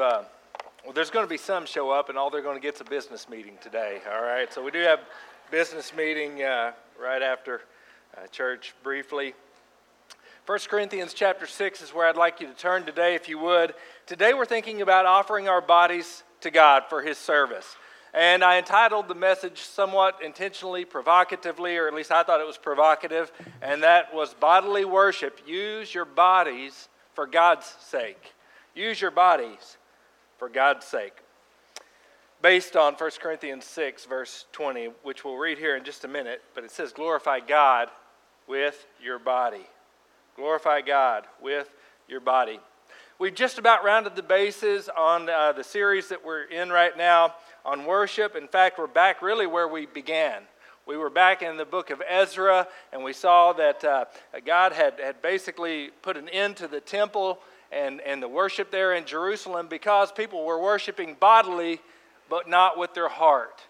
uh, 0.00 0.24
well, 0.84 0.92
there's 0.92 1.10
going 1.10 1.24
to 1.24 1.30
be 1.30 1.38
some 1.38 1.66
show 1.66 1.90
up, 1.90 2.08
and 2.08 2.16
all 2.16 2.30
they're 2.30 2.42
going 2.42 2.56
to 2.56 2.62
get 2.62 2.74
is 2.74 2.80
a 2.80 2.84
business 2.84 3.28
meeting 3.28 3.54
today, 3.60 4.00
all 4.12 4.22
right? 4.22 4.52
So 4.52 4.62
we 4.62 4.70
do 4.70 4.80
have 4.80 5.00
business 5.50 5.92
meeting 5.94 6.42
uh, 6.42 6.72
right 7.00 7.22
after 7.22 7.62
uh, 8.16 8.26
church 8.28 8.74
briefly. 8.82 9.34
1 10.46 10.58
Corinthians 10.68 11.14
chapter 11.14 11.46
6 11.46 11.82
is 11.82 11.94
where 11.94 12.06
I'd 12.06 12.16
like 12.16 12.40
you 12.40 12.46
to 12.46 12.54
turn 12.54 12.84
today, 12.86 13.14
if 13.14 13.28
you 13.28 13.38
would. 13.38 13.74
Today 14.06 14.34
we're 14.34 14.46
thinking 14.46 14.82
about 14.82 15.04
offering 15.04 15.48
our 15.48 15.60
bodies 15.60 16.22
to 16.40 16.50
God 16.50 16.84
for 16.88 17.02
His 17.02 17.18
service. 17.18 17.76
And 18.14 18.42
I 18.42 18.58
entitled 18.58 19.08
the 19.08 19.14
message 19.14 19.60
somewhat 19.60 20.20
intentionally, 20.24 20.84
provocatively, 20.84 21.76
or 21.76 21.88
at 21.88 21.94
least 21.94 22.10
I 22.10 22.22
thought 22.22 22.40
it 22.40 22.46
was 22.46 22.56
provocative, 22.56 23.30
and 23.60 23.82
that 23.82 24.14
was 24.14 24.32
bodily 24.32 24.84
worship. 24.84 25.40
Use 25.46 25.94
your 25.94 26.04
bodies 26.04 26.88
for 27.14 27.26
God's 27.26 27.66
sake. 27.80 28.32
Use 28.74 29.00
your 29.00 29.10
bodies 29.10 29.77
for 30.38 30.48
God's 30.48 30.86
sake. 30.86 31.14
Based 32.40 32.76
on 32.76 32.94
1 32.94 33.10
Corinthians 33.20 33.64
6, 33.64 34.04
verse 34.06 34.46
20, 34.52 34.90
which 35.02 35.24
we'll 35.24 35.36
read 35.36 35.58
here 35.58 35.76
in 35.76 35.84
just 35.84 36.04
a 36.04 36.08
minute, 36.08 36.40
but 36.54 36.62
it 36.62 36.70
says, 36.70 36.92
Glorify 36.92 37.40
God 37.40 37.88
with 38.46 38.86
your 39.02 39.18
body. 39.18 39.66
Glorify 40.36 40.80
God 40.80 41.26
with 41.42 41.68
your 42.08 42.20
body. 42.20 42.60
We've 43.18 43.34
just 43.34 43.58
about 43.58 43.82
rounded 43.82 44.14
the 44.14 44.22
bases 44.22 44.88
on 44.96 45.28
uh, 45.28 45.50
the 45.50 45.64
series 45.64 46.08
that 46.10 46.24
we're 46.24 46.44
in 46.44 46.70
right 46.70 46.96
now 46.96 47.34
on 47.64 47.84
worship. 47.84 48.36
In 48.36 48.46
fact, 48.46 48.78
we're 48.78 48.86
back 48.86 49.20
really 49.20 49.48
where 49.48 49.66
we 49.66 49.86
began. 49.86 50.42
We 50.86 50.96
were 50.96 51.10
back 51.10 51.42
in 51.42 51.56
the 51.56 51.64
book 51.64 51.90
of 51.90 52.00
Ezra, 52.08 52.68
and 52.92 53.02
we 53.02 53.12
saw 53.12 53.52
that 53.54 53.84
uh, 53.84 54.04
God 54.46 54.72
had, 54.72 55.00
had 55.00 55.20
basically 55.20 55.90
put 56.02 56.16
an 56.16 56.28
end 56.28 56.56
to 56.58 56.68
the 56.68 56.80
temple 56.80 57.40
and, 57.70 58.00
and 58.00 58.22
the 58.22 58.28
worship 58.28 58.70
there 58.70 58.94
in 58.94 59.04
Jerusalem 59.04 59.66
because 59.68 60.12
people 60.12 60.44
were 60.44 60.60
worshiping 60.60 61.16
bodily, 61.18 61.80
but 62.28 62.48
not 62.48 62.78
with 62.78 62.94
their 62.94 63.08
heart. 63.08 63.62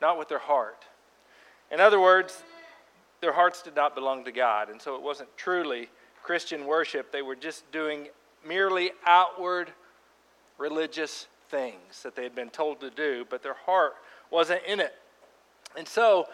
Not 0.00 0.18
with 0.18 0.28
their 0.28 0.38
heart. 0.38 0.84
In 1.70 1.80
other 1.80 2.00
words, 2.00 2.42
their 3.20 3.32
hearts 3.32 3.62
did 3.62 3.76
not 3.76 3.94
belong 3.94 4.24
to 4.24 4.32
God, 4.32 4.70
and 4.70 4.80
so 4.80 4.96
it 4.96 5.02
wasn't 5.02 5.28
truly 5.36 5.88
Christian 6.22 6.66
worship. 6.66 7.12
They 7.12 7.22
were 7.22 7.36
just 7.36 7.70
doing 7.70 8.08
merely 8.46 8.92
outward 9.06 9.72
religious 10.58 11.26
things 11.50 12.02
that 12.02 12.16
they 12.16 12.22
had 12.22 12.34
been 12.34 12.50
told 12.50 12.80
to 12.80 12.90
do, 12.90 13.26
but 13.28 13.42
their 13.42 13.54
heart 13.54 13.94
wasn't 14.30 14.62
in 14.66 14.80
it. 14.80 14.94
And 15.76 15.86
so, 15.86 16.26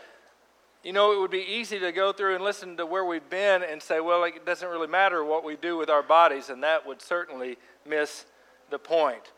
you 0.87 0.93
know, 0.93 1.13
it 1.13 1.19
would 1.19 1.33
be 1.33 1.45
easy 1.45 1.81
to 1.81 1.91
go 1.91 2.13
through 2.13 2.37
and 2.37 2.45
listen 2.45 2.77
to 2.77 2.87
where 2.87 3.05
we've 3.05 3.29
been 3.29 3.65
and 3.65 3.83
say, 3.83 3.99
well, 3.99 4.23
it 4.23 4.47
doesn't 4.47 4.69
really 4.69 4.87
matter 4.87 5.25
what 5.25 5.43
we 5.43 5.57
do 5.57 5.77
with 5.77 5.91
our 5.91 6.01
bodies, 6.01 6.49
and 6.49 6.63
that 6.63 6.87
would 6.87 7.03
certainly 7.03 7.59
miss 7.85 8.25
the 8.71 8.79
point. 8.79 9.33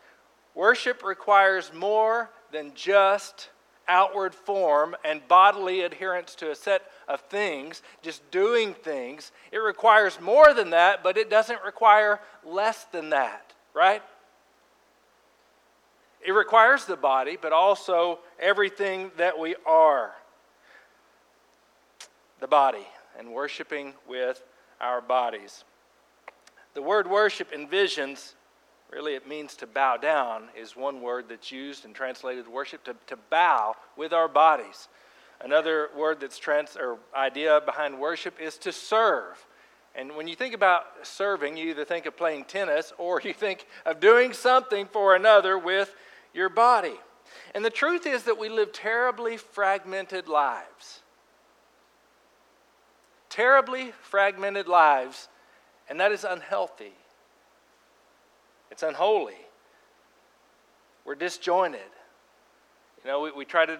Worship 0.53 1.03
requires 1.03 1.71
more 1.73 2.29
than 2.51 2.71
just 2.75 3.49
outward 3.87 4.35
form 4.35 4.95
and 5.03 5.27
bodily 5.27 5.81
adherence 5.81 6.35
to 6.35 6.51
a 6.51 6.55
set 6.55 6.83
of 7.07 7.19
things, 7.21 7.81
just 8.03 8.29
doing 8.29 8.75
things. 8.75 9.31
It 9.51 9.57
requires 9.57 10.21
more 10.21 10.53
than 10.53 10.69
that, 10.69 11.01
but 11.01 11.17
it 11.17 11.31
doesn't 11.31 11.63
require 11.65 12.19
less 12.45 12.83
than 12.91 13.09
that, 13.09 13.53
right? 13.73 14.03
It 16.23 16.33
requires 16.33 16.85
the 16.85 16.95
body, 16.95 17.39
but 17.41 17.53
also 17.53 18.19
everything 18.39 19.09
that 19.17 19.39
we 19.39 19.55
are 19.65 20.13
the 22.39 22.47
body 22.47 22.87
and 23.17 23.31
worshiping 23.31 23.93
with 24.07 24.43
our 24.79 25.01
bodies. 25.01 25.63
The 26.73 26.81
word 26.81 27.09
worship 27.09 27.51
envisions 27.51 28.33
really 28.91 29.13
it 29.13 29.27
means 29.27 29.55
to 29.55 29.67
bow 29.67 29.97
down 29.97 30.49
is 30.57 30.75
one 30.75 31.01
word 31.01 31.25
that's 31.29 31.51
used 31.51 31.85
and 31.85 31.93
translated 31.93 32.47
worship 32.47 32.83
to, 32.85 32.95
to 33.07 33.17
bow 33.29 33.75
with 33.95 34.13
our 34.13 34.27
bodies. 34.27 34.87
Another 35.41 35.89
word 35.95 36.19
that's 36.19 36.37
trans 36.39 36.75
or 36.75 36.97
idea 37.15 37.61
behind 37.65 37.99
worship 37.99 38.39
is 38.41 38.57
to 38.57 38.71
serve. 38.71 39.45
And 39.95 40.15
when 40.15 40.27
you 40.27 40.35
think 40.35 40.53
about 40.53 40.85
serving 41.03 41.57
you 41.57 41.69
either 41.69 41.85
think 41.85 42.05
of 42.05 42.17
playing 42.17 42.45
tennis 42.45 42.93
or 42.97 43.21
you 43.23 43.33
think 43.33 43.67
of 43.85 43.99
doing 43.99 44.33
something 44.33 44.87
for 44.87 45.15
another 45.15 45.57
with 45.57 45.95
your 46.33 46.49
body. 46.49 46.95
And 47.53 47.63
the 47.63 47.69
truth 47.69 48.07
is 48.07 48.23
that 48.23 48.39
we 48.39 48.49
live 48.49 48.71
terribly 48.71 49.37
fragmented 49.37 50.27
lives 50.27 51.01
terribly 53.29 53.93
fragmented 54.01 54.67
lives 54.67 55.29
and 55.89 55.99
that 55.99 56.11
is 56.11 56.23
unhealthy 56.23 56.93
it's 58.71 58.83
unholy. 58.83 59.35
We're 61.05 61.15
disjointed. 61.15 61.81
You 63.03 63.11
know, 63.11 63.21
we, 63.21 63.31
we 63.31 63.45
try 63.45 63.65
to 63.65 63.79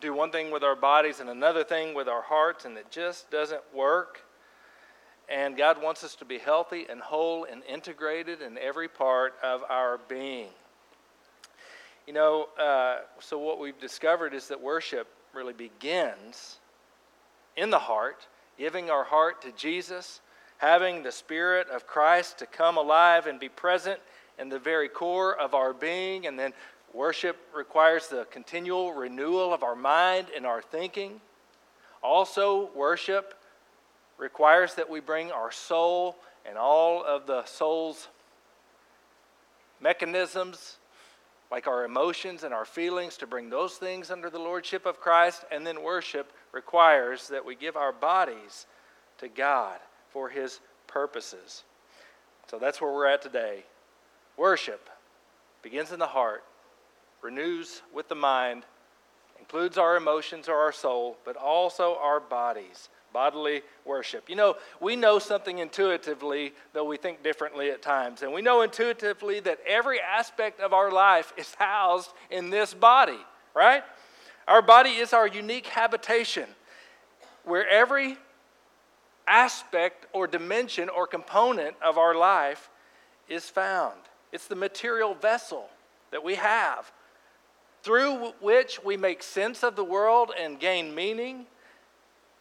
do 0.00 0.14
one 0.14 0.30
thing 0.30 0.50
with 0.50 0.62
our 0.62 0.76
bodies 0.76 1.20
and 1.20 1.28
another 1.28 1.64
thing 1.64 1.94
with 1.94 2.08
our 2.08 2.22
hearts, 2.22 2.64
and 2.64 2.76
it 2.76 2.90
just 2.90 3.30
doesn't 3.30 3.62
work. 3.74 4.22
And 5.28 5.56
God 5.56 5.82
wants 5.82 6.04
us 6.04 6.14
to 6.16 6.24
be 6.24 6.38
healthy 6.38 6.86
and 6.90 7.00
whole 7.00 7.44
and 7.44 7.62
integrated 7.64 8.42
in 8.42 8.58
every 8.58 8.88
part 8.88 9.34
of 9.42 9.62
our 9.68 9.98
being. 10.08 10.50
You 12.06 12.12
know, 12.12 12.48
uh, 12.58 12.98
so 13.20 13.38
what 13.38 13.58
we've 13.58 13.78
discovered 13.80 14.34
is 14.34 14.48
that 14.48 14.60
worship 14.60 15.08
really 15.32 15.54
begins 15.54 16.58
in 17.56 17.70
the 17.70 17.78
heart, 17.78 18.26
giving 18.58 18.90
our 18.90 19.04
heart 19.04 19.42
to 19.42 19.52
Jesus 19.52 20.20
having 20.58 21.02
the 21.02 21.12
Spirit 21.12 21.68
of 21.68 21.86
Christ 21.86 22.38
to 22.38 22.46
come 22.46 22.76
alive 22.76 23.26
and 23.26 23.38
be 23.38 23.48
present 23.48 24.00
in 24.38 24.48
the 24.48 24.58
very 24.58 24.88
core 24.88 25.38
of 25.38 25.54
our 25.54 25.72
being. 25.72 26.26
And 26.26 26.38
then 26.38 26.52
worship 26.92 27.36
requires 27.54 28.08
the 28.08 28.26
continual 28.30 28.94
renewal 28.94 29.52
of 29.52 29.62
our 29.62 29.76
mind 29.76 30.28
and 30.34 30.46
our 30.46 30.62
thinking. 30.62 31.20
Also, 32.02 32.70
worship 32.74 33.34
requires 34.18 34.74
that 34.74 34.88
we 34.88 35.00
bring 35.00 35.32
our 35.32 35.50
soul 35.50 36.16
and 36.46 36.56
all 36.56 37.04
of 37.04 37.26
the 37.26 37.44
soul's 37.44 38.08
mechanisms, 39.80 40.78
like 41.50 41.66
our 41.66 41.84
emotions 41.84 42.42
and 42.42 42.54
our 42.54 42.64
feelings, 42.64 43.16
to 43.18 43.26
bring 43.26 43.50
those 43.50 43.74
things 43.74 44.10
under 44.10 44.30
the 44.30 44.38
Lordship 44.38 44.86
of 44.86 45.00
Christ. 45.00 45.44
And 45.52 45.66
then 45.66 45.82
worship 45.82 46.32
requires 46.52 47.28
that 47.28 47.44
we 47.44 47.54
give 47.54 47.76
our 47.76 47.92
bodies 47.92 48.66
to 49.18 49.28
God 49.28 49.78
for 50.08 50.28
his 50.28 50.60
purposes. 50.86 51.64
So 52.50 52.58
that's 52.58 52.80
where 52.80 52.92
we're 52.92 53.06
at 53.06 53.22
today. 53.22 53.64
Worship 54.36 54.88
begins 55.62 55.92
in 55.92 55.98
the 55.98 56.06
heart, 56.06 56.44
renews 57.22 57.82
with 57.94 58.08
the 58.08 58.14
mind, 58.14 58.64
includes 59.38 59.78
our 59.78 59.96
emotions 59.96 60.48
or 60.48 60.56
our 60.56 60.72
soul, 60.72 61.16
but 61.24 61.36
also 61.36 61.96
our 62.00 62.20
bodies. 62.20 62.88
Bodily 63.14 63.62
worship. 63.86 64.28
You 64.28 64.34
know, 64.34 64.56
we 64.80 64.96
know 64.96 65.20
something 65.20 65.58
intuitively, 65.58 66.52
though 66.72 66.84
we 66.84 66.96
think 66.96 67.22
differently 67.22 67.70
at 67.70 67.80
times. 67.80 68.22
And 68.22 68.32
we 68.32 68.42
know 68.42 68.62
intuitively 68.62 69.38
that 69.40 69.60
every 69.66 70.00
aspect 70.00 70.60
of 70.60 70.72
our 70.72 70.90
life 70.90 71.32
is 71.36 71.54
housed 71.54 72.10
in 72.28 72.50
this 72.50 72.74
body, 72.74 73.20
right? 73.54 73.84
Our 74.48 74.60
body 74.60 74.90
is 74.90 75.12
our 75.12 75.28
unique 75.28 75.68
habitation 75.68 76.48
where 77.44 77.68
every 77.68 78.16
aspect 79.28 80.06
or 80.12 80.26
dimension 80.26 80.88
or 80.88 81.06
component 81.06 81.76
of 81.82 81.96
our 81.98 82.16
life 82.16 82.68
is 83.28 83.48
found. 83.48 84.00
It's 84.32 84.48
the 84.48 84.56
material 84.56 85.14
vessel 85.14 85.68
that 86.10 86.24
we 86.24 86.34
have 86.34 86.90
through 87.84 88.32
which 88.40 88.82
we 88.82 88.96
make 88.96 89.22
sense 89.22 89.62
of 89.62 89.76
the 89.76 89.84
world 89.84 90.32
and 90.38 90.58
gain 90.58 90.94
meaning, 90.94 91.46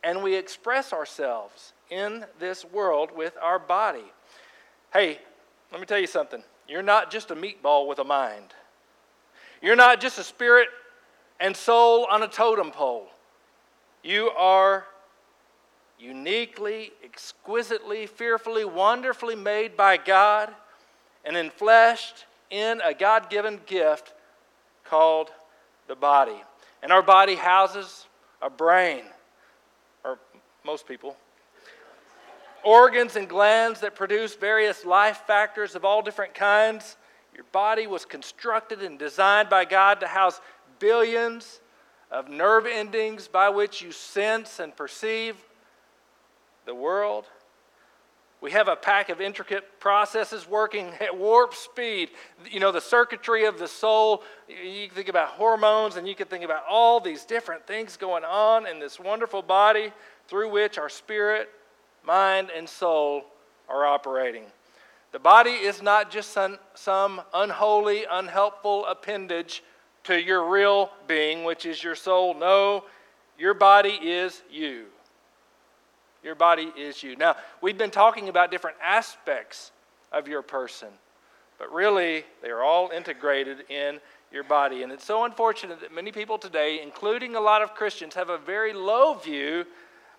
and 0.03 0.21
we 0.21 0.35
express 0.35 0.93
ourselves 0.93 1.73
in 1.89 2.25
this 2.39 2.65
world 2.65 3.11
with 3.15 3.37
our 3.41 3.59
body. 3.59 4.11
Hey, 4.91 5.19
let 5.71 5.79
me 5.79 5.85
tell 5.85 5.99
you 5.99 6.07
something. 6.07 6.43
You're 6.67 6.83
not 6.83 7.11
just 7.11 7.31
a 7.31 7.35
meatball 7.35 7.87
with 7.87 7.99
a 7.99 8.03
mind. 8.03 8.53
You're 9.61 9.75
not 9.75 10.01
just 10.01 10.19
a 10.19 10.23
spirit 10.23 10.67
and 11.39 11.55
soul 11.55 12.05
on 12.09 12.23
a 12.23 12.27
totem 12.27 12.71
pole. 12.71 13.07
You 14.03 14.29
are 14.31 14.85
uniquely, 15.97 16.91
exquisitely, 17.03 18.05
fearfully, 18.05 18.65
wonderfully 18.65 19.35
made 19.35 19.77
by 19.77 19.97
God 19.97 20.53
and 21.23 21.35
enfleshed 21.35 22.25
in 22.49 22.81
a 22.83 22.93
God 22.93 23.29
given 23.29 23.61
gift 23.65 24.13
called 24.83 25.29
the 25.87 25.95
body. 25.95 26.41
And 26.81 26.91
our 26.91 27.01
body 27.01 27.35
houses 27.35 28.07
a 28.41 28.49
brain, 28.49 29.03
or 30.03 30.19
most 30.65 30.87
people, 30.87 31.15
organs 32.63 33.15
and 33.15 33.27
glands 33.27 33.81
that 33.81 33.95
produce 33.95 34.35
various 34.35 34.85
life 34.85 35.23
factors 35.27 35.75
of 35.75 35.83
all 35.83 36.01
different 36.01 36.33
kinds. 36.33 36.97
Your 37.35 37.45
body 37.51 37.87
was 37.87 38.05
constructed 38.05 38.81
and 38.81 38.97
designed 38.97 39.49
by 39.49 39.65
God 39.65 39.99
to 39.99 40.07
house 40.07 40.39
billions 40.79 41.61
of 42.11 42.29
nerve 42.29 42.65
endings 42.65 43.27
by 43.27 43.49
which 43.49 43.81
you 43.81 43.91
sense 43.91 44.59
and 44.59 44.75
perceive 44.75 45.35
the 46.65 46.75
world. 46.75 47.25
We 48.43 48.51
have 48.51 48.67
a 48.67 48.75
pack 48.75 49.07
of 49.07 49.21
intricate 49.21 49.79
processes 49.79 50.45
working 50.45 50.87
at 50.99 51.17
warp 51.17 51.55
speed. 51.55 52.09
You 52.51 52.59
know, 52.59 52.73
the 52.73 52.81
circuitry 52.81 53.45
of 53.45 53.57
the 53.57 53.69
soul. 53.69 54.21
You 54.49 54.87
can 54.87 54.95
think 54.95 55.07
about 55.07 55.29
hormones 55.29 55.95
and 55.95 56.05
you 56.05 56.13
can 56.13 56.27
think 56.27 56.43
about 56.43 56.63
all 56.69 56.99
these 56.99 57.23
different 57.23 57.65
things 57.65 57.95
going 57.95 58.25
on 58.25 58.67
in 58.67 58.79
this 58.79 58.99
wonderful 58.99 59.41
body 59.41 59.93
through 60.27 60.49
which 60.49 60.77
our 60.77 60.89
spirit, 60.89 61.51
mind, 62.05 62.49
and 62.53 62.67
soul 62.67 63.23
are 63.69 63.85
operating. 63.85 64.43
The 65.13 65.19
body 65.19 65.51
is 65.51 65.81
not 65.81 66.11
just 66.11 66.31
some, 66.33 66.59
some 66.73 67.21
unholy, 67.33 68.03
unhelpful 68.11 68.85
appendage 68.87 69.63
to 70.03 70.21
your 70.21 70.49
real 70.49 70.91
being, 71.07 71.45
which 71.45 71.65
is 71.65 71.81
your 71.81 71.95
soul. 71.95 72.33
No, 72.33 72.83
your 73.39 73.53
body 73.53 73.97
is 74.01 74.41
you. 74.51 74.87
Your 76.23 76.35
body 76.35 76.71
is 76.77 77.03
you. 77.03 77.15
Now, 77.15 77.35
we've 77.61 77.77
been 77.77 77.91
talking 77.91 78.29
about 78.29 78.49
different 78.49 78.77
aspects 78.81 79.71
of 80.11 80.27
your 80.27 80.41
person, 80.41 80.87
but 81.59 81.71
really, 81.73 82.23
they 82.41 82.49
are 82.49 82.63
all 82.63 82.89
integrated 82.89 83.69
in 83.69 83.99
your 84.31 84.43
body. 84.43 84.83
And 84.83 84.91
it's 84.91 85.05
so 85.05 85.25
unfortunate 85.25 85.81
that 85.81 85.93
many 85.93 86.11
people 86.11 86.37
today, 86.37 86.81
including 86.81 87.35
a 87.35 87.41
lot 87.41 87.61
of 87.61 87.75
Christians, 87.75 88.15
have 88.15 88.29
a 88.29 88.37
very 88.37 88.73
low 88.73 89.13
view 89.15 89.65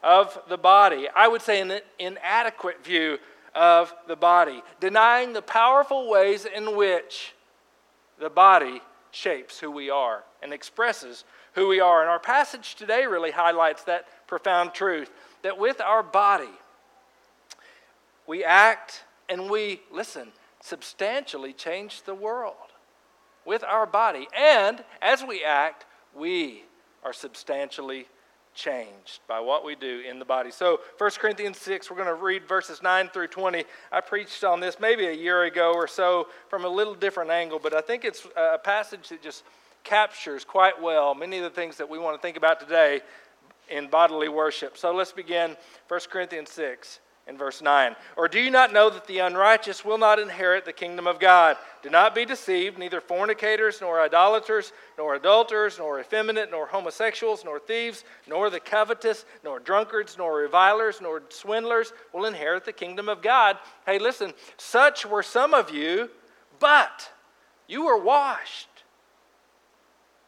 of 0.03 0.39
the 0.49 0.59
body. 0.59 1.09
I 1.15 1.27
would 1.27 1.43
say 1.43 1.61
an 1.61 1.81
inadequate 1.99 2.85
view 2.85 3.19
of 3.55 3.95
the 4.07 4.17
body, 4.17 4.63
denying 4.81 5.33
the 5.33 5.43
powerful 5.43 6.11
ways 6.11 6.45
in 6.45 6.77
which 6.77 7.35
the 8.19 8.31
body 8.31 8.81
shapes 9.11 9.59
who 9.59 9.71
we 9.71 9.91
are 9.91 10.25
and 10.43 10.53
expresses 10.53 11.25
who 11.55 11.69
we 11.69 11.81
are. 11.81 12.03
And 12.03 12.11
our 12.11 12.19
passage 12.19 12.75
today 12.75 13.07
really 13.07 13.31
highlights 13.31 13.85
that 13.85 14.27
profound 14.27 14.75
truth 14.75 15.11
that 15.45 15.59
with 15.59 15.81
our 15.81 16.03
body, 16.03 16.49
we 18.27 18.43
act 18.43 19.05
and 19.29 19.51
we, 19.51 19.83
listen, 19.93 20.29
substantially 20.61 21.53
change 21.53 22.03
the 22.03 22.15
world 22.15 22.55
with 23.45 23.63
our 23.63 23.85
body. 23.85 24.27
And 24.37 24.83
as 25.03 25.23
we 25.23 25.45
act, 25.45 25.85
we 26.17 26.65
are 27.05 27.13
substantially 27.13 28.07
changed 28.55 29.21
by 29.29 29.39
what 29.39 29.67
we 29.67 29.75
do 29.75 30.03
in 30.09 30.19
the 30.19 30.25
body. 30.25 30.51
So, 30.51 30.81
1 30.97 31.11
Corinthians 31.19 31.59
6, 31.59 31.91
we're 31.91 31.97
going 31.97 32.09
to 32.09 32.15
read 32.15 32.49
verses 32.49 32.83
9 32.83 33.11
through 33.11 33.27
20. 33.27 33.65
I 33.93 34.01
preached 34.01 34.45
on 34.45 34.61
this 34.61 34.79
maybe 34.81 35.07
a 35.07 35.13
year 35.13 35.43
ago 35.43 35.75
or 35.75 35.87
so 35.87 36.29
from 36.49 36.65
a 36.65 36.69
little 36.69 36.95
different 36.95 37.31
angle, 37.31 37.59
but 37.63 37.75
I 37.75 37.83
think 37.83 38.05
it's 38.05 38.27
a 38.35 38.57
passage 38.57 39.11
that 39.11 39.23
just 39.23 39.45
captures 39.83 40.47
quite 40.47 40.81
well 40.81 41.15
many 41.15 41.37
of 41.37 41.43
the 41.43 41.51
things 41.51 41.77
that 41.77 41.87
we 41.87 41.99
want 41.99 42.17
to 42.17 42.23
think 42.23 42.39
about 42.39 42.59
today 42.59 43.03
in 43.69 43.89
bodily 43.89 44.29
worship. 44.29 44.77
So 44.77 44.95
let's 44.95 45.13
begin 45.13 45.57
1 45.89 46.01
Corinthians 46.11 46.51
6 46.51 47.01
in 47.27 47.39
verse 47.39 47.63
9. 47.63 47.97
Or 48.17 48.29
do 48.29 48.39
you 48.39 48.51
not 48.51 48.73
know 48.73 48.91
that 48.91 49.07
the 49.07 49.21
unrighteous 49.21 49.85
will 49.85 49.99
not 49.99 50.19
inherit 50.19 50.65
the 50.65 50.73
kingdom 50.73 51.07
of 51.07 51.19
God? 51.19 51.57
Do 51.83 51.89
not 51.89 52.15
be 52.15 52.25
deceived, 52.25 52.79
neither 52.79 53.01
fornicators, 53.01 53.81
nor 53.81 54.01
idolaters, 54.01 54.73
nor 54.99 55.15
adulterers, 55.15 55.79
nor 55.79 56.01
effeminate, 56.01 56.51
nor 56.51 56.67
homosexuals, 56.67 57.45
nor 57.45 57.59
thieves, 57.59 58.05
nor 58.27 58.51
the 58.51 58.61
covetous, 58.61 59.25
nor 59.43 59.59
drunkards, 59.59 60.19
nor 60.19 60.37
revilers, 60.37 61.01
nor 61.01 61.23
swindlers 61.31 61.93
will 62.13 62.27
inherit 62.27 62.65
the 62.65 62.73
kingdom 62.73 63.09
of 63.09 63.23
God. 63.23 63.59
Hey, 63.87 63.99
listen, 63.99 64.35
such 64.57 65.07
were 65.07 65.23
some 65.23 65.55
of 65.55 65.71
you, 65.71 66.11
but 66.61 67.11
you 67.67 67.87
were 67.87 67.99
washed. 67.99 68.69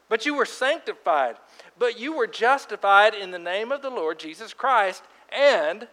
But 0.08 0.24
you 0.24 0.34
were 0.34 0.46
sanctified 0.46 1.36
but 1.78 1.99
you 1.99 2.17
were 2.17 2.26
justified 2.26 3.14
in 3.14 3.31
the 3.31 3.38
name 3.38 3.73
of 3.73 3.82
the 3.82 3.90
Lord 3.90 4.19
Jesus 4.19 4.52
Christ 4.52 5.02
and 5.31 5.88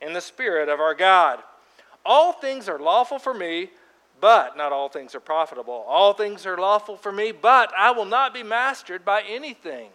in 0.00 0.12
the 0.12 0.20
Spirit 0.20 0.68
of 0.68 0.80
our 0.80 0.94
God. 0.94 1.40
All 2.04 2.32
things 2.32 2.68
are 2.68 2.78
lawful 2.78 3.18
for 3.18 3.34
me, 3.34 3.70
but 4.20 4.56
not 4.56 4.72
all 4.72 4.88
things 4.88 5.14
are 5.14 5.20
profitable. 5.20 5.84
All 5.86 6.12
things 6.12 6.46
are 6.46 6.56
lawful 6.56 6.96
for 6.96 7.12
me, 7.12 7.32
but 7.32 7.72
I 7.76 7.90
will 7.90 8.04
not 8.04 8.32
be 8.32 8.42
mastered 8.42 9.04
by 9.04 9.22
anything. 9.22 9.90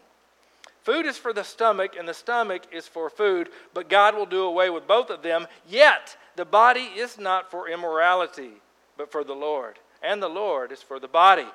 Food 0.83 1.05
is 1.05 1.17
for 1.17 1.31
the 1.31 1.43
stomach, 1.43 1.95
and 1.97 2.07
the 2.07 2.13
stomach 2.13 2.63
is 2.71 2.87
for 2.87 3.09
food, 3.09 3.49
but 3.73 3.89
God 3.89 4.15
will 4.15 4.25
do 4.25 4.43
away 4.43 4.69
with 4.69 4.87
both 4.87 5.09
of 5.09 5.21
them. 5.21 5.47
Yet 5.67 6.17
the 6.35 6.45
body 6.45 6.89
is 6.97 7.19
not 7.19 7.51
for 7.51 7.69
immorality, 7.69 8.53
but 8.97 9.11
for 9.11 9.23
the 9.23 9.33
Lord, 9.33 9.77
and 10.01 10.21
the 10.21 10.29
Lord 10.29 10.71
is 10.71 10.81
for 10.81 10.99
the 10.99 11.07
body. 11.07 11.45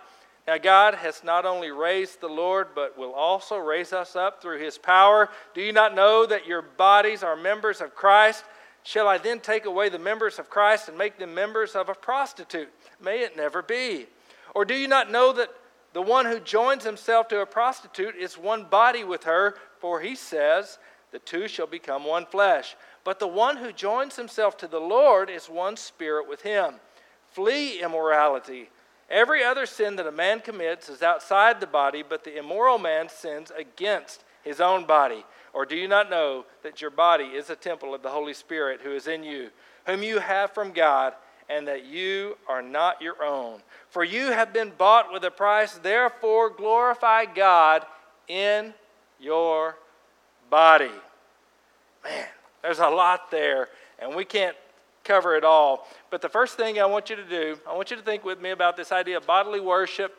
Now, 0.46 0.58
God 0.58 0.94
has 0.94 1.24
not 1.24 1.44
only 1.44 1.72
raised 1.72 2.20
the 2.20 2.28
Lord, 2.28 2.68
but 2.74 2.96
will 2.96 3.12
also 3.12 3.56
raise 3.56 3.92
us 3.92 4.14
up 4.14 4.40
through 4.40 4.60
his 4.60 4.78
power. 4.78 5.28
Do 5.54 5.60
you 5.60 5.72
not 5.72 5.94
know 5.94 6.24
that 6.24 6.46
your 6.46 6.62
bodies 6.62 7.24
are 7.24 7.34
members 7.34 7.80
of 7.80 7.96
Christ? 7.96 8.44
Shall 8.84 9.08
I 9.08 9.18
then 9.18 9.40
take 9.40 9.64
away 9.64 9.88
the 9.88 9.98
members 9.98 10.38
of 10.38 10.48
Christ 10.48 10.88
and 10.88 10.96
make 10.96 11.18
them 11.18 11.34
members 11.34 11.74
of 11.74 11.88
a 11.88 11.94
prostitute? 11.94 12.68
May 13.02 13.22
it 13.22 13.36
never 13.36 13.60
be. 13.60 14.06
Or 14.54 14.64
do 14.64 14.74
you 14.74 14.86
not 14.86 15.10
know 15.10 15.32
that 15.32 15.50
the 15.92 16.02
one 16.02 16.26
who 16.26 16.38
joins 16.38 16.84
himself 16.84 17.26
to 17.28 17.40
a 17.40 17.46
prostitute 17.46 18.14
is 18.14 18.38
one 18.38 18.66
body 18.66 19.02
with 19.02 19.24
her? 19.24 19.56
For 19.80 20.00
he 20.00 20.14
says, 20.14 20.78
The 21.10 21.18
two 21.18 21.48
shall 21.48 21.66
become 21.66 22.04
one 22.04 22.26
flesh. 22.26 22.76
But 23.02 23.18
the 23.18 23.26
one 23.26 23.56
who 23.56 23.72
joins 23.72 24.14
himself 24.14 24.56
to 24.58 24.68
the 24.68 24.80
Lord 24.80 25.28
is 25.28 25.50
one 25.50 25.76
spirit 25.76 26.28
with 26.28 26.42
him. 26.42 26.74
Flee 27.32 27.80
immorality. 27.82 28.70
Every 29.08 29.44
other 29.44 29.66
sin 29.66 29.96
that 29.96 30.06
a 30.06 30.12
man 30.12 30.40
commits 30.40 30.88
is 30.88 31.02
outside 31.02 31.60
the 31.60 31.66
body, 31.66 32.02
but 32.06 32.24
the 32.24 32.36
immoral 32.38 32.78
man 32.78 33.08
sins 33.08 33.52
against 33.56 34.24
his 34.42 34.60
own 34.60 34.84
body. 34.84 35.24
Or 35.52 35.64
do 35.64 35.76
you 35.76 35.88
not 35.88 36.10
know 36.10 36.44
that 36.62 36.80
your 36.80 36.90
body 36.90 37.24
is 37.24 37.48
a 37.48 37.56
temple 37.56 37.94
of 37.94 38.02
the 38.02 38.10
Holy 38.10 38.34
Spirit 38.34 38.80
who 38.82 38.92
is 38.92 39.06
in 39.06 39.22
you, 39.22 39.50
whom 39.86 40.02
you 40.02 40.18
have 40.18 40.52
from 40.52 40.72
God, 40.72 41.14
and 41.48 41.68
that 41.68 41.84
you 41.84 42.36
are 42.48 42.62
not 42.62 43.00
your 43.00 43.22
own? 43.22 43.60
For 43.88 44.02
you 44.02 44.32
have 44.32 44.52
been 44.52 44.72
bought 44.76 45.12
with 45.12 45.24
a 45.24 45.30
price, 45.30 45.74
therefore 45.74 46.50
glorify 46.50 47.26
God 47.26 47.86
in 48.26 48.74
your 49.20 49.76
body. 50.50 50.90
Man, 52.04 52.26
there's 52.62 52.80
a 52.80 52.88
lot 52.88 53.30
there, 53.30 53.68
and 53.98 54.14
we 54.14 54.24
can't 54.24 54.56
cover 55.06 55.36
it 55.36 55.44
all. 55.44 55.86
But 56.10 56.20
the 56.22 56.28
first 56.28 56.56
thing 56.56 56.80
I 56.80 56.86
want 56.86 57.10
you 57.10 57.16
to 57.16 57.24
do, 57.24 57.58
I 57.68 57.74
want 57.74 57.90
you 57.90 57.96
to 57.96 58.02
think 58.02 58.24
with 58.24 58.40
me 58.40 58.50
about 58.50 58.76
this 58.76 58.92
idea 58.92 59.16
of 59.16 59.26
bodily 59.26 59.60
worship 59.60 60.16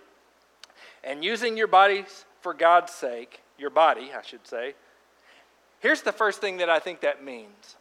and 1.03 1.23
using 1.23 1.57
your 1.57 1.67
bodies 1.67 2.25
for 2.41 2.53
God's 2.53 2.93
sake, 2.93 3.41
your 3.57 3.69
body, 3.69 4.11
I 4.17 4.21
should 4.21 4.47
say. 4.47 4.73
Here's 5.79 6.01
the 6.01 6.11
first 6.11 6.41
thing 6.41 6.57
that 6.57 6.69
I 6.69 6.79
think 6.79 7.01
that 7.01 7.23
means 7.23 7.75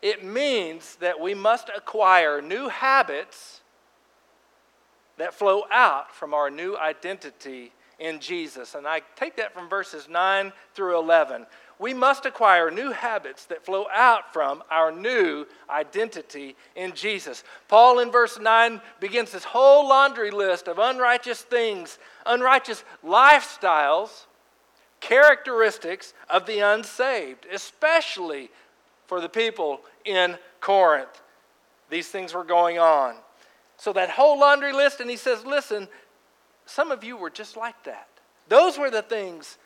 it 0.00 0.24
means 0.24 0.96
that 0.96 1.18
we 1.18 1.34
must 1.34 1.70
acquire 1.76 2.40
new 2.40 2.68
habits 2.68 3.62
that 5.16 5.34
flow 5.34 5.64
out 5.72 6.14
from 6.14 6.32
our 6.32 6.50
new 6.50 6.76
identity 6.76 7.72
in 7.98 8.20
Jesus. 8.20 8.76
And 8.76 8.86
I 8.86 9.02
take 9.16 9.36
that 9.36 9.52
from 9.52 9.68
verses 9.68 10.08
9 10.08 10.52
through 10.74 10.98
11 10.98 11.46
we 11.78 11.94
must 11.94 12.26
acquire 12.26 12.70
new 12.70 12.90
habits 12.90 13.44
that 13.46 13.64
flow 13.64 13.86
out 13.92 14.32
from 14.32 14.62
our 14.70 14.90
new 14.90 15.46
identity 15.70 16.56
in 16.74 16.92
Jesus. 16.92 17.44
Paul 17.68 18.00
in 18.00 18.10
verse 18.10 18.38
9 18.38 18.80
begins 19.00 19.30
this 19.30 19.44
whole 19.44 19.88
laundry 19.88 20.30
list 20.30 20.66
of 20.66 20.78
unrighteous 20.78 21.42
things, 21.42 21.98
unrighteous 22.26 22.82
lifestyles, 23.04 24.26
characteristics 25.00 26.14
of 26.28 26.46
the 26.46 26.58
unsaved, 26.58 27.46
especially 27.52 28.50
for 29.06 29.20
the 29.20 29.28
people 29.28 29.80
in 30.04 30.36
Corinth. 30.60 31.22
These 31.90 32.08
things 32.08 32.34
were 32.34 32.44
going 32.44 32.78
on. 32.78 33.14
So, 33.76 33.92
that 33.92 34.10
whole 34.10 34.40
laundry 34.40 34.72
list, 34.72 34.98
and 34.98 35.08
he 35.08 35.16
says, 35.16 35.44
Listen, 35.46 35.86
some 36.66 36.90
of 36.90 37.04
you 37.04 37.16
were 37.16 37.30
just 37.30 37.56
like 37.56 37.84
that. 37.84 38.08
Those 38.48 38.76
were 38.76 38.90
the 38.90 39.02
things 39.02 39.56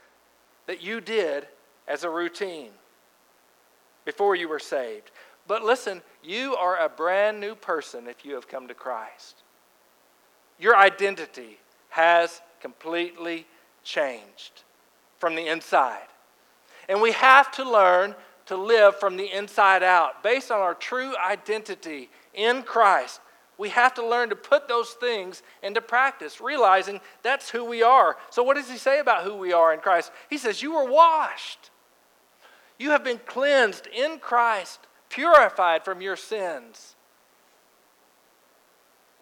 that 0.66 0.82
you 0.82 1.00
did 1.00 1.46
as 1.86 2.04
a 2.04 2.10
routine 2.10 2.70
before 4.04 4.36
you 4.36 4.48
were 4.48 4.58
saved. 4.58 5.10
But 5.46 5.64
listen, 5.64 6.02
you 6.22 6.54
are 6.56 6.78
a 6.78 6.88
brand 6.88 7.40
new 7.40 7.54
person 7.54 8.06
if 8.06 8.24
you 8.24 8.34
have 8.34 8.48
come 8.48 8.68
to 8.68 8.74
Christ. 8.74 9.42
Your 10.58 10.76
identity 10.76 11.58
has 11.90 12.40
completely 12.60 13.46
changed 13.82 14.62
from 15.18 15.34
the 15.34 15.48
inside. 15.48 16.06
And 16.88 17.00
we 17.00 17.12
have 17.12 17.50
to 17.52 17.68
learn 17.68 18.14
to 18.46 18.56
live 18.56 18.98
from 18.98 19.16
the 19.16 19.30
inside 19.32 19.82
out 19.82 20.22
based 20.22 20.50
on 20.50 20.60
our 20.60 20.74
true 20.74 21.14
identity 21.16 22.10
in 22.34 22.62
Christ. 22.62 23.20
We 23.58 23.68
have 23.70 23.94
to 23.94 24.06
learn 24.06 24.30
to 24.30 24.36
put 24.36 24.68
those 24.68 24.90
things 24.90 25.42
into 25.62 25.80
practice, 25.80 26.40
realizing 26.40 27.00
that's 27.22 27.50
who 27.50 27.64
we 27.64 27.82
are. 27.82 28.16
So, 28.30 28.42
what 28.42 28.56
does 28.56 28.70
he 28.70 28.78
say 28.78 28.98
about 28.98 29.24
who 29.24 29.36
we 29.36 29.52
are 29.52 29.72
in 29.72 29.80
Christ? 29.80 30.10
He 30.30 30.38
says, 30.38 30.62
You 30.62 30.74
were 30.74 30.90
washed. 30.90 31.70
You 32.78 32.90
have 32.90 33.04
been 33.04 33.20
cleansed 33.26 33.86
in 33.86 34.18
Christ, 34.18 34.80
purified 35.08 35.84
from 35.84 36.00
your 36.00 36.16
sins. 36.16 36.94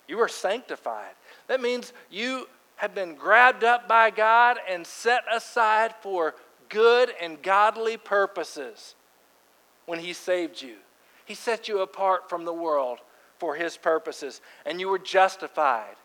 You 0.08 0.18
are 0.20 0.28
sanctified. 0.28 1.14
That 1.46 1.60
means 1.60 1.92
you 2.10 2.48
have 2.76 2.94
been 2.94 3.14
grabbed 3.14 3.62
up 3.62 3.86
by 3.86 4.10
God 4.10 4.58
and 4.68 4.86
set 4.86 5.22
aside 5.32 5.94
for 6.00 6.34
good 6.68 7.12
and 7.20 7.42
godly 7.42 7.96
purposes 7.96 8.94
when 9.86 9.98
He 9.98 10.12
saved 10.12 10.62
you. 10.62 10.76
He 11.26 11.34
set 11.34 11.68
you 11.68 11.80
apart 11.80 12.28
from 12.28 12.44
the 12.44 12.52
world 12.52 12.98
for 13.38 13.54
His 13.54 13.76
purposes, 13.76 14.40
and 14.64 14.80
you 14.80 14.88
were 14.88 14.98
justified. 14.98 15.96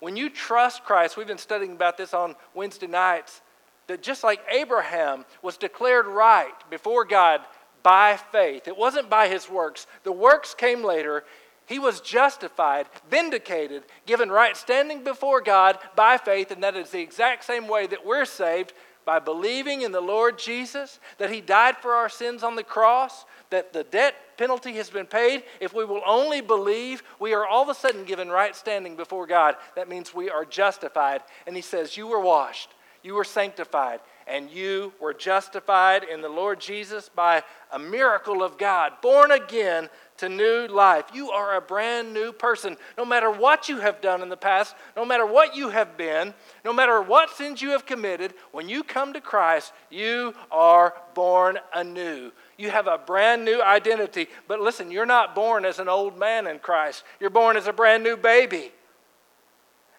When 0.00 0.16
you 0.16 0.30
trust 0.30 0.84
Christ, 0.84 1.16
we've 1.16 1.26
been 1.26 1.38
studying 1.38 1.72
about 1.72 1.96
this 1.96 2.14
on 2.14 2.36
Wednesday 2.54 2.86
nights, 2.86 3.42
that 3.86 4.02
just 4.02 4.24
like 4.24 4.40
Abraham 4.50 5.24
was 5.42 5.56
declared 5.56 6.06
right 6.06 6.54
before 6.70 7.04
God 7.04 7.40
by 7.82 8.18
faith, 8.32 8.66
it 8.66 8.76
wasn't 8.76 9.10
by 9.10 9.28
his 9.28 9.48
works. 9.48 9.86
The 10.04 10.12
works 10.12 10.54
came 10.54 10.82
later. 10.82 11.24
He 11.66 11.78
was 11.78 12.00
justified, 12.00 12.86
vindicated, 13.10 13.84
given 14.06 14.30
right 14.30 14.56
standing 14.56 15.04
before 15.04 15.40
God 15.40 15.78
by 15.96 16.18
faith, 16.18 16.50
and 16.50 16.62
that 16.62 16.76
is 16.76 16.90
the 16.90 17.00
exact 17.00 17.44
same 17.44 17.68
way 17.68 17.86
that 17.86 18.04
we're 18.04 18.26
saved 18.26 18.72
by 19.04 19.18
believing 19.18 19.82
in 19.82 19.92
the 19.92 20.00
Lord 20.00 20.38
Jesus, 20.38 20.98
that 21.18 21.30
He 21.30 21.40
died 21.40 21.76
for 21.76 21.92
our 21.92 22.08
sins 22.08 22.42
on 22.42 22.56
the 22.56 22.62
cross, 22.62 23.24
that 23.50 23.72
the 23.72 23.84
debt 23.84 24.14
penalty 24.36 24.72
has 24.74 24.90
been 24.90 25.06
paid. 25.06 25.44
If 25.60 25.74
we 25.74 25.84
will 25.84 26.02
only 26.06 26.40
believe, 26.40 27.02
we 27.20 27.34
are 27.34 27.46
all 27.46 27.62
of 27.62 27.68
a 27.68 27.74
sudden 27.74 28.04
given 28.04 28.28
right 28.28 28.56
standing 28.56 28.96
before 28.96 29.26
God. 29.26 29.56
That 29.76 29.88
means 29.88 30.14
we 30.14 30.30
are 30.30 30.44
justified. 30.44 31.22
And 31.46 31.54
He 31.54 31.62
says, 31.62 31.96
You 31.96 32.06
were 32.06 32.20
washed, 32.20 32.70
you 33.04 33.14
were 33.14 33.24
sanctified, 33.24 34.00
and 34.26 34.50
you 34.50 34.94
were 34.98 35.12
justified 35.12 36.04
in 36.04 36.22
the 36.22 36.28
Lord 36.28 36.58
Jesus 36.58 37.10
by 37.10 37.42
a 37.70 37.78
miracle 37.78 38.42
of 38.42 38.56
God, 38.56 38.94
born 39.02 39.30
again 39.30 39.90
to 40.16 40.28
new 40.30 40.66
life. 40.68 41.04
You 41.12 41.30
are 41.30 41.56
a 41.56 41.60
brand 41.60 42.14
new 42.14 42.32
person. 42.32 42.78
No 42.96 43.04
matter 43.04 43.30
what 43.30 43.68
you 43.68 43.78
have 43.78 44.00
done 44.00 44.22
in 44.22 44.30
the 44.30 44.36
past, 44.38 44.74
no 44.96 45.04
matter 45.04 45.26
what 45.26 45.54
you 45.54 45.68
have 45.68 45.98
been, 45.98 46.32
no 46.64 46.72
matter 46.72 47.02
what 47.02 47.28
sins 47.30 47.60
you 47.60 47.70
have 47.70 47.84
committed, 47.84 48.32
when 48.52 48.68
you 48.68 48.82
come 48.82 49.12
to 49.12 49.20
Christ, 49.20 49.72
you 49.90 50.32
are 50.50 50.94
born 51.14 51.58
anew. 51.74 52.32
You 52.56 52.70
have 52.70 52.86
a 52.86 52.96
brand 52.96 53.44
new 53.44 53.60
identity. 53.60 54.28
But 54.48 54.60
listen, 54.60 54.90
you're 54.90 55.04
not 55.04 55.34
born 55.34 55.66
as 55.66 55.78
an 55.78 55.88
old 55.88 56.18
man 56.18 56.46
in 56.46 56.58
Christ, 56.58 57.04
you're 57.20 57.28
born 57.28 57.56
as 57.58 57.66
a 57.66 57.72
brand 57.72 58.02
new 58.02 58.16
baby. 58.16 58.72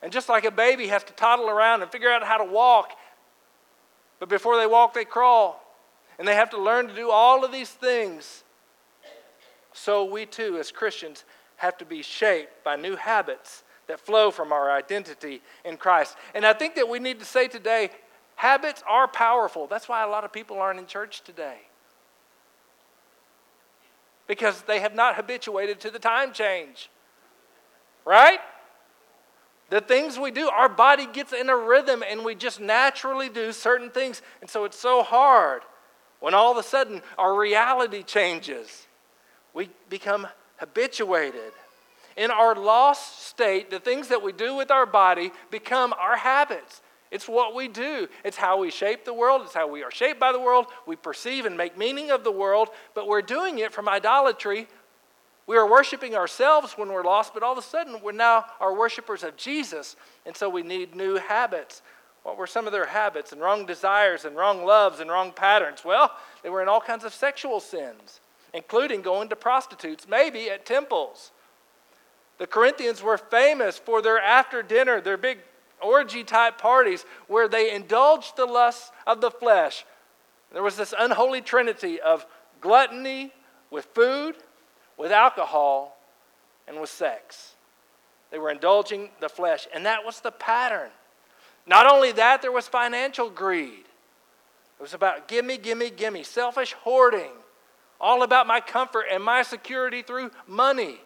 And 0.05 0.13
just 0.13 0.29
like 0.29 0.45
a 0.45 0.51
baby 0.51 0.85
has 0.89 1.03
to 1.05 1.13
toddle 1.13 1.50
around 1.50 1.81
and 1.81 1.91
figure 1.91 2.12
out 2.12 2.24
how 2.24 2.38
to 2.38 2.43
walk, 2.43 2.91
but 4.19 4.29
before 4.29 4.55
they 4.55 4.67
walk, 4.67 4.93
they 4.93 5.03
crawl. 5.03 5.59
And 6.19 6.27
they 6.27 6.35
have 6.35 6.51
to 6.51 6.62
learn 6.62 6.88
to 6.88 6.93
do 6.93 7.09
all 7.09 7.43
of 7.43 7.51
these 7.51 7.71
things 7.71 8.43
so 9.74 10.05
we 10.05 10.27
too, 10.27 10.59
as 10.59 10.71
Christians, 10.71 11.25
have 11.55 11.75
to 11.79 11.85
be 11.85 12.03
shaped 12.03 12.63
by 12.63 12.75
new 12.75 12.95
habits 12.95 13.63
that 13.88 14.00
flow 14.00 14.29
from 14.29 14.53
our 14.53 14.71
identity 14.71 15.41
in 15.63 15.75
Christ. 15.75 16.15
And 16.35 16.45
I 16.45 16.53
think 16.53 16.75
that 16.75 16.88
we 16.88 17.00
need 17.00 17.17
to 17.17 17.25
say 17.25 17.47
today 17.47 17.89
habits 18.35 18.83
are 18.88 19.07
powerful. 19.07 19.65
That's 19.65 19.89
why 19.89 20.03
a 20.03 20.07
lot 20.07 20.24
of 20.24 20.31
people 20.31 20.59
aren't 20.59 20.79
in 20.79 20.85
church 20.85 21.24
today. 21.24 21.62
Because 24.27 24.62
they 24.62 24.81
have 24.81 24.93
not 24.93 25.15
habituated 25.15 25.79
to 25.79 25.89
the 25.89 25.97
time 25.97 26.31
change. 26.31 26.91
Right? 28.05 28.39
The 29.69 29.81
things 29.81 30.19
we 30.19 30.31
do, 30.31 30.48
our 30.50 30.69
body 30.69 31.07
gets 31.07 31.34
in 31.34 31.50
a 31.50 31.57
rhythm 31.57 32.03
and 32.07 32.24
we 32.24 32.36
just 32.36 32.60
naturally 32.60 33.29
do 33.29 33.51
certain 33.51 33.89
things. 33.89 34.22
And 34.41 34.50
so 34.50 34.63
it's 34.65 34.77
so 34.77 35.01
hard 35.01 35.63
when 36.19 36.34
all 36.34 36.51
of 36.51 36.57
a 36.57 36.63
sudden 36.63 37.01
our 37.17 37.36
reality 37.36 38.03
changes 38.03 38.88
we 39.53 39.69
become 39.89 40.27
habituated. 40.57 41.53
In 42.17 42.29
our 42.29 42.55
lost 42.55 43.25
state, 43.25 43.72
the 43.72 43.79
things 43.79 44.10
that 44.10 44.22
we 44.22 44.31
do 44.31 44.55
with 44.55 44.69
our 44.69 44.86
body 44.86 45.31
become 45.50 45.93
our 45.93 46.17
habits. 46.17 46.81
It's 47.12 47.27
what 47.27 47.55
we 47.55 47.67
do. 47.67 48.07
It's 48.24 48.38
how 48.38 48.60
we 48.60 48.72
shape 48.72 49.05
the 49.05 49.13
world. 49.13 49.41
It's 49.43 49.53
how 49.53 49.67
we 49.67 49.84
are 49.84 49.91
shaped 49.91 50.19
by 50.19 50.31
the 50.31 50.39
world. 50.39 50.67
We 50.86 50.95
perceive 50.95 51.45
and 51.45 51.57
make 51.57 51.77
meaning 51.77 52.12
of 52.12 52.24
the 52.24 52.31
world, 52.31 52.69
but 52.93 53.07
we're 53.07 53.22
doing 53.22 53.60
it 53.60 53.74
from 53.74 53.88
idolatry. 53.88 54.67
We 55.47 55.57
are 55.57 55.69
worshiping 55.69 56.15
ourselves 56.15 56.73
when 56.73 56.89
we're 56.89 57.03
lost, 57.03 57.33
but 57.33 57.43
all 57.43 57.53
of 57.53 57.57
a 57.57 57.61
sudden 57.61 57.99
we're 58.01 58.11
now 58.11 58.45
our 58.59 58.73
worshipers 58.73 59.23
of 59.23 59.37
Jesus, 59.37 59.95
and 60.25 60.35
so 60.35 60.49
we 60.49 60.63
need 60.63 60.95
new 60.95 61.15
habits. 61.17 61.81
What 62.23 62.37
were 62.37 62.47
some 62.47 62.65
of 62.65 62.71
their 62.71 62.87
habits 62.87 63.31
and 63.31 63.41
wrong 63.41 63.65
desires 63.65 64.25
and 64.25 64.35
wrong 64.35 64.65
loves 64.65 64.99
and 64.99 65.11
wrong 65.11 65.31
patterns? 65.31 65.85
Well, 65.85 66.11
they 66.41 66.49
were 66.49 66.63
in 66.63 66.67
all 66.67 66.81
kinds 66.81 67.03
of 67.03 67.13
sexual 67.13 67.59
sins 67.59 68.19
including 68.55 69.01
going 69.01 69.27
to 69.27 69.35
prostitutes, 69.35 70.07
maybe 70.07 70.49
at 70.49 70.65
temples. 70.65 71.31
The 72.37 72.47
Corinthians 72.47 73.03
were 73.03 73.17
famous 73.17 73.77
for 73.77 74.01
their 74.01 74.17
after 74.17 74.63
dinner, 74.63 75.01
their 75.01 75.17
big 75.17 75.39
orgy 75.81 76.23
type 76.23 76.57
parties 76.57 77.05
where 77.27 77.49
they 77.49 77.75
indulged 77.75 78.37
the 78.37 78.45
lusts 78.45 78.91
of 79.05 79.19
the 79.19 79.29
flesh. 79.29 79.85
There 80.53 80.63
was 80.63 80.77
this 80.77 80.93
unholy 80.97 81.41
trinity 81.41 81.99
of 81.99 82.25
gluttony 82.61 83.33
with 83.69 83.85
food, 83.93 84.37
with 84.97 85.11
alcohol, 85.11 85.97
and 86.67 86.79
with 86.79 86.89
sex. 86.89 87.53
They 88.31 88.39
were 88.39 88.51
indulging 88.51 89.09
the 89.19 89.29
flesh, 89.29 89.67
and 89.73 89.85
that 89.85 90.05
was 90.05 90.21
the 90.21 90.31
pattern. 90.31 90.89
Not 91.67 91.91
only 91.91 92.11
that, 92.13 92.41
there 92.41 92.51
was 92.51 92.67
financial 92.67 93.29
greed. 93.29 93.85
It 94.79 94.81
was 94.81 94.93
about 94.93 95.27
gimme, 95.27 95.57
gimme, 95.57 95.89
gimme, 95.89 96.23
selfish 96.23 96.73
hoarding 96.73 97.31
all 97.99 98.23
about 98.23 98.45
my 98.45 98.59
comfort 98.59 99.05
and 99.09 99.23
my 99.23 99.41
security 99.41 100.01
through 100.01 100.31
money. 100.47 100.99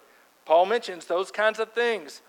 Paul 0.45 0.65
mentions 0.65 1.05
those 1.05 1.31
kinds 1.31 1.59
of 1.59 1.71
things 1.73 2.21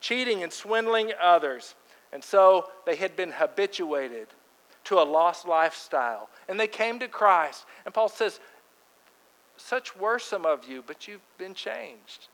cheating 0.00 0.42
and 0.42 0.52
swindling 0.52 1.12
others. 1.20 1.74
And 2.12 2.22
so 2.22 2.70
they 2.86 2.96
had 2.96 3.16
been 3.16 3.32
habituated 3.32 4.28
to 4.84 4.98
a 4.98 5.02
lost 5.02 5.48
lifestyle. 5.48 6.28
And 6.48 6.60
they 6.60 6.66
came 6.66 6.98
to 7.00 7.08
Christ. 7.08 7.64
And 7.84 7.94
Paul 7.94 8.08
says, 8.08 8.38
Such 9.56 9.96
were 9.96 10.18
some 10.18 10.44
of 10.44 10.68
you, 10.68 10.82
but 10.86 11.06
you've 11.06 11.20
been 11.38 11.54
changed. 11.54 12.28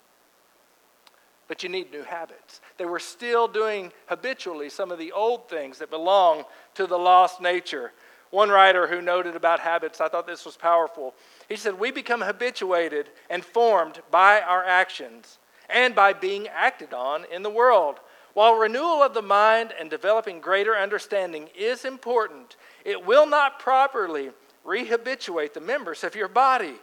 But 1.48 1.62
you 1.62 1.68
need 1.68 1.90
new 1.90 2.02
habits. 2.02 2.60
They 2.76 2.84
were 2.84 3.00
still 3.00 3.48
doing 3.48 3.92
habitually 4.06 4.70
some 4.70 4.90
of 4.90 4.98
the 4.98 5.12
old 5.12 5.48
things 5.48 5.78
that 5.78 5.90
belong 5.90 6.44
to 6.74 6.86
the 6.86 6.98
lost 6.98 7.40
nature. 7.40 7.92
One 8.30 8.50
writer 8.50 8.86
who 8.86 9.02
noted 9.02 9.34
about 9.34 9.58
habits, 9.58 10.00
I 10.00 10.08
thought 10.08 10.26
this 10.26 10.44
was 10.44 10.56
powerful. 10.56 11.14
He 11.48 11.56
said, 11.56 11.78
We 11.78 11.90
become 11.90 12.20
habituated 12.20 13.10
and 13.28 13.44
formed 13.44 14.00
by 14.10 14.40
our 14.40 14.64
actions 14.64 15.38
and 15.68 15.94
by 15.94 16.12
being 16.12 16.46
acted 16.48 16.94
on 16.94 17.24
in 17.32 17.42
the 17.42 17.50
world. 17.50 17.98
While 18.34 18.54
renewal 18.54 19.02
of 19.02 19.14
the 19.14 19.22
mind 19.22 19.74
and 19.78 19.90
developing 19.90 20.40
greater 20.40 20.76
understanding 20.76 21.48
is 21.56 21.84
important, 21.84 22.56
it 22.84 23.04
will 23.04 23.26
not 23.26 23.58
properly 23.58 24.30
rehabituate 24.64 25.52
the 25.52 25.60
members 25.60 26.04
of 26.04 26.14
your 26.14 26.28
body. 26.28 26.76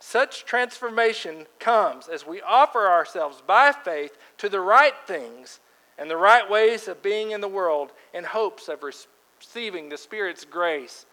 Such 0.00 0.44
transformation 0.44 1.46
comes 1.58 2.08
as 2.08 2.26
we 2.26 2.40
offer 2.40 2.88
ourselves 2.88 3.42
by 3.46 3.72
faith 3.72 4.16
to 4.38 4.48
the 4.48 4.60
right 4.60 4.94
things 5.06 5.60
and 5.98 6.08
the 6.08 6.16
right 6.16 6.48
ways 6.48 6.86
of 6.86 7.02
being 7.02 7.32
in 7.32 7.40
the 7.40 7.48
world 7.48 7.90
in 8.14 8.24
hopes 8.24 8.68
of 8.68 8.82
receiving 8.82 9.88
the 9.88 9.98
Spirit's 9.98 10.44
grace 10.44 11.04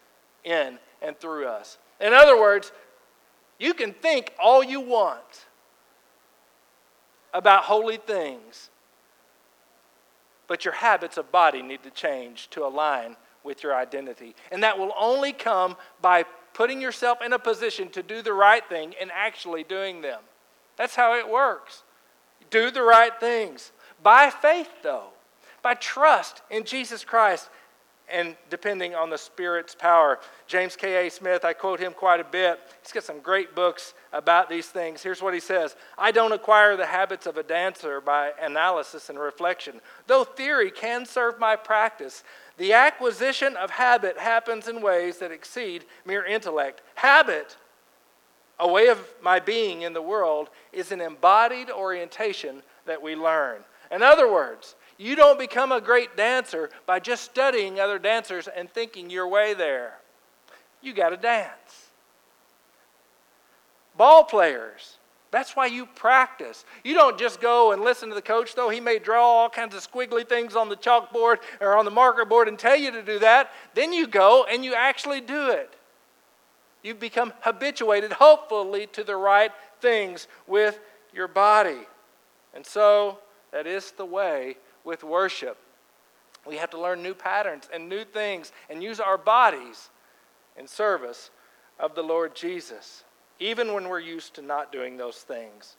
in 0.43 0.77
and 1.01 1.19
through 1.19 1.47
us. 1.47 1.79
In 1.99 2.13
other 2.13 2.39
words, 2.39 2.71
you 3.59 3.73
can 3.73 3.93
think 3.93 4.33
all 4.39 4.63
you 4.63 4.79
want 4.79 5.45
about 7.33 7.63
holy 7.63 7.97
things, 7.97 8.69
but 10.47 10.63
your 10.63 10.75
habits 10.75 11.17
of 11.17 11.31
body 11.31 11.61
need 11.61 11.81
to 11.83 11.89
change 11.89 12.49
to 12.51 12.65
align 12.65 13.15
with 13.43 13.63
your 13.63 13.75
identity. 13.75 14.35
And 14.51 14.61
that 14.63 14.77
will 14.77 14.93
only 14.99 15.33
come 15.33 15.75
by 16.01 16.25
putting 16.55 16.81
yourself 16.81 17.19
in 17.23 17.33
a 17.33 17.37
position 17.37 17.89
to 17.89 18.01
do 18.01 18.21
the 18.23 18.33
right 18.33 18.67
thing 18.67 18.95
and 18.99 19.11
actually 19.13 19.63
doing 19.63 20.01
them. 20.01 20.21
That's 20.77 20.95
how 20.95 21.13
it 21.15 21.29
works. 21.29 21.83
Do 22.49 22.71
the 22.71 22.81
right 22.81 23.11
things. 23.19 23.73
By 24.01 24.29
faith, 24.29 24.69
though, 24.81 25.09
by 25.61 25.73
trust 25.75 26.41
in 26.49 26.63
Jesus 26.63 27.03
Christ 27.03 27.49
and 28.07 28.35
depending 28.49 28.93
on 28.95 29.09
the 29.09 29.17
Spirit's 29.17 29.73
power. 29.73 30.19
James 30.47 30.75
K.A. 30.75 31.09
Smith, 31.09 31.43
I 31.43 31.53
quote 31.53 31.79
him 31.79 31.91
quite 31.91 32.19
a 32.19 32.23
bit. 32.23 32.59
He's 32.83 32.91
got 32.91 33.03
some 33.03 33.19
great 33.19 33.55
books 33.55 33.93
about 34.13 34.49
these 34.49 34.67
things. 34.67 35.01
Here's 35.01 35.21
what 35.21 35.33
he 35.33 35.39
says 35.39 35.75
I 35.97 36.11
don't 36.11 36.31
acquire 36.31 36.77
the 36.77 36.85
habits 36.85 37.25
of 37.25 37.37
a 37.37 37.43
dancer 37.43 37.99
by 37.99 38.31
analysis 38.41 39.09
and 39.09 39.19
reflection. 39.19 39.81
Though 40.07 40.23
theory 40.23 40.71
can 40.71 41.05
serve 41.05 41.39
my 41.39 41.55
practice, 41.55 42.23
the 42.57 42.73
acquisition 42.73 43.55
of 43.55 43.69
habit 43.69 44.17
happens 44.17 44.67
in 44.67 44.81
ways 44.81 45.17
that 45.17 45.31
exceed 45.31 45.85
mere 46.05 46.25
intellect. 46.25 46.81
Habit, 46.95 47.57
a 48.59 48.67
way 48.67 48.87
of 48.87 48.99
my 49.21 49.39
being 49.39 49.81
in 49.81 49.93
the 49.93 50.01
world, 50.01 50.49
is 50.71 50.91
an 50.91 51.01
embodied 51.01 51.69
orientation 51.69 52.63
that 52.85 53.01
we 53.01 53.15
learn. 53.15 53.61
In 53.91 54.01
other 54.01 54.31
words, 54.31 54.75
you 54.97 55.15
don't 55.15 55.37
become 55.37 55.71
a 55.71 55.81
great 55.81 56.15
dancer 56.15 56.69
by 56.85 56.99
just 56.99 57.23
studying 57.23 57.79
other 57.79 57.99
dancers 57.99 58.47
and 58.47 58.69
thinking 58.69 59.09
your 59.09 59.27
way 59.27 59.53
there. 59.53 59.95
You 60.81 60.93
got 60.93 61.09
to 61.09 61.17
dance. 61.17 61.89
Ball 63.97 64.23
players, 64.23 64.97
that's 65.35 65.53
why 65.53 65.65
you 65.65 65.85
practice. 65.85 66.63
You 66.85 66.93
don't 66.93 67.19
just 67.19 67.41
go 67.41 67.73
and 67.73 67.81
listen 67.81 68.07
to 68.07 68.15
the 68.15 68.21
coach, 68.21 68.55
though 68.55 68.69
he 68.69 68.79
may 68.79 68.99
draw 68.99 69.21
all 69.21 69.49
kinds 69.49 69.75
of 69.75 69.85
squiggly 69.85 70.27
things 70.27 70.55
on 70.55 70.69
the 70.69 70.77
chalkboard 70.77 71.39
or 71.59 71.77
on 71.77 71.83
the 71.83 71.91
marker 71.91 72.23
board 72.23 72.47
and 72.47 72.57
tell 72.57 72.77
you 72.77 72.89
to 72.91 73.01
do 73.01 73.19
that. 73.19 73.51
Then 73.73 73.91
you 73.91 74.07
go 74.07 74.45
and 74.49 74.63
you 74.63 74.73
actually 74.73 75.19
do 75.19 75.49
it. 75.49 75.75
You 76.83 76.93
become 76.93 77.33
habituated, 77.41 78.13
hopefully, 78.13 78.87
to 78.93 79.03
the 79.03 79.15
right 79.15 79.51
things 79.81 80.27
with 80.47 80.79
your 81.13 81.27
body. 81.27 81.81
And 82.53 82.65
so, 82.65 83.19
that 83.51 83.67
is 83.67 83.91
the 83.91 84.05
way 84.05 84.57
with 84.83 85.03
worship. 85.03 85.57
We 86.45 86.57
have 86.57 86.69
to 86.69 86.79
learn 86.79 87.01
new 87.01 87.13
patterns 87.13 87.67
and 87.73 87.89
new 87.89 88.05
things 88.05 88.51
and 88.69 88.83
use 88.83 88.99
our 88.99 89.17
bodies 89.17 89.89
in 90.55 90.67
service 90.67 91.31
of 91.79 91.95
the 91.95 92.03
Lord 92.03 92.35
Jesus, 92.35 93.04
even 93.39 93.73
when 93.73 93.89
we're 93.89 93.99
used 93.99 94.33
to 94.35 94.41
not 94.41 94.71
doing 94.71 94.97
those 94.97 95.17
things. 95.17 95.75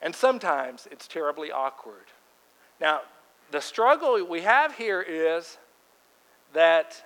And 0.00 0.14
sometimes 0.14 0.86
it's 0.90 1.08
terribly 1.08 1.50
awkward. 1.50 2.06
Now, 2.80 3.00
the 3.50 3.60
struggle 3.60 4.24
we 4.24 4.42
have 4.42 4.74
here 4.74 5.02
is 5.02 5.58
that 6.52 7.02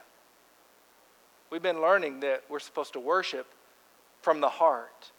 we've 1.51 1.63
been 1.63 1.81
learning 1.81 2.21
that 2.21 2.45
we're 2.49 2.59
supposed 2.59 2.93
to 2.93 3.01
worship 3.01 3.47
from 4.21 4.41
the 4.41 4.49
heart. 4.49 5.13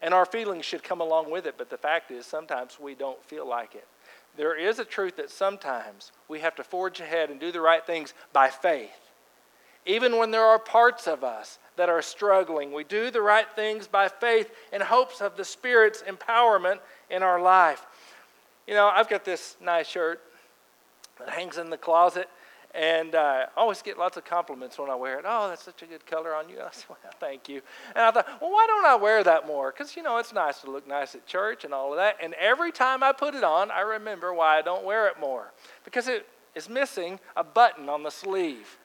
And 0.00 0.14
our 0.14 0.26
feelings 0.26 0.64
should 0.64 0.84
come 0.84 1.00
along 1.00 1.30
with 1.30 1.46
it, 1.46 1.56
but 1.58 1.70
the 1.70 1.76
fact 1.76 2.10
is, 2.10 2.24
sometimes 2.24 2.78
we 2.80 2.94
don't 2.94 3.22
feel 3.24 3.48
like 3.48 3.74
it. 3.74 3.86
There 4.36 4.56
is 4.56 4.78
a 4.78 4.84
truth 4.84 5.16
that 5.16 5.30
sometimes 5.30 6.12
we 6.28 6.38
have 6.40 6.54
to 6.56 6.64
forge 6.64 7.00
ahead 7.00 7.30
and 7.30 7.40
do 7.40 7.50
the 7.50 7.60
right 7.60 7.84
things 7.84 8.14
by 8.32 8.48
faith. 8.50 9.10
Even 9.84 10.16
when 10.16 10.30
there 10.30 10.44
are 10.44 10.58
parts 10.58 11.08
of 11.08 11.24
us 11.24 11.58
that 11.78 11.88
are 11.88 12.02
struggling, 12.02 12.72
we 12.72 12.84
do 12.84 13.10
the 13.10 13.22
right 13.22 13.46
things 13.56 13.86
by 13.86 14.08
faith 14.08 14.50
in 14.72 14.80
hopes 14.80 15.20
of 15.20 15.36
the 15.36 15.44
Spirit's 15.44 16.02
empowerment 16.02 16.78
in 17.08 17.22
our 17.22 17.40
life. 17.40 17.86
You 18.66 18.74
know, 18.74 18.88
I've 18.88 19.08
got 19.08 19.24
this 19.24 19.56
nice 19.62 19.88
shirt 19.88 20.20
that 21.18 21.30
hangs 21.30 21.56
in 21.56 21.70
the 21.70 21.78
closet, 21.78 22.28
and 22.74 23.14
uh, 23.14 23.46
I 23.56 23.60
always 23.60 23.80
get 23.80 23.96
lots 23.96 24.16
of 24.16 24.24
compliments 24.24 24.78
when 24.78 24.90
I 24.90 24.94
wear 24.94 25.18
it. 25.18 25.24
Oh, 25.26 25.48
that's 25.48 25.62
such 25.62 25.82
a 25.82 25.86
good 25.86 26.04
color 26.04 26.34
on 26.34 26.48
you. 26.48 26.56
I 26.60 26.68
said, 26.72 26.86
well, 26.88 26.98
thank 27.18 27.48
you. 27.48 27.62
And 27.94 28.04
I 28.04 28.10
thought, 28.10 28.26
well, 28.40 28.50
why 28.50 28.66
don't 28.68 28.84
I 28.84 28.96
wear 28.96 29.24
that 29.24 29.46
more? 29.46 29.72
Because, 29.72 29.96
you 29.96 30.02
know, 30.02 30.18
it's 30.18 30.34
nice 30.34 30.60
to 30.62 30.70
look 30.70 30.86
nice 30.86 31.14
at 31.14 31.26
church 31.26 31.64
and 31.64 31.72
all 31.72 31.92
of 31.92 31.96
that. 31.96 32.16
And 32.22 32.34
every 32.34 32.72
time 32.72 33.02
I 33.02 33.12
put 33.12 33.34
it 33.34 33.44
on, 33.44 33.70
I 33.70 33.80
remember 33.80 34.34
why 34.34 34.58
I 34.58 34.62
don't 34.62 34.84
wear 34.84 35.06
it 35.06 35.18
more. 35.18 35.52
Because 35.84 36.08
it 36.08 36.26
is 36.54 36.68
missing 36.68 37.20
a 37.36 37.44
button 37.44 37.88
on 37.88 38.02
the 38.02 38.10
sleeve. 38.10 38.78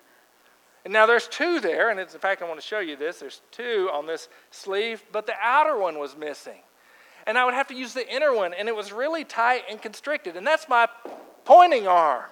And 0.84 0.92
now 0.92 1.06
there's 1.06 1.28
two 1.28 1.60
there, 1.60 1.90
and 1.90 2.00
in 2.00 2.08
fact, 2.08 2.42
I 2.42 2.48
want 2.48 2.60
to 2.60 2.66
show 2.66 2.80
you 2.80 2.96
this. 2.96 3.20
There's 3.20 3.42
two 3.52 3.90
on 3.94 4.06
this 4.06 4.28
sleeve, 4.52 5.04
but 5.12 5.26
the 5.26 5.34
outer 5.42 5.78
one 5.78 5.98
was 5.98 6.18
missing. 6.18 6.60
And 7.26 7.38
I 7.38 7.46
would 7.46 7.54
have 7.54 7.68
to 7.68 7.76
use 7.76 7.94
the 7.94 8.08
inner 8.14 8.34
one, 8.36 8.54
and 8.54 8.68
it 8.68 8.76
was 8.76 8.92
really 8.92 9.24
tight 9.24 9.64
and 9.70 9.82
constricted. 9.82 10.36
And 10.36 10.46
that's 10.46 10.68
my 10.68 10.90
pointing 11.46 11.88
arm 11.88 12.26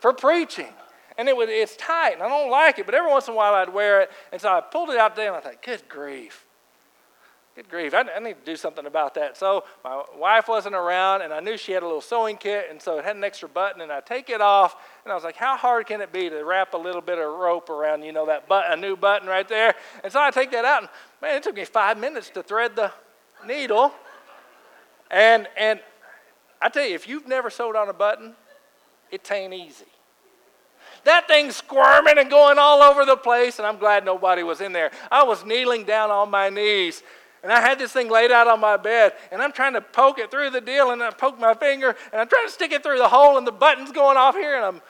for 0.00 0.12
preaching. 0.12 0.72
And 1.18 1.28
it 1.28 1.36
would, 1.36 1.48
it's 1.48 1.76
tight, 1.76 2.14
and 2.14 2.22
I 2.22 2.28
don't 2.28 2.50
like 2.50 2.78
it, 2.78 2.86
but 2.86 2.94
every 2.94 3.10
once 3.10 3.26
in 3.26 3.34
a 3.34 3.36
while 3.36 3.54
I'd 3.54 3.72
wear 3.72 4.02
it. 4.02 4.10
And 4.30 4.40
so 4.40 4.50
I 4.50 4.60
pulled 4.60 4.90
it 4.90 4.96
out 4.96 5.16
there, 5.16 5.28
and 5.28 5.36
I 5.36 5.40
thought, 5.40 5.62
good 5.62 5.88
grief. 5.88 6.44
Good 7.54 7.68
grief. 7.68 7.94
I, 7.94 8.00
I, 8.00 8.18
need 8.18 8.34
to 8.34 8.44
do 8.44 8.56
something 8.56 8.84
about 8.84 9.14
that. 9.14 9.36
So 9.36 9.62
my 9.84 10.02
wife 10.16 10.48
wasn't 10.48 10.74
around, 10.74 11.22
and 11.22 11.32
I 11.32 11.38
knew 11.38 11.56
she 11.56 11.70
had 11.70 11.84
a 11.84 11.86
little 11.86 12.00
sewing 12.00 12.36
kit, 12.36 12.66
and 12.68 12.82
so 12.82 12.98
it 12.98 13.04
had 13.04 13.14
an 13.14 13.22
extra 13.22 13.48
button, 13.48 13.80
and 13.80 13.92
I 13.92 14.00
take 14.00 14.28
it 14.28 14.40
off, 14.40 14.74
and 15.04 15.12
I 15.12 15.14
was 15.14 15.22
like, 15.22 15.36
how 15.36 15.56
hard 15.56 15.86
can 15.86 16.00
it 16.00 16.12
be 16.12 16.28
to 16.28 16.42
wrap 16.42 16.74
a 16.74 16.76
little 16.76 17.00
bit 17.00 17.18
of 17.18 17.32
rope 17.32 17.70
around, 17.70 18.02
you 18.02 18.10
know, 18.10 18.26
that 18.26 18.48
button, 18.48 18.72
a 18.72 18.76
new 18.76 18.96
button 18.96 19.28
right 19.28 19.48
there? 19.48 19.76
And 20.02 20.12
so 20.12 20.20
I 20.20 20.32
take 20.32 20.50
that 20.50 20.64
out, 20.64 20.82
and 20.82 20.88
man, 21.22 21.36
it 21.36 21.44
took 21.44 21.54
me 21.54 21.64
five 21.64 21.96
minutes 21.96 22.28
to 22.30 22.42
thread 22.42 22.74
the 22.74 22.90
needle. 23.46 23.92
And, 25.08 25.46
and 25.56 25.78
I 26.60 26.70
tell 26.70 26.84
you, 26.84 26.96
if 26.96 27.06
you've 27.06 27.28
never 27.28 27.50
sewed 27.50 27.76
on 27.76 27.88
a 27.88 27.92
button, 27.92 28.34
it 29.12 29.30
ain't 29.30 29.54
easy. 29.54 29.84
That 31.04 31.28
thing's 31.28 31.56
squirming 31.56 32.18
and 32.18 32.28
going 32.28 32.58
all 32.58 32.82
over 32.82 33.04
the 33.04 33.16
place, 33.16 33.58
and 33.58 33.66
I'm 33.66 33.78
glad 33.78 34.04
nobody 34.04 34.42
was 34.42 34.60
in 34.60 34.72
there. 34.72 34.90
I 35.12 35.22
was 35.22 35.44
kneeling 35.44 35.84
down 35.84 36.10
on 36.10 36.30
my 36.30 36.48
knees, 36.48 37.02
and 37.44 37.52
I 37.52 37.60
had 37.60 37.78
this 37.78 37.92
thing 37.92 38.08
laid 38.08 38.32
out 38.32 38.48
on 38.48 38.58
my 38.58 38.78
bed, 38.78 39.12
and 39.30 39.42
I'm 39.42 39.52
trying 39.52 39.74
to 39.74 39.82
poke 39.82 40.18
it 40.18 40.30
through 40.30 40.50
the 40.50 40.62
deal, 40.62 40.90
and 40.90 41.02
I 41.02 41.10
poke 41.10 41.38
my 41.38 41.52
finger, 41.52 41.94
and 42.10 42.20
I'm 42.20 42.26
trying 42.26 42.46
to 42.46 42.52
stick 42.52 42.72
it 42.72 42.82
through 42.82 42.96
the 42.96 43.08
hole, 43.08 43.36
and 43.36 43.46
the 43.46 43.52
button's 43.52 43.92
going 43.92 44.16
off 44.16 44.34
here, 44.34 44.56
and 44.56 44.64
I'm, 44.64 44.82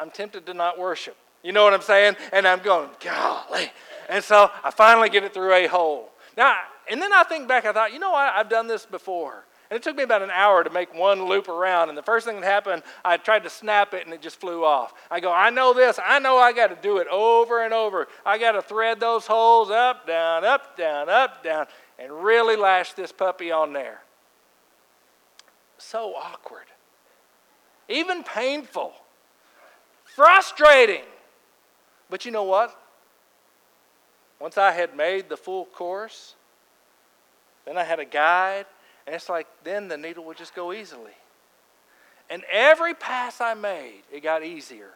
I'm 0.00 0.10
tempted 0.10 0.46
to 0.46 0.54
not 0.54 0.78
worship. 0.78 1.14
You 1.44 1.52
know 1.52 1.62
what 1.62 1.74
I'm 1.74 1.82
saying? 1.82 2.16
And 2.32 2.48
I'm 2.48 2.60
going, 2.60 2.88
golly. 3.04 3.70
And 4.08 4.24
so 4.24 4.50
I 4.64 4.70
finally 4.70 5.10
get 5.10 5.24
it 5.24 5.34
through 5.34 5.52
a 5.52 5.66
hole. 5.66 6.10
Now, 6.36 6.56
and 6.90 7.00
then 7.00 7.12
I 7.12 7.22
think 7.24 7.46
back, 7.46 7.66
I 7.66 7.72
thought, 7.72 7.92
you 7.92 7.98
know 7.98 8.10
what? 8.10 8.32
I've 8.32 8.48
done 8.48 8.66
this 8.66 8.86
before. 8.86 9.44
And 9.70 9.76
it 9.76 9.82
took 9.82 9.96
me 9.96 10.04
about 10.04 10.22
an 10.22 10.30
hour 10.30 10.62
to 10.62 10.70
make 10.70 10.94
one 10.94 11.24
loop 11.24 11.48
around. 11.48 11.88
And 11.88 11.98
the 11.98 12.02
first 12.02 12.24
thing 12.24 12.40
that 12.40 12.46
happened, 12.46 12.82
I 13.04 13.16
tried 13.16 13.42
to 13.44 13.50
snap 13.50 13.94
it 13.94 14.04
and 14.04 14.14
it 14.14 14.22
just 14.22 14.40
flew 14.40 14.64
off. 14.64 14.94
I 15.10 15.18
go, 15.18 15.32
I 15.32 15.50
know 15.50 15.74
this. 15.74 15.98
I 16.04 16.20
know 16.20 16.38
I 16.38 16.52
got 16.52 16.68
to 16.68 16.76
do 16.80 16.98
it 16.98 17.08
over 17.08 17.64
and 17.64 17.74
over. 17.74 18.06
I 18.24 18.38
got 18.38 18.52
to 18.52 18.62
thread 18.62 19.00
those 19.00 19.26
holes 19.26 19.70
up, 19.70 20.06
down, 20.06 20.44
up, 20.44 20.76
down, 20.76 21.08
up, 21.08 21.42
down, 21.42 21.66
and 21.98 22.12
really 22.12 22.56
lash 22.56 22.92
this 22.92 23.10
puppy 23.10 23.50
on 23.50 23.72
there. 23.72 24.02
So 25.78 26.14
awkward, 26.14 26.66
even 27.88 28.22
painful, 28.22 28.92
frustrating. 30.04 31.04
But 32.08 32.24
you 32.24 32.30
know 32.30 32.44
what? 32.44 32.80
Once 34.40 34.56
I 34.58 34.70
had 34.70 34.96
made 34.96 35.28
the 35.28 35.36
full 35.36 35.64
course, 35.66 36.34
then 37.64 37.76
I 37.76 37.84
had 37.84 37.98
a 37.98 38.04
guide, 38.04 38.66
and 39.06 39.14
it's 39.14 39.28
like 39.28 39.46
then 39.64 39.88
the 39.88 39.96
needle 39.96 40.24
would 40.24 40.36
just 40.36 40.54
go 40.54 40.72
easily. 40.72 41.12
And 42.28 42.42
every 42.50 42.94
pass 42.94 43.40
I 43.40 43.54
made, 43.54 44.02
it 44.12 44.22
got 44.22 44.42
easier 44.42 44.90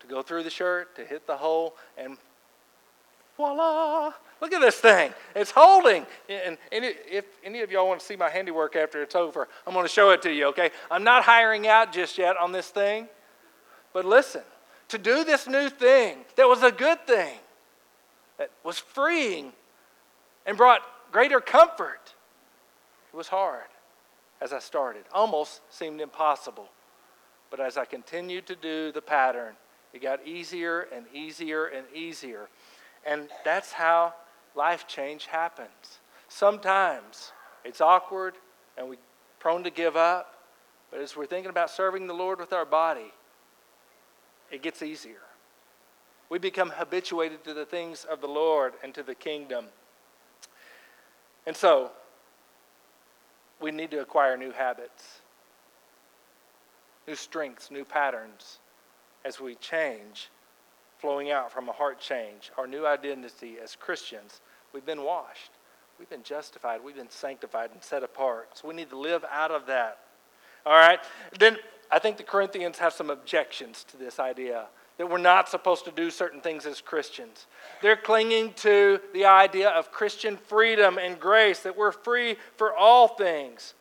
to 0.00 0.06
go 0.06 0.22
through 0.22 0.42
the 0.42 0.50
shirt, 0.50 0.94
to 0.96 1.04
hit 1.04 1.26
the 1.26 1.36
hole, 1.36 1.74
and 1.96 2.18
voila! 3.36 4.12
Look 4.40 4.52
at 4.52 4.60
this 4.60 4.76
thing. 4.76 5.12
It's 5.34 5.50
holding. 5.50 6.04
And, 6.28 6.58
if 6.70 7.24
any 7.42 7.62
of 7.62 7.70
y'all 7.70 7.88
want 7.88 8.00
to 8.00 8.06
see 8.06 8.16
my 8.16 8.28
handiwork 8.28 8.76
after 8.76 9.02
it's 9.02 9.14
over, 9.14 9.48
I'm 9.66 9.72
going 9.72 9.86
to 9.86 9.92
show 9.92 10.10
it 10.10 10.20
to 10.22 10.30
you, 10.30 10.48
okay? 10.48 10.70
I'm 10.90 11.04
not 11.04 11.24
hiring 11.24 11.66
out 11.66 11.92
just 11.92 12.18
yet 12.18 12.36
on 12.36 12.52
this 12.52 12.68
thing. 12.68 13.08
But 13.94 14.04
listen, 14.04 14.42
to 14.88 14.98
do 14.98 15.24
this 15.24 15.46
new 15.46 15.70
thing 15.70 16.18
that 16.36 16.46
was 16.46 16.62
a 16.62 16.72
good 16.72 17.06
thing, 17.06 17.38
that 18.36 18.50
was 18.62 18.78
freeing 18.78 19.52
and 20.44 20.56
brought 20.56 20.82
greater 21.10 21.40
comfort, 21.40 22.13
it 23.14 23.16
was 23.16 23.28
hard 23.28 23.68
as 24.40 24.52
I 24.52 24.58
started, 24.58 25.04
almost 25.12 25.60
seemed 25.70 26.00
impossible. 26.00 26.68
But 27.48 27.60
as 27.60 27.76
I 27.76 27.84
continued 27.84 28.44
to 28.46 28.56
do 28.56 28.90
the 28.90 29.00
pattern, 29.00 29.54
it 29.92 30.02
got 30.02 30.26
easier 30.26 30.88
and 30.92 31.06
easier 31.14 31.66
and 31.66 31.86
easier. 31.94 32.48
And 33.06 33.28
that's 33.44 33.70
how 33.70 34.14
life 34.56 34.88
change 34.88 35.26
happens. 35.26 36.00
Sometimes 36.26 37.30
it's 37.64 37.80
awkward 37.80 38.34
and 38.76 38.88
we're 38.88 38.96
prone 39.38 39.62
to 39.62 39.70
give 39.70 39.96
up, 39.96 40.34
but 40.90 40.98
as 40.98 41.16
we're 41.16 41.26
thinking 41.26 41.50
about 41.50 41.70
serving 41.70 42.08
the 42.08 42.14
Lord 42.14 42.40
with 42.40 42.52
our 42.52 42.64
body, 42.64 43.12
it 44.50 44.60
gets 44.60 44.82
easier. 44.82 45.22
We 46.30 46.40
become 46.40 46.70
habituated 46.70 47.44
to 47.44 47.54
the 47.54 47.64
things 47.64 48.04
of 48.04 48.20
the 48.20 48.26
Lord 48.26 48.72
and 48.82 48.92
to 48.94 49.04
the 49.04 49.14
kingdom. 49.14 49.66
And 51.46 51.56
so, 51.56 51.92
we 53.60 53.70
need 53.70 53.90
to 53.92 54.00
acquire 54.00 54.36
new 54.36 54.52
habits, 54.52 55.20
new 57.06 57.14
strengths, 57.14 57.70
new 57.70 57.84
patterns 57.84 58.58
as 59.24 59.40
we 59.40 59.54
change, 59.56 60.30
flowing 60.98 61.30
out 61.30 61.52
from 61.52 61.68
a 61.68 61.72
heart 61.72 62.00
change, 62.00 62.50
our 62.58 62.66
new 62.66 62.86
identity 62.86 63.56
as 63.62 63.76
Christians. 63.76 64.40
We've 64.72 64.86
been 64.86 65.02
washed, 65.02 65.52
we've 65.98 66.10
been 66.10 66.22
justified, 66.22 66.80
we've 66.84 66.96
been 66.96 67.10
sanctified 67.10 67.70
and 67.72 67.82
set 67.82 68.02
apart. 68.02 68.58
So 68.58 68.68
we 68.68 68.74
need 68.74 68.90
to 68.90 68.98
live 68.98 69.24
out 69.30 69.50
of 69.50 69.66
that. 69.66 69.98
All 70.66 70.74
right? 70.74 71.00
Then 71.38 71.58
I 71.90 71.98
think 71.98 72.16
the 72.16 72.22
Corinthians 72.22 72.78
have 72.78 72.92
some 72.92 73.10
objections 73.10 73.84
to 73.84 73.96
this 73.96 74.18
idea 74.18 74.66
that 74.96 75.10
we're 75.10 75.18
not 75.18 75.48
supposed 75.48 75.84
to 75.84 75.90
do 75.90 76.10
certain 76.10 76.40
things 76.40 76.66
as 76.66 76.80
Christians. 76.80 77.46
They're 77.82 77.96
clinging 77.96 78.52
to 78.54 79.00
the 79.12 79.24
idea 79.24 79.70
of 79.70 79.90
Christian 79.90 80.36
freedom 80.36 80.98
and 80.98 81.18
grace, 81.18 81.60
that 81.60 81.76
we're 81.76 81.92
free 81.92 82.36
for 82.56 82.74
all 82.74 83.08
things, 83.08 83.74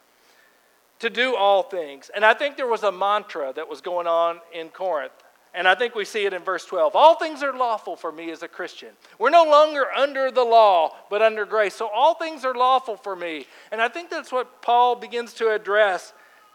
to 1.00 1.10
do 1.10 1.36
all 1.36 1.64
things. 1.64 2.10
And 2.16 2.26
I 2.26 2.34
think 2.34 2.58
there 2.58 2.68
was 2.68 2.84
a 2.84 2.92
mantra 2.92 3.54
that 3.56 3.70
was 3.70 3.82
going 3.82 4.08
on 4.08 4.40
in 4.54 4.70
Corinth. 4.70 5.14
And 5.56 5.68
I 5.68 5.76
think 5.76 5.94
we 5.94 6.04
see 6.04 6.26
it 6.26 6.34
in 6.34 6.42
verse 6.42 6.66
12. 6.66 6.96
All 6.96 7.16
things 7.16 7.44
are 7.44 7.56
lawful 7.56 7.96
for 7.96 8.12
me 8.12 8.32
as 8.32 8.42
a 8.42 8.48
Christian. 8.48 8.90
We're 9.20 9.30
no 9.30 9.44
longer 9.44 9.86
under 9.96 10.32
the 10.32 10.44
law, 10.44 10.96
but 11.12 11.22
under 11.22 11.46
grace. 11.46 11.76
So 11.76 11.88
all 11.94 12.16
things 12.16 12.44
are 12.44 12.56
lawful 12.56 12.98
for 12.98 13.16
me. 13.16 13.46
And 13.72 13.80
I 13.80 13.88
think 13.88 14.10
that's 14.10 14.32
what 14.32 14.64
Paul 14.64 14.96
begins 14.96 15.34
to 15.36 15.52
address 15.52 16.14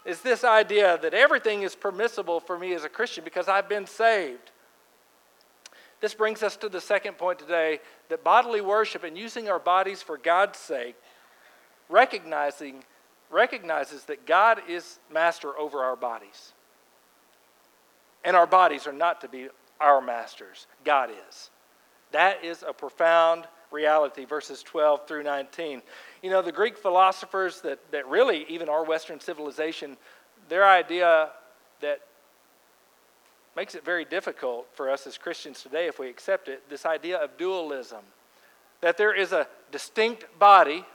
is 0.09 0.21
this 0.21 0.43
idea 0.43 0.97
that 1.01 1.13
everything 1.13 1.61
is 1.61 1.75
permissible 1.75 2.39
for 2.39 2.57
me 2.57 2.73
as 2.73 2.83
a 2.83 2.89
Christian 2.89 3.23
because 3.23 3.47
I've 3.47 3.69
been 3.69 3.85
saved. 3.85 4.51
This 6.01 6.13
brings 6.13 6.41
us 6.43 6.55
to 6.57 6.69
the 6.69 6.81
second 6.81 7.17
point 7.17 7.39
today 7.39 7.79
that 8.07 8.23
bodily 8.23 8.61
worship 8.61 9.03
and 9.03 9.17
using 9.17 9.49
our 9.49 9.59
bodies 9.59 10.01
for 10.01 10.17
God's 10.17 10.57
sake 10.57 10.95
recognizing 11.89 12.83
recognizes 13.31 14.05
that 14.05 14.25
God 14.25 14.61
is 14.67 14.99
master 15.11 15.57
over 15.57 15.83
our 15.83 15.95
bodies. 15.95 16.53
And 18.23 18.35
our 18.35 18.47
bodies 18.47 18.87
are 18.87 18.93
not 18.93 19.21
to 19.21 19.27
be 19.27 19.49
our 19.79 20.01
masters. 20.01 20.67
God 20.83 21.09
is. 21.29 21.49
That 22.11 22.43
is 22.43 22.63
a 22.67 22.73
profound 22.73 23.45
reality, 23.71 24.25
verses 24.25 24.63
12 24.63 25.07
through 25.07 25.23
19. 25.23 25.81
You 26.21 26.29
know, 26.29 26.41
the 26.41 26.51
Greek 26.51 26.77
philosophers 26.77 27.61
that, 27.61 27.79
that 27.91 28.07
really, 28.07 28.45
even 28.49 28.69
our 28.69 28.83
Western 28.83 29.19
civilization, 29.19 29.97
their 30.47 30.67
idea 30.67 31.29
that 31.81 32.01
makes 33.55 33.75
it 33.75 33.83
very 33.83 34.05
difficult 34.05 34.67
for 34.73 34.89
us 34.89 35.05
as 35.07 35.17
Christians 35.17 35.61
today 35.61 35.87
if 35.87 35.99
we 35.99 36.09
accept 36.09 36.47
it 36.47 36.69
this 36.69 36.85
idea 36.85 37.17
of 37.17 37.37
dualism. 37.37 38.03
That 38.81 38.97
there 38.97 39.13
is 39.13 39.33
a 39.33 39.47
distinct 39.71 40.25
body 40.39 40.85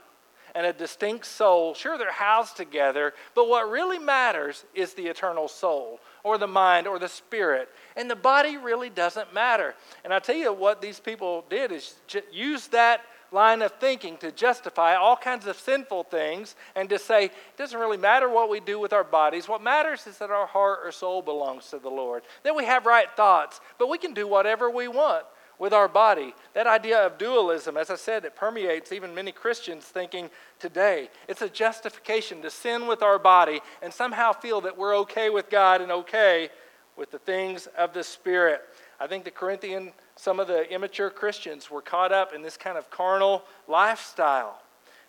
and 0.55 0.65
a 0.65 0.73
distinct 0.73 1.25
soul. 1.25 1.73
Sure, 1.73 1.97
they're 1.97 2.11
housed 2.11 2.57
together, 2.57 3.13
but 3.35 3.47
what 3.49 3.69
really 3.69 3.99
matters 3.99 4.65
is 4.73 4.93
the 4.93 5.05
eternal 5.07 5.47
soul, 5.47 5.99
or 6.25 6.39
the 6.39 6.47
mind, 6.47 6.87
or 6.87 6.97
the 6.97 7.07
spirit. 7.07 7.69
And 7.95 8.09
the 8.09 8.15
body 8.15 8.57
really 8.57 8.89
doesn't 8.89 9.31
matter. 9.31 9.75
And 10.03 10.11
I 10.11 10.17
tell 10.17 10.35
you 10.35 10.51
what 10.51 10.81
these 10.81 10.99
people 10.99 11.45
did 11.51 11.71
is 11.71 11.93
use 12.33 12.65
that 12.69 13.01
line 13.31 13.61
of 13.61 13.71
thinking 13.73 14.17
to 14.17 14.31
justify 14.31 14.95
all 14.95 15.15
kinds 15.15 15.45
of 15.45 15.55
sinful 15.55 16.05
things 16.05 16.55
and 16.75 16.89
to 16.89 16.97
say 16.97 17.25
it 17.25 17.57
doesn't 17.57 17.79
really 17.79 17.97
matter 17.97 18.27
what 18.27 18.49
we 18.49 18.59
do 18.59 18.79
with 18.79 18.91
our 18.91 19.03
bodies. 19.03 19.47
What 19.47 19.61
matters 19.61 20.07
is 20.07 20.17
that 20.17 20.31
our 20.31 20.47
heart 20.47 20.79
or 20.83 20.91
soul 20.91 21.21
belongs 21.21 21.69
to 21.69 21.77
the 21.77 21.89
Lord. 21.89 22.23
That 22.41 22.55
we 22.55 22.65
have 22.65 22.87
right 22.87 23.07
thoughts, 23.15 23.61
but 23.77 23.87
we 23.87 23.99
can 23.99 24.15
do 24.15 24.27
whatever 24.27 24.71
we 24.71 24.87
want 24.87 25.25
with 25.59 25.73
our 25.73 25.87
body. 25.87 26.33
That 26.53 26.67
idea 26.67 27.05
of 27.05 27.17
dualism, 27.17 27.77
as 27.77 27.89
I 27.89 27.95
said, 27.95 28.25
it 28.25 28.35
permeates 28.35 28.91
even 28.91 29.15
many 29.15 29.31
Christians 29.31 29.85
thinking 29.85 30.29
today. 30.59 31.09
It's 31.27 31.41
a 31.41 31.49
justification 31.49 32.41
to 32.41 32.49
sin 32.49 32.87
with 32.87 33.01
our 33.01 33.19
body 33.19 33.61
and 33.81 33.93
somehow 33.93 34.33
feel 34.33 34.61
that 34.61 34.77
we're 34.77 34.95
okay 34.97 35.29
with 35.29 35.49
God 35.49 35.81
and 35.81 35.91
okay 35.91 36.49
with 36.97 37.11
the 37.11 37.19
things 37.19 37.67
of 37.77 37.93
the 37.93 38.03
Spirit. 38.03 38.61
I 38.99 39.07
think 39.07 39.23
the 39.23 39.31
Corinthian, 39.31 39.91
some 40.15 40.39
of 40.39 40.47
the 40.47 40.71
immature 40.71 41.09
Christians 41.09 41.69
were 41.69 41.81
caught 41.81 42.11
up 42.11 42.33
in 42.33 42.41
this 42.41 42.57
kind 42.57 42.77
of 42.77 42.89
carnal 42.89 43.43
lifestyle. 43.67 44.61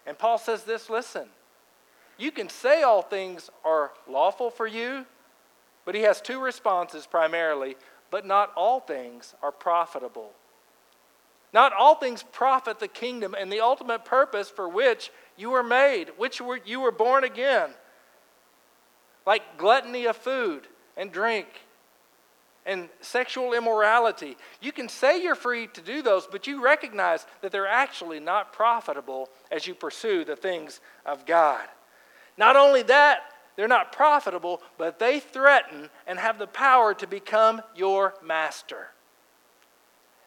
And 0.06 0.18
Paul 0.18 0.38
says 0.38 0.64
this 0.64 0.90
listen, 0.90 1.28
you 2.18 2.30
can 2.30 2.48
say 2.48 2.82
all 2.82 3.02
things 3.02 3.50
are 3.64 3.92
lawful 4.08 4.50
for 4.50 4.66
you, 4.66 5.04
but 5.84 5.94
he 5.94 6.02
has 6.02 6.20
two 6.20 6.40
responses 6.40 7.06
primarily 7.06 7.76
but 8.10 8.26
not 8.26 8.52
all 8.56 8.80
things 8.80 9.34
are 9.42 9.52
profitable. 9.52 10.30
Not 11.52 11.72
all 11.72 11.94
things 11.94 12.22
profit 12.22 12.80
the 12.80 12.88
kingdom 12.88 13.34
and 13.38 13.50
the 13.50 13.60
ultimate 13.60 14.04
purpose 14.04 14.50
for 14.50 14.68
which 14.68 15.10
you 15.36 15.50
were 15.50 15.62
made, 15.62 16.10
which 16.16 16.40
were, 16.40 16.60
you 16.64 16.80
were 16.80 16.92
born 16.92 17.24
again. 17.24 17.70
Like 19.24 19.56
gluttony 19.56 20.06
of 20.06 20.16
food 20.16 20.66
and 20.96 21.10
drink 21.10 21.46
and 22.66 22.88
sexual 23.00 23.54
immorality. 23.54 24.36
You 24.60 24.72
can 24.72 24.88
say 24.88 25.22
you're 25.22 25.36
free 25.36 25.68
to 25.68 25.80
do 25.80 26.02
those, 26.02 26.26
but 26.26 26.46
you 26.46 26.62
recognize 26.62 27.24
that 27.40 27.52
they're 27.52 27.68
actually 27.68 28.20
not 28.20 28.52
profitable 28.52 29.28
as 29.50 29.66
you 29.66 29.74
pursue 29.74 30.24
the 30.24 30.36
things 30.36 30.80
of 31.06 31.24
God. 31.24 31.64
Not 32.36 32.56
only 32.56 32.82
that, 32.82 33.20
they're 33.56 33.66
not 33.66 33.92
profitable, 33.92 34.62
but 34.78 34.98
they 34.98 35.18
threaten 35.18 35.88
and 36.06 36.18
have 36.18 36.38
the 36.38 36.46
power 36.46 36.94
to 36.94 37.06
become 37.06 37.62
your 37.74 38.14
master. 38.22 38.88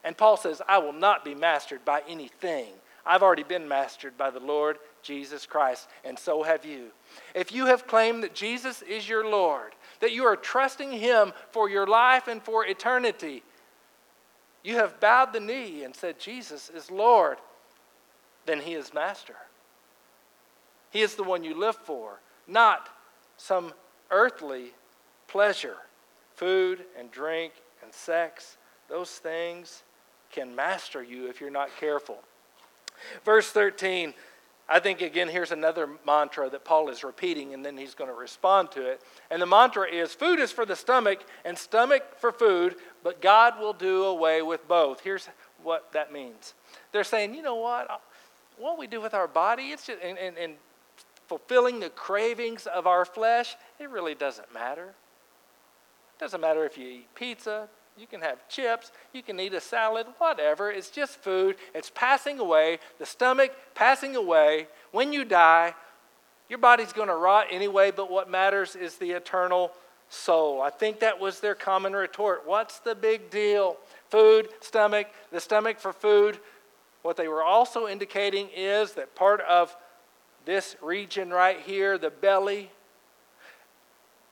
And 0.03 0.17
Paul 0.17 0.37
says, 0.37 0.61
I 0.67 0.79
will 0.79 0.93
not 0.93 1.23
be 1.23 1.35
mastered 1.35 1.85
by 1.85 2.01
anything. 2.07 2.67
I've 3.05 3.23
already 3.23 3.43
been 3.43 3.67
mastered 3.67 4.17
by 4.17 4.29
the 4.29 4.39
Lord 4.39 4.77
Jesus 5.01 5.45
Christ, 5.45 5.87
and 6.03 6.17
so 6.17 6.43
have 6.43 6.65
you. 6.65 6.87
If 7.33 7.51
you 7.51 7.67
have 7.67 7.87
claimed 7.87 8.23
that 8.23 8.35
Jesus 8.35 8.81
is 8.81 9.07
your 9.07 9.29
Lord, 9.29 9.73
that 9.99 10.11
you 10.11 10.25
are 10.25 10.35
trusting 10.35 10.91
Him 10.91 11.33
for 11.51 11.69
your 11.69 11.87
life 11.87 12.27
and 12.27 12.41
for 12.41 12.65
eternity, 12.65 13.43
you 14.63 14.75
have 14.75 14.99
bowed 14.99 15.33
the 15.33 15.39
knee 15.39 15.83
and 15.83 15.95
said, 15.95 16.19
Jesus 16.19 16.69
is 16.69 16.91
Lord, 16.91 17.37
then 18.45 18.59
He 18.59 18.73
is 18.73 18.93
Master. 18.93 19.35
He 20.91 21.01
is 21.01 21.15
the 21.15 21.23
one 21.23 21.43
you 21.43 21.57
live 21.57 21.75
for, 21.75 22.19
not 22.47 22.89
some 23.39 23.73
earthly 24.11 24.73
pleasure. 25.27 25.77
Food 26.35 26.85
and 26.97 27.09
drink 27.09 27.53
and 27.83 27.93
sex, 27.93 28.57
those 28.87 29.09
things 29.09 29.83
can 30.31 30.55
master 30.55 31.01
you 31.01 31.27
if 31.27 31.41
you're 31.41 31.49
not 31.49 31.69
careful. 31.79 32.19
Verse 33.25 33.49
13, 33.49 34.13
I 34.67 34.79
think 34.79 35.01
again, 35.01 35.27
here's 35.27 35.51
another 35.51 35.89
mantra 36.05 36.49
that 36.49 36.63
Paul 36.63 36.89
is 36.89 37.03
repeating, 37.03 37.53
and 37.53 37.65
then 37.65 37.77
he's 37.77 37.95
going 37.95 38.09
to 38.09 38.15
respond 38.15 38.71
to 38.71 38.85
it. 38.85 39.01
And 39.31 39.41
the 39.41 39.47
mantra 39.47 39.89
is 39.89 40.13
food 40.13 40.39
is 40.39 40.51
for 40.51 40.65
the 40.65 40.75
stomach, 40.75 41.25
and 41.43 41.57
stomach 41.57 42.19
for 42.19 42.31
food, 42.31 42.75
but 43.03 43.21
God 43.21 43.59
will 43.59 43.73
do 43.73 44.03
away 44.03 44.41
with 44.41 44.67
both. 44.67 45.01
Here's 45.01 45.27
what 45.63 45.91
that 45.93 46.13
means 46.13 46.53
they're 46.91 47.03
saying, 47.03 47.33
you 47.33 47.41
know 47.41 47.55
what? 47.55 48.01
What 48.57 48.77
we 48.77 48.87
do 48.87 49.01
with 49.01 49.13
our 49.13 49.27
body, 49.27 49.69
it's 49.69 49.87
just, 49.87 49.99
and, 50.03 50.17
and, 50.17 50.37
and 50.37 50.53
fulfilling 51.29 51.79
the 51.79 51.91
cravings 51.91 52.65
of 52.65 52.87
our 52.87 53.05
flesh, 53.05 53.55
it 53.79 53.89
really 53.89 54.15
doesn't 54.15 54.51
matter. 54.51 54.87
It 54.87 56.19
doesn't 56.19 56.41
matter 56.41 56.65
if 56.65 56.77
you 56.77 56.87
eat 56.87 57.15
pizza, 57.15 57.69
you 57.97 58.07
can 58.07 58.21
have 58.21 58.47
chips, 58.49 58.91
you 59.13 59.21
can 59.21 59.39
eat 59.39 59.53
a 59.53 59.61
salad, 59.61 60.07
whatever. 60.17 60.71
It's 60.71 60.89
just 60.89 61.17
food. 61.17 61.57
It's 61.75 61.91
passing 61.93 62.39
away, 62.39 62.79
the 62.97 63.05
stomach 63.05 63.51
passing 63.75 64.15
away. 64.15 64.67
When 64.91 65.13
you 65.13 65.23
die, 65.23 65.75
your 66.49 66.59
body's 66.59 66.93
going 66.93 67.09
to 67.09 67.15
rot 67.15 67.47
anyway, 67.51 67.91
but 67.91 68.09
what 68.09 68.29
matters 68.29 68.75
is 68.75 68.95
the 68.95 69.11
eternal 69.11 69.71
soul. 70.09 70.61
I 70.61 70.71
think 70.71 71.01
that 71.01 71.19
was 71.19 71.41
their 71.41 71.55
common 71.55 71.93
retort. 71.93 72.41
What's 72.45 72.79
the 72.79 72.95
big 72.95 73.29
deal? 73.29 73.77
Food, 74.09 74.49
stomach, 74.61 75.07
the 75.31 75.39
stomach 75.39 75.79
for 75.79 75.93
food. 75.93 76.39
What 77.03 77.17
they 77.17 77.27
were 77.27 77.43
also 77.43 77.87
indicating 77.87 78.49
is 78.55 78.93
that 78.93 79.13
part 79.13 79.41
of 79.41 79.75
this 80.45 80.75
region 80.81 81.29
right 81.29 81.59
here, 81.59 81.97
the 81.97 82.09
belly, 82.09 82.71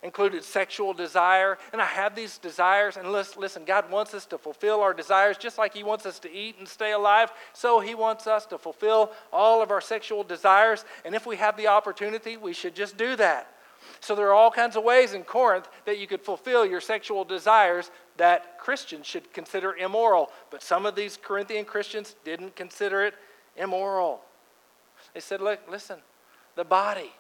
included 0.04 0.44
sexual 0.44 0.94
desire. 0.94 1.58
And 1.74 1.82
I 1.82 1.86
have 1.86 2.16
these 2.16 2.38
desires. 2.38 2.98
And 2.98 3.12
listen, 3.12 3.66
God 3.66 3.90
wants 3.92 4.14
us 4.14 4.26
to 4.28 4.38
fulfill 4.38 4.82
our 4.82 4.94
desires 4.94 5.38
just 5.38 5.58
like 5.58 5.74
He 5.74 5.84
wants 5.84 6.06
us 6.06 6.20
to 6.20 6.32
eat 6.32 6.58
and 6.60 6.68
stay 6.68 6.92
alive. 6.92 7.32
So 7.54 7.80
He 7.80 7.96
wants 7.96 8.28
us 8.28 8.46
to 8.48 8.58
fulfill 8.58 9.12
all 9.32 9.62
of 9.62 9.72
our 9.72 9.82
sexual 9.82 10.24
desires. 10.24 10.86
And 11.06 11.16
if 11.16 11.26
we 11.26 11.36
have 11.38 11.58
the 11.58 11.68
opportunity, 11.68 12.38
we 12.38 12.54
should 12.54 12.76
just 12.76 12.98
do 12.98 13.16
that. 13.16 13.54
So 14.00 14.16
there 14.16 14.28
are 14.28 14.34
all 14.34 14.52
kinds 14.52 14.76
of 14.76 14.84
ways 14.84 15.14
in 15.14 15.24
Corinth 15.24 15.68
that 15.86 15.98
you 15.98 16.08
could 16.08 16.22
fulfill 16.22 16.66
your 16.66 16.82
sexual 16.82 17.24
desires 17.24 17.90
that 18.18 18.60
Christians 18.60 19.06
should 19.06 19.32
consider 19.34 19.76
immoral. 19.76 20.32
But 20.52 20.62
some 20.62 20.86
of 20.86 20.96
these 20.96 21.18
Corinthian 21.22 21.66
Christians 21.66 22.16
didn't 22.24 22.56
consider 22.56 23.04
it 23.04 23.16
immoral. 23.56 24.22
They 25.14 25.20
said, 25.20 25.42
Look, 25.42 25.60
listen, 25.70 25.98
the 26.56 26.64
body. 26.64 27.12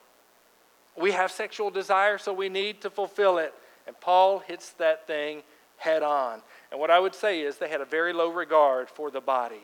We 0.97 1.11
have 1.11 1.31
sexual 1.31 1.69
desire, 1.69 2.17
so 2.17 2.33
we 2.33 2.49
need 2.49 2.81
to 2.81 2.89
fulfill 2.89 3.37
it. 3.37 3.53
And 3.85 3.99
Paul 3.99 4.39
hits 4.39 4.71
that 4.73 5.05
thing 5.05 5.43
head 5.77 6.01
on. 6.01 6.41
And 6.71 6.79
what 6.79 6.89
I 6.89 6.99
would 6.99 7.15
say 7.15 7.41
is 7.41 7.57
they 7.57 7.69
had 7.69 7.81
a 7.81 7.85
very 7.85 8.13
low 8.13 8.29
regard 8.29 8.89
for 8.89 9.11
the 9.11 9.21
body 9.21 9.61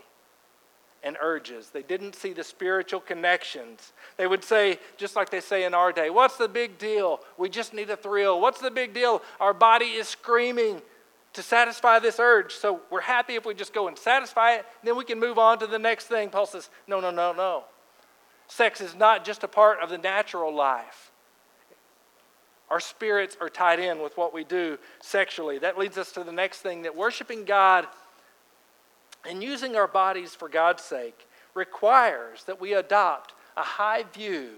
and 1.04 1.18
urges. 1.22 1.70
They 1.70 1.82
didn't 1.82 2.16
see 2.16 2.32
the 2.34 2.44
spiritual 2.44 3.02
connections. 3.02 3.92
They 4.16 4.28
would 4.28 4.44
say, 4.44 4.80
just 4.96 5.16
like 5.16 5.30
they 5.30 5.42
say 5.42 5.66
in 5.66 5.74
our 5.74 5.92
day, 5.92 6.10
What's 6.10 6.38
the 6.38 6.48
big 6.48 6.78
deal? 6.78 7.20
We 7.38 7.50
just 7.50 7.74
need 7.74 7.90
a 7.90 7.98
thrill. 7.98 8.40
What's 8.40 8.62
the 8.62 8.72
big 8.72 8.94
deal? 8.94 9.22
Our 9.40 9.54
body 9.54 9.88
is 9.88 10.08
screaming 10.08 10.82
to 11.34 11.42
satisfy 11.42 12.00
this 12.00 12.20
urge. 12.20 12.54
So 12.54 12.82
we're 12.90 13.02
happy 13.02 13.36
if 13.36 13.46
we 13.46 13.54
just 13.54 13.74
go 13.74 13.88
and 13.88 13.98
satisfy 13.98 14.54
it, 14.54 14.66
then 14.84 14.96
we 14.96 15.04
can 15.04 15.20
move 15.20 15.38
on 15.40 15.60
to 15.60 15.68
the 15.68 15.80
next 15.80 16.06
thing. 16.06 16.30
Paul 16.30 16.46
says, 16.46 16.70
No, 16.88 17.00
no, 17.00 17.12
no, 17.12 17.34
no. 17.34 17.64
Sex 18.54 18.82
is 18.82 18.94
not 18.94 19.26
just 19.26 19.44
a 19.44 19.48
part 19.48 19.80
of 19.80 19.90
the 19.90 19.98
natural 19.98 20.54
life. 20.54 21.12
Our 22.70 22.80
spirits 22.80 23.36
are 23.42 23.50
tied 23.50 23.80
in 23.80 24.00
with 24.00 24.16
what 24.16 24.32
we 24.32 24.44
do 24.44 24.78
sexually. 25.02 25.58
That 25.58 25.80
leads 25.80 25.98
us 25.98 26.12
to 26.12 26.24
the 26.24 26.32
next 26.32 26.60
thing 26.60 26.84
that 26.84 26.96
worshiping 26.96 27.46
God 27.46 27.88
and 29.28 29.42
using 29.42 29.76
our 29.76 29.88
bodies 29.88 30.36
for 30.36 30.50
God's 30.50 30.84
sake 30.84 31.28
requires 31.56 32.44
that 32.44 32.62
we 32.62 32.76
adopt 32.76 33.34
a 33.58 33.64
high 33.64 34.04
view 34.14 34.50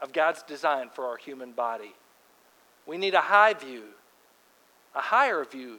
of 0.00 0.12
God's 0.12 0.44
design 0.44 0.90
for 0.94 1.06
our 1.06 1.16
human 1.16 1.50
body. 1.50 1.92
We 2.86 2.98
need 2.98 3.14
a 3.14 3.20
high 3.20 3.54
view, 3.54 3.82
a 4.94 5.00
higher 5.00 5.44
view 5.44 5.78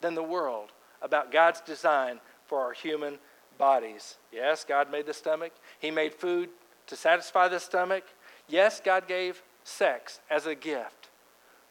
than 0.00 0.14
the 0.14 0.22
world 0.22 0.72
about 1.02 1.30
God's 1.30 1.60
design 1.60 2.20
for 2.46 2.60
our 2.60 2.72
human 2.72 3.18
bodies. 3.56 4.16
Yes, 4.32 4.64
God 4.64 4.90
made 4.90 5.06
the 5.06 5.14
stomach. 5.14 5.52
He 5.78 5.90
made 5.90 6.14
food 6.14 6.48
to 6.86 6.96
satisfy 6.96 7.48
the 7.48 7.60
stomach. 7.60 8.04
Yes, 8.48 8.80
God 8.84 9.08
gave 9.08 9.42
sex 9.64 10.20
as 10.30 10.46
a 10.46 10.54
gift. 10.54 11.08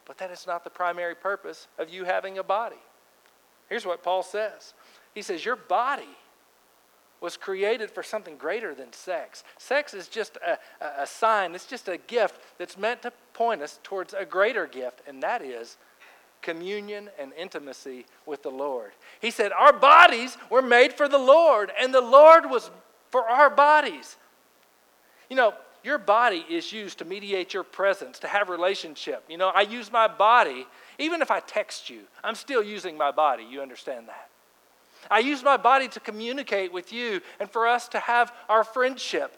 But 0.05 0.17
that 0.19 0.31
is 0.31 0.45
not 0.45 0.63
the 0.63 0.69
primary 0.69 1.15
purpose 1.15 1.67
of 1.79 1.89
you 1.89 2.03
having 2.03 2.37
a 2.37 2.43
body. 2.43 2.75
Here's 3.69 3.85
what 3.85 4.03
Paul 4.03 4.23
says 4.23 4.73
He 5.13 5.21
says, 5.21 5.43
Your 5.43 5.55
body 5.55 6.17
was 7.21 7.37
created 7.37 7.89
for 7.89 8.03
something 8.03 8.37
greater 8.37 8.75
than 8.75 8.93
sex. 8.93 9.43
Sex 9.57 9.93
is 9.93 10.07
just 10.07 10.37
a, 10.45 10.59
a, 11.01 11.07
sign, 11.07 11.55
it's 11.55 11.65
just 11.65 11.87
a 11.87 11.97
gift 11.97 12.39
that's 12.59 12.77
meant 12.77 13.01
to 13.01 13.11
point 13.33 13.61
us 13.61 13.79
towards 13.83 14.13
a 14.13 14.25
greater 14.25 14.67
gift, 14.67 15.01
and 15.07 15.23
that 15.23 15.41
is 15.41 15.77
communion 16.41 17.09
and 17.17 17.33
intimacy 17.33 18.05
with 18.27 18.43
the 18.43 18.51
Lord. 18.51 18.91
He 19.19 19.31
said, 19.31 19.51
Our 19.51 19.73
bodies 19.73 20.37
were 20.51 20.61
made 20.61 20.93
for 20.93 21.07
the 21.07 21.17
Lord, 21.17 21.71
and 21.79 21.93
the 21.93 22.01
Lord 22.01 22.49
was 22.49 22.69
for 23.15 23.29
our 23.29 23.49
bodies. 23.49 24.17
You 25.29 25.37
know, 25.37 25.53
your 25.85 25.97
body 25.97 26.45
is 26.49 26.73
used 26.73 26.97
to 26.97 27.05
mediate 27.05 27.53
your 27.53 27.63
presence, 27.63 28.19
to 28.19 28.27
have 28.27 28.49
relationship. 28.49 29.23
You 29.29 29.37
know, 29.37 29.53
I 29.55 29.61
use 29.61 29.89
my 29.89 30.09
body, 30.09 30.67
even 30.99 31.21
if 31.21 31.31
I 31.31 31.39
text 31.39 31.89
you, 31.89 32.01
I'm 32.25 32.35
still 32.35 32.61
using 32.61 32.97
my 32.97 33.11
body. 33.11 33.45
You 33.49 33.61
understand 33.61 34.09
that? 34.09 34.29
I 35.09 35.19
use 35.19 35.43
my 35.43 35.55
body 35.55 35.87
to 35.87 35.99
communicate 36.01 36.73
with 36.73 36.91
you 36.91 37.21
and 37.39 37.49
for 37.49 37.67
us 37.67 37.87
to 37.89 37.99
have 37.99 38.33
our 38.49 38.65
friendship. 38.65 39.37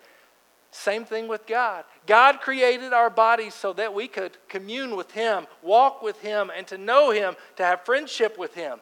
Same 0.72 1.06
thing 1.06 1.28
with 1.28 1.46
God. 1.46 1.84
God 2.08 2.42
created 2.42 2.94
our 2.94 3.12
bodies 3.12 3.54
so 3.54 3.74
that 3.74 3.94
we 3.94 4.08
could 4.08 4.38
commune 4.50 4.96
with 4.96 5.12
Him, 5.12 5.46
walk 5.62 6.02
with 6.02 6.20
Him, 6.22 6.50
and 6.58 6.66
to 6.66 6.80
know 6.80 7.12
Him, 7.12 7.36
to 7.58 7.64
have 7.64 7.86
friendship 7.86 8.40
with 8.40 8.56
Him. 8.56 8.80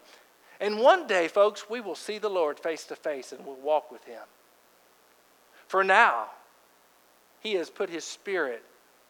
And 0.62 0.80
one 0.80 1.06
day, 1.06 1.28
folks, 1.28 1.70
we 1.70 1.82
will 1.82 1.96
see 1.96 2.18
the 2.18 2.30
Lord 2.30 2.62
face 2.62 2.86
to 2.86 2.96
face 2.96 3.34
and 3.34 3.46
we'll 3.46 3.58
walk 3.58 3.92
with 3.92 4.06
Him. 4.06 4.22
For 5.68 5.84
now, 5.84 6.28
He 7.42 7.54
has 7.54 7.70
put 7.70 7.90
His 7.90 8.04
Spirit 8.04 8.64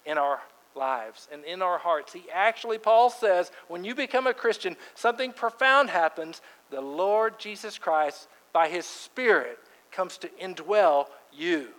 in 0.06 0.18
our 0.18 0.40
lives 0.76 1.28
and 1.32 1.44
in 1.46 1.62
our 1.62 1.78
hearts. 1.78 2.14
He 2.14 2.24
actually, 2.34 2.78
Paul 2.78 3.10
says, 3.10 3.52
when 3.68 3.84
you 3.84 3.96
become 3.96 4.28
a 4.28 4.34
Christian, 4.34 4.76
something 4.94 5.32
profound 5.32 5.90
happens. 5.90 6.42
The 6.70 6.82
Lord 6.82 7.40
Jesus 7.40 7.78
Christ, 7.78 8.28
by 8.54 8.68
His 8.68 8.86
Spirit, 8.86 9.58
comes 9.92 10.18
to 10.18 10.28
indwell 10.42 11.08
you 11.32 11.70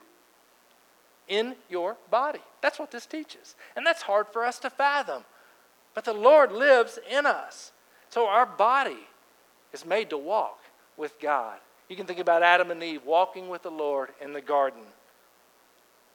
in 1.29 1.57
your 1.69 1.97
body. 2.11 2.41
That's 2.63 2.79
what 2.79 2.91
this 2.91 3.07
teaches. 3.07 3.57
And 3.77 3.85
that's 3.85 4.03
hard 4.03 4.27
for 4.33 4.45
us 4.45 4.59
to 4.61 4.71
fathom. 4.71 5.25
But 5.95 6.05
the 6.05 6.13
Lord 6.13 6.53
lives 6.53 6.99
in 7.11 7.27
us. 7.27 7.73
So 8.11 8.27
our 8.29 8.47
body 8.47 9.09
is 9.73 9.85
made 9.85 10.11
to 10.11 10.19
walk 10.19 10.59
with 10.97 11.19
God. 11.21 11.59
You 11.89 11.97
can 11.97 12.07
think 12.07 12.19
about 12.19 12.43
Adam 12.43 12.71
and 12.71 12.83
Eve 12.83 13.05
walking 13.05 13.49
with 13.49 13.63
the 13.63 13.71
Lord 13.71 14.11
in 14.21 14.33
the 14.33 14.41
garden. 14.41 14.83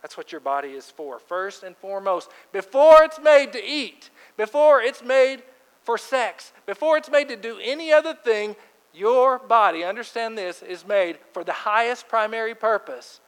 That's 0.01 0.17
what 0.17 0.31
your 0.31 0.41
body 0.41 0.69
is 0.69 0.89
for. 0.89 1.19
First 1.19 1.63
and 1.63 1.77
foremost, 1.77 2.29
before 2.51 3.03
it's 3.03 3.19
made 3.19 3.53
to 3.53 3.63
eat, 3.63 4.09
before 4.35 4.81
it's 4.81 5.03
made 5.03 5.43
for 5.83 5.97
sex, 5.97 6.51
before 6.65 6.97
it's 6.97 7.09
made 7.09 7.27
to 7.29 7.35
do 7.35 7.59
any 7.61 7.93
other 7.93 8.13
thing, 8.13 8.55
your 8.93 9.39
body, 9.39 9.83
understand 9.83 10.37
this, 10.37 10.61
is 10.61 10.85
made 10.85 11.17
for 11.33 11.43
the 11.43 11.53
highest 11.53 12.07
primary 12.07 12.53
purpose 12.55 13.21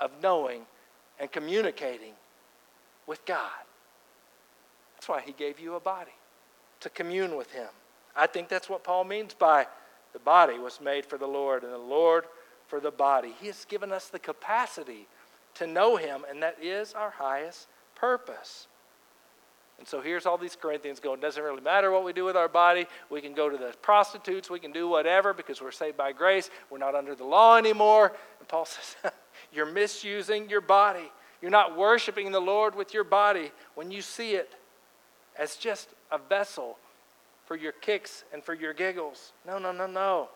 of 0.00 0.10
knowing 0.22 0.62
and 1.20 1.30
communicating 1.30 2.12
with 3.06 3.24
God. 3.26 3.50
That's 4.94 5.08
why 5.08 5.20
He 5.20 5.32
gave 5.32 5.60
you 5.60 5.74
a 5.74 5.80
body, 5.80 6.14
to 6.80 6.88
commune 6.88 7.36
with 7.36 7.50
Him. 7.52 7.68
I 8.16 8.26
think 8.26 8.48
that's 8.48 8.68
what 8.68 8.84
Paul 8.84 9.04
means 9.04 9.34
by 9.34 9.66
the 10.12 10.18
body 10.18 10.58
was 10.58 10.80
made 10.80 11.06
for 11.06 11.18
the 11.18 11.26
Lord 11.26 11.62
and 11.62 11.72
the 11.72 11.78
Lord 11.78 12.24
for 12.66 12.80
the 12.80 12.90
body. 12.90 13.34
He 13.40 13.46
has 13.46 13.64
given 13.64 13.92
us 13.92 14.08
the 14.08 14.18
capacity 14.18 15.06
to 15.54 15.66
know 15.66 15.96
Him, 15.96 16.24
and 16.28 16.42
that 16.42 16.56
is 16.62 16.92
our 16.92 17.10
highest 17.10 17.68
purpose. 17.94 18.68
And 19.78 19.86
so 19.86 20.00
here's 20.00 20.26
all 20.26 20.38
these 20.38 20.56
Corinthians 20.56 20.98
going, 20.98 21.20
doesn't 21.20 21.42
really 21.42 21.60
matter 21.60 21.92
what 21.92 22.04
we 22.04 22.12
do 22.12 22.24
with 22.24 22.36
our 22.36 22.48
body. 22.48 22.86
We 23.10 23.20
can 23.20 23.32
go 23.32 23.48
to 23.48 23.56
the 23.56 23.74
prostitutes, 23.80 24.50
we 24.50 24.58
can 24.58 24.72
do 24.72 24.88
whatever 24.88 25.32
because 25.32 25.62
we're 25.62 25.70
saved 25.70 25.96
by 25.96 26.12
grace. 26.12 26.50
We're 26.68 26.78
not 26.78 26.94
under 26.94 27.14
the 27.14 27.24
law 27.24 27.56
anymore. 27.56 28.12
And 28.40 28.48
Paul 28.48 28.64
says, 28.66 29.12
You're 29.52 29.66
misusing 29.66 30.48
your 30.50 30.60
body. 30.60 31.10
You're 31.40 31.52
not 31.52 31.76
worshiping 31.76 32.32
the 32.32 32.40
Lord 32.40 32.74
with 32.74 32.92
your 32.92 33.04
body 33.04 33.52
when 33.76 33.92
you 33.92 34.02
see 34.02 34.32
it 34.32 34.54
as 35.38 35.54
just 35.54 35.90
a 36.10 36.18
vessel 36.18 36.76
for 37.48 37.56
your 37.56 37.72
kicks 37.72 38.24
and 38.34 38.44
for 38.44 38.52
your 38.52 38.74
giggles. 38.74 39.32
No, 39.46 39.58
no, 39.58 39.72
no, 39.72 39.86
no. 39.86 40.28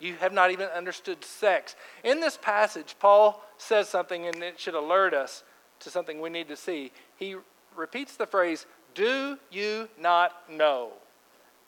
You 0.00 0.14
have 0.16 0.32
not 0.32 0.50
even 0.50 0.66
understood 0.66 1.24
sex. 1.24 1.76
In 2.02 2.18
this 2.20 2.36
passage, 2.36 2.96
Paul 2.98 3.40
says 3.56 3.88
something, 3.88 4.26
and 4.26 4.42
it 4.42 4.58
should 4.58 4.74
alert 4.74 5.14
us 5.14 5.44
to 5.78 5.88
something 5.88 6.20
we 6.20 6.28
need 6.28 6.48
to 6.48 6.56
see. 6.56 6.90
He 7.14 7.36
repeats 7.76 8.16
the 8.16 8.26
phrase, 8.26 8.66
Do 8.96 9.38
you 9.52 9.88
not 9.98 10.32
know? 10.50 10.90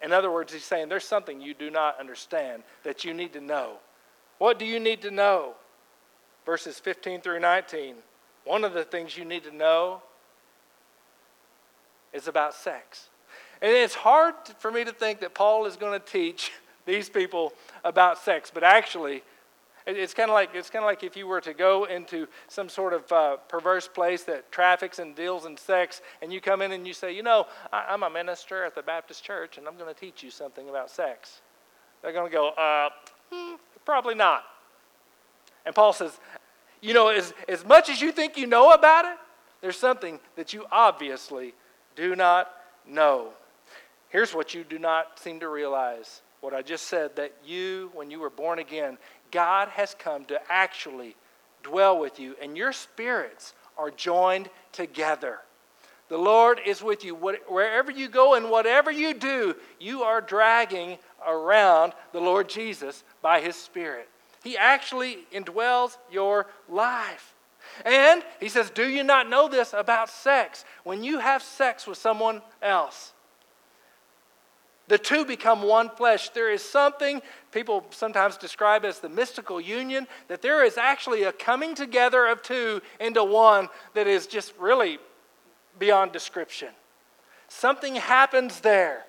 In 0.02 0.12
other 0.12 0.32
words, 0.32 0.52
he's 0.52 0.64
saying 0.64 0.88
there's 0.88 1.04
something 1.04 1.40
you 1.40 1.54
do 1.54 1.70
not 1.70 1.98
understand 2.00 2.64
that 2.82 3.04
you 3.04 3.14
need 3.14 3.32
to 3.34 3.40
know. 3.40 3.76
What 4.38 4.58
do 4.58 4.64
you 4.64 4.80
need 4.80 5.00
to 5.02 5.12
know? 5.12 5.54
Verses 6.44 6.80
15 6.80 7.20
through 7.20 7.38
19. 7.38 7.94
One 8.44 8.64
of 8.64 8.72
the 8.72 8.84
things 8.84 9.16
you 9.16 9.24
need 9.24 9.44
to 9.44 9.54
know 9.54 10.02
is 12.12 12.26
about 12.26 12.54
sex. 12.54 13.10
And 13.60 13.72
it's 13.72 13.94
hard 13.94 14.34
for 14.58 14.70
me 14.70 14.84
to 14.84 14.92
think 14.92 15.20
that 15.20 15.34
Paul 15.34 15.66
is 15.66 15.76
going 15.76 15.98
to 15.98 16.04
teach 16.04 16.52
these 16.86 17.08
people 17.08 17.52
about 17.84 18.18
sex, 18.18 18.50
but 18.52 18.62
actually, 18.62 19.22
it's 19.86 20.12
kind 20.12 20.28
of 20.28 20.34
like 20.34 20.50
it's 20.54 20.68
kind 20.68 20.84
of 20.84 20.86
like 20.86 21.02
if 21.02 21.16
you 21.16 21.26
were 21.26 21.40
to 21.40 21.54
go 21.54 21.84
into 21.84 22.26
some 22.48 22.68
sort 22.68 22.92
of 22.92 23.10
uh, 23.10 23.36
perverse 23.48 23.88
place 23.88 24.22
that 24.24 24.52
traffics 24.52 24.98
and 24.98 25.14
deals 25.14 25.46
in 25.46 25.56
sex, 25.56 26.02
and 26.20 26.32
you 26.32 26.40
come 26.40 26.60
in 26.60 26.72
and 26.72 26.86
you 26.86 26.92
say, 26.92 27.14
you 27.14 27.22
know, 27.22 27.46
I, 27.72 27.94
am 27.94 28.02
a 28.02 28.10
minister 28.10 28.64
at 28.64 28.74
the 28.74 28.82
Baptist 28.82 29.24
church, 29.24 29.56
and 29.56 29.66
I'm 29.66 29.76
going 29.78 29.92
to 29.92 29.98
teach 29.98 30.22
you 30.22 30.30
something 30.30 30.68
about 30.68 30.90
sex. 30.90 31.40
They're 32.02 32.12
going 32.12 32.30
to 32.30 32.34
go, 32.34 32.50
uh, 32.50 32.90
hmm, 33.32 33.54
probably 33.84 34.14
not. 34.14 34.44
And 35.64 35.74
Paul 35.74 35.92
says, 35.92 36.18
you 36.80 36.94
know, 36.94 37.08
as, 37.08 37.32
as 37.48 37.64
much 37.64 37.88
as 37.88 38.00
you 38.00 38.12
think 38.12 38.36
you 38.36 38.46
know 38.46 38.72
about 38.72 39.04
it, 39.06 39.18
there's 39.60 39.78
something 39.78 40.20
that 40.36 40.52
you 40.52 40.66
obviously 40.70 41.54
do 41.96 42.14
not 42.14 42.50
know. 42.86 43.32
Here's 44.08 44.34
what 44.34 44.54
you 44.54 44.64
do 44.64 44.78
not 44.78 45.18
seem 45.18 45.40
to 45.40 45.48
realize 45.48 46.22
what 46.40 46.54
I 46.54 46.62
just 46.62 46.86
said 46.86 47.16
that 47.16 47.32
you, 47.44 47.90
when 47.94 48.10
you 48.10 48.20
were 48.20 48.30
born 48.30 48.58
again, 48.58 48.96
God 49.30 49.68
has 49.68 49.94
come 49.98 50.24
to 50.26 50.40
actually 50.48 51.16
dwell 51.62 51.98
with 51.98 52.20
you, 52.20 52.36
and 52.40 52.56
your 52.56 52.72
spirits 52.72 53.54
are 53.76 53.90
joined 53.90 54.48
together. 54.72 55.40
The 56.08 56.16
Lord 56.16 56.60
is 56.64 56.82
with 56.82 57.04
you. 57.04 57.14
Wherever 57.14 57.90
you 57.90 58.08
go 58.08 58.34
and 58.34 58.50
whatever 58.50 58.90
you 58.90 59.12
do, 59.12 59.54
you 59.78 60.02
are 60.04 60.20
dragging 60.20 60.98
around 61.26 61.92
the 62.12 62.20
Lord 62.20 62.48
Jesus 62.48 63.04
by 63.20 63.40
His 63.40 63.56
Spirit. 63.56 64.08
He 64.42 64.56
actually 64.56 65.18
indwells 65.32 65.98
your 66.10 66.46
life. 66.68 67.34
And 67.84 68.22
He 68.40 68.48
says, 68.48 68.70
Do 68.70 68.88
you 68.88 69.04
not 69.04 69.28
know 69.28 69.48
this 69.48 69.74
about 69.74 70.08
sex? 70.08 70.64
When 70.84 71.04
you 71.04 71.18
have 71.18 71.42
sex 71.42 71.86
with 71.86 71.98
someone 71.98 72.40
else, 72.62 73.12
the 74.88 74.98
two 74.98 75.24
become 75.24 75.62
one 75.62 75.90
flesh. 75.90 76.30
There 76.30 76.50
is 76.50 76.62
something 76.62 77.22
people 77.52 77.84
sometimes 77.90 78.36
describe 78.36 78.84
as 78.84 79.00
the 79.00 79.08
mystical 79.08 79.60
union, 79.60 80.06
that 80.28 80.42
there 80.42 80.64
is 80.64 80.76
actually 80.76 81.22
a 81.24 81.32
coming 81.32 81.74
together 81.74 82.26
of 82.26 82.42
two 82.42 82.80
into 82.98 83.22
one 83.22 83.68
that 83.94 84.06
is 84.06 84.26
just 84.26 84.54
really 84.58 84.98
beyond 85.78 86.12
description. 86.12 86.68
Something 87.48 87.94
happens 87.94 88.60
there. 88.60 89.04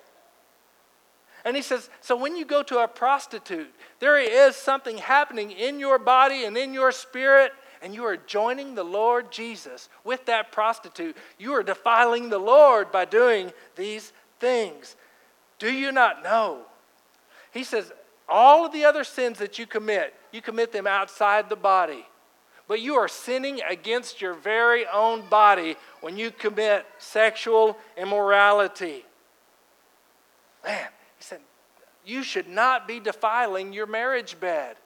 And 1.44 1.56
he 1.56 1.62
says, 1.62 1.88
so 2.00 2.16
when 2.16 2.36
you 2.36 2.44
go 2.44 2.62
to 2.64 2.80
a 2.80 2.88
prostitute, 2.88 3.72
there 3.98 4.18
is 4.18 4.56
something 4.56 4.98
happening 4.98 5.50
in 5.50 5.80
your 5.80 5.98
body 5.98 6.44
and 6.44 6.56
in 6.56 6.74
your 6.74 6.92
spirit, 6.92 7.52
and 7.82 7.94
you 7.94 8.04
are 8.04 8.18
joining 8.18 8.74
the 8.74 8.84
Lord 8.84 9.32
Jesus 9.32 9.88
with 10.04 10.26
that 10.26 10.52
prostitute. 10.52 11.16
You 11.38 11.54
are 11.54 11.62
defiling 11.62 12.28
the 12.28 12.38
Lord 12.38 12.92
by 12.92 13.06
doing 13.06 13.52
these 13.74 14.12
things. 14.38 14.96
Do 15.60 15.70
you 15.70 15.92
not 15.92 16.24
know? 16.24 16.62
He 17.52 17.62
says, 17.62 17.92
all 18.28 18.66
of 18.66 18.72
the 18.72 18.84
other 18.84 19.04
sins 19.04 19.38
that 19.38 19.58
you 19.58 19.66
commit, 19.66 20.14
you 20.32 20.40
commit 20.40 20.72
them 20.72 20.88
outside 20.88 21.48
the 21.48 21.56
body. 21.56 22.06
But 22.66 22.80
you 22.80 22.94
are 22.94 23.08
sinning 23.08 23.60
against 23.68 24.20
your 24.20 24.34
very 24.34 24.86
own 24.86 25.28
body 25.28 25.76
when 26.00 26.16
you 26.16 26.30
commit 26.30 26.86
sexual 26.98 27.76
immorality. 27.96 29.04
Man, 30.64 30.88
he 31.18 31.24
said, 31.24 31.40
you 32.04 32.22
should 32.22 32.48
not 32.48 32.88
be 32.88 33.00
defiling 33.00 33.72
your 33.72 33.86
marriage 33.86 34.38
bed. 34.40 34.76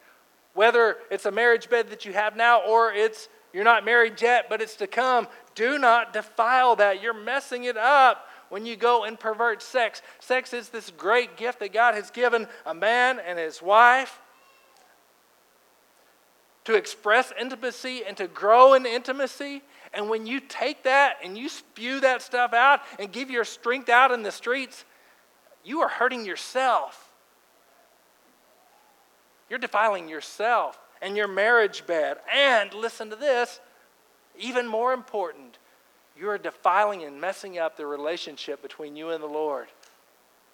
Whether 0.55 0.97
it's 1.11 1.27
a 1.27 1.31
marriage 1.31 1.69
bed 1.69 1.91
that 1.91 2.05
you 2.05 2.13
have 2.15 2.37
now 2.37 2.63
or 2.63 2.93
it's 2.93 3.29
you're 3.53 3.65
not 3.65 3.85
married 3.85 4.21
yet, 4.21 4.47
but 4.49 4.61
it's 4.61 4.77
to 4.77 4.89
come. 4.89 5.29
Do 5.55 5.79
not 5.79 6.13
defile 6.13 6.75
that. 6.77 7.01
You're 7.01 7.15
messing 7.15 7.65
it 7.65 7.77
up 7.77 8.27
when 8.55 8.65
you 8.65 8.77
go 8.77 9.03
and 9.03 9.19
pervert 9.19 9.61
sex. 9.61 10.01
Sex 10.21 10.53
is 10.53 10.69
this 10.69 10.89
great 10.97 11.37
gift 11.37 11.59
that 11.59 11.73
God 11.73 11.97
has 11.97 12.13
given 12.13 12.47
a 12.65 12.73
man 12.73 13.19
and 13.19 13.37
his 13.37 13.61
wife 13.61 14.21
to 16.63 16.77
express 16.77 17.33
intimacy 17.37 18.05
and 18.07 18.17
to 18.17 18.29
grow 18.29 18.75
in 18.75 18.87
intimacy. 18.87 19.61
And 19.93 20.09
when 20.09 20.25
you 20.25 20.39
take 20.39 20.85
that 20.85 21.17
and 21.25 21.37
you 21.37 21.49
spew 21.49 21.99
that 22.03 22.23
stuff 22.23 22.53
out 22.53 22.83
and 23.01 23.11
give 23.11 23.29
your 23.29 23.43
strength 23.43 23.89
out 23.89 24.13
in 24.13 24.23
the 24.23 24.31
streets, 24.31 24.85
you 25.65 25.81
are 25.81 25.89
hurting 25.89 26.25
yourself. 26.25 27.11
You're 29.51 29.59
defiling 29.59 30.09
yourself 30.09 30.79
and 31.03 31.17
your 31.17 31.27
marriage 31.27 31.85
bed. 31.89 32.19
And 32.33 32.73
listen 32.73 33.11
to 33.11 33.17
this 33.17 33.59
even 34.39 34.69
more 34.69 34.93
important, 34.93 35.59
you 36.19 36.29
are 36.29 36.39
defiling 36.39 37.03
and 37.03 37.21
messing 37.21 37.59
up 37.59 37.77
the 37.77 37.87
relationship 37.87 38.63
between 38.63 38.97
you 38.97 39.11
and 39.11 39.23
the 39.23 39.29
Lord. 39.29 39.69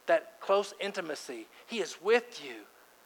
That 0.06 0.40
close 0.40 0.74
intimacy. 0.80 1.46
He 1.66 1.80
is 1.80 1.96
with 2.02 2.42
you. 2.44 2.62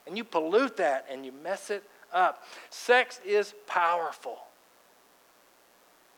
And 0.07 0.17
you 0.17 0.25
pollute 0.25 0.77
that 0.77 1.07
and 1.11 1.25
you 1.25 1.33
mess 1.33 1.71
it 1.71 1.83
up. 2.13 2.45
Sex 2.71 3.21
is 3.25 3.55
powerful. 3.67 4.39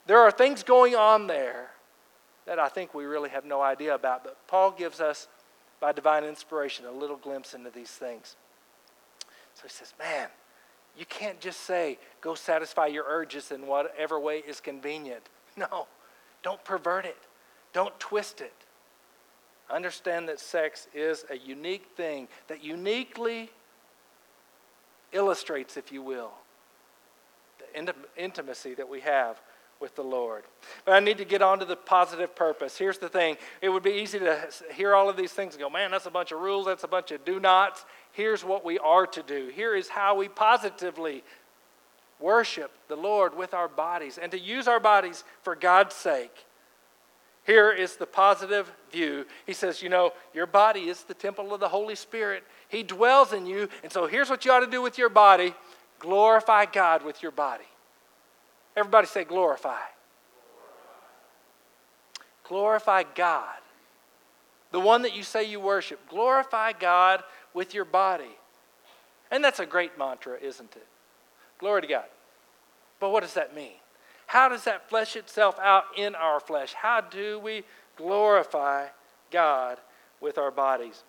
There 0.06 0.20
are 0.20 0.30
things 0.30 0.62
going 0.62 0.94
on 0.94 1.26
there 1.26 1.70
that 2.46 2.58
I 2.58 2.68
think 2.68 2.94
we 2.94 3.04
really 3.04 3.30
have 3.30 3.44
no 3.44 3.60
idea 3.60 3.94
about, 3.94 4.22
but 4.22 4.36
Paul 4.46 4.70
gives 4.70 5.00
us, 5.00 5.26
by 5.80 5.92
divine 5.92 6.24
inspiration, 6.24 6.86
a 6.86 6.92
little 6.92 7.16
glimpse 7.16 7.54
into 7.54 7.70
these 7.70 7.90
things. 7.90 8.36
So 9.54 9.62
he 9.64 9.68
says, 9.68 9.94
Man, 9.98 10.28
you 10.96 11.06
can't 11.06 11.40
just 11.40 11.60
say, 11.60 11.98
go 12.20 12.34
satisfy 12.34 12.86
your 12.86 13.04
urges 13.08 13.50
in 13.50 13.66
whatever 13.66 14.18
way 14.18 14.42
is 14.46 14.60
convenient. 14.60 15.22
No, 15.58 15.86
don't 16.46 16.62
pervert 16.62 17.04
it, 17.04 17.16
don't 17.72 17.98
twist 17.98 18.40
it. 18.40 18.54
Understand 19.68 20.28
that 20.28 20.38
sex 20.38 20.86
is 20.94 21.24
a 21.28 21.36
unique 21.36 21.86
thing 21.96 22.28
that 22.46 22.62
uniquely 22.62 23.50
illustrates, 25.10 25.76
if 25.76 25.90
you 25.90 26.02
will, 26.02 26.30
the 27.58 27.94
intimacy 28.16 28.74
that 28.74 28.88
we 28.88 29.00
have 29.00 29.40
with 29.80 29.96
the 29.96 30.04
Lord. 30.04 30.44
But 30.84 30.92
I 30.92 31.00
need 31.00 31.18
to 31.18 31.24
get 31.24 31.42
on 31.42 31.58
to 31.58 31.64
the 31.64 31.74
positive 31.74 32.36
purpose. 32.36 32.78
Here's 32.78 32.98
the 32.98 33.08
thing 33.08 33.38
it 33.60 33.68
would 33.68 33.82
be 33.82 33.94
easy 33.94 34.20
to 34.20 34.48
hear 34.72 34.94
all 34.94 35.08
of 35.08 35.16
these 35.16 35.32
things 35.32 35.54
and 35.54 35.60
go, 35.60 35.68
man, 35.68 35.90
that's 35.90 36.06
a 36.06 36.12
bunch 36.12 36.30
of 36.30 36.38
rules, 36.38 36.66
that's 36.66 36.84
a 36.84 36.88
bunch 36.88 37.10
of 37.10 37.24
do 37.24 37.40
nots. 37.40 37.84
Here's 38.12 38.44
what 38.44 38.64
we 38.64 38.78
are 38.78 39.08
to 39.08 39.22
do. 39.24 39.50
Here 39.52 39.74
is 39.74 39.88
how 39.88 40.14
we 40.14 40.28
positively 40.28 41.24
worship 42.20 42.70
the 42.88 42.96
Lord 42.96 43.36
with 43.36 43.54
our 43.54 43.68
bodies 43.68 44.18
and 44.18 44.30
to 44.32 44.38
use 44.38 44.68
our 44.68 44.80
bodies 44.80 45.24
for 45.42 45.54
God's 45.54 45.94
sake. 45.94 46.46
Here 47.44 47.70
is 47.70 47.96
the 47.96 48.06
positive 48.06 48.72
view. 48.90 49.24
He 49.46 49.52
says, 49.52 49.80
You 49.80 49.88
know, 49.88 50.12
your 50.34 50.46
body 50.46 50.88
is 50.88 51.04
the 51.04 51.14
temple 51.14 51.54
of 51.54 51.60
the 51.60 51.68
Holy 51.68 51.94
Spirit. 51.94 52.42
He 52.68 52.82
dwells 52.82 53.32
in 53.32 53.46
you. 53.46 53.68
And 53.84 53.92
so 53.92 54.06
here's 54.06 54.28
what 54.28 54.44
you 54.44 54.50
ought 54.50 54.60
to 54.60 54.70
do 54.70 54.82
with 54.82 54.98
your 54.98 55.08
body 55.08 55.54
glorify 56.00 56.66
God 56.66 57.04
with 57.04 57.22
your 57.22 57.32
body. 57.32 57.64
Everybody 58.76 59.06
say, 59.06 59.24
glorify. 59.24 59.80
Glorify 62.44 63.04
God. 63.14 63.56
The 64.72 64.80
one 64.80 65.02
that 65.02 65.16
you 65.16 65.22
say 65.22 65.44
you 65.44 65.60
worship. 65.60 66.00
Glorify 66.08 66.72
God 66.72 67.22
with 67.54 67.72
your 67.72 67.84
body. 67.84 68.36
And 69.30 69.42
that's 69.42 69.60
a 69.60 69.66
great 69.66 69.96
mantra, 69.98 70.38
isn't 70.40 70.76
it? 70.76 70.86
Glory 71.58 71.82
to 71.82 71.86
God. 71.86 72.04
But 73.00 73.10
what 73.10 73.22
does 73.22 73.34
that 73.34 73.54
mean? 73.54 73.72
How 74.26 74.48
does 74.48 74.64
that 74.64 74.88
flesh 74.88 75.16
itself 75.16 75.58
out 75.60 75.84
in 75.96 76.14
our 76.14 76.40
flesh? 76.40 76.72
How 76.74 77.00
do 77.00 77.38
we 77.38 77.64
glorify 77.96 78.86
God 79.30 79.78
with 80.20 80.38
our 80.38 80.50
bodies? 80.50 81.02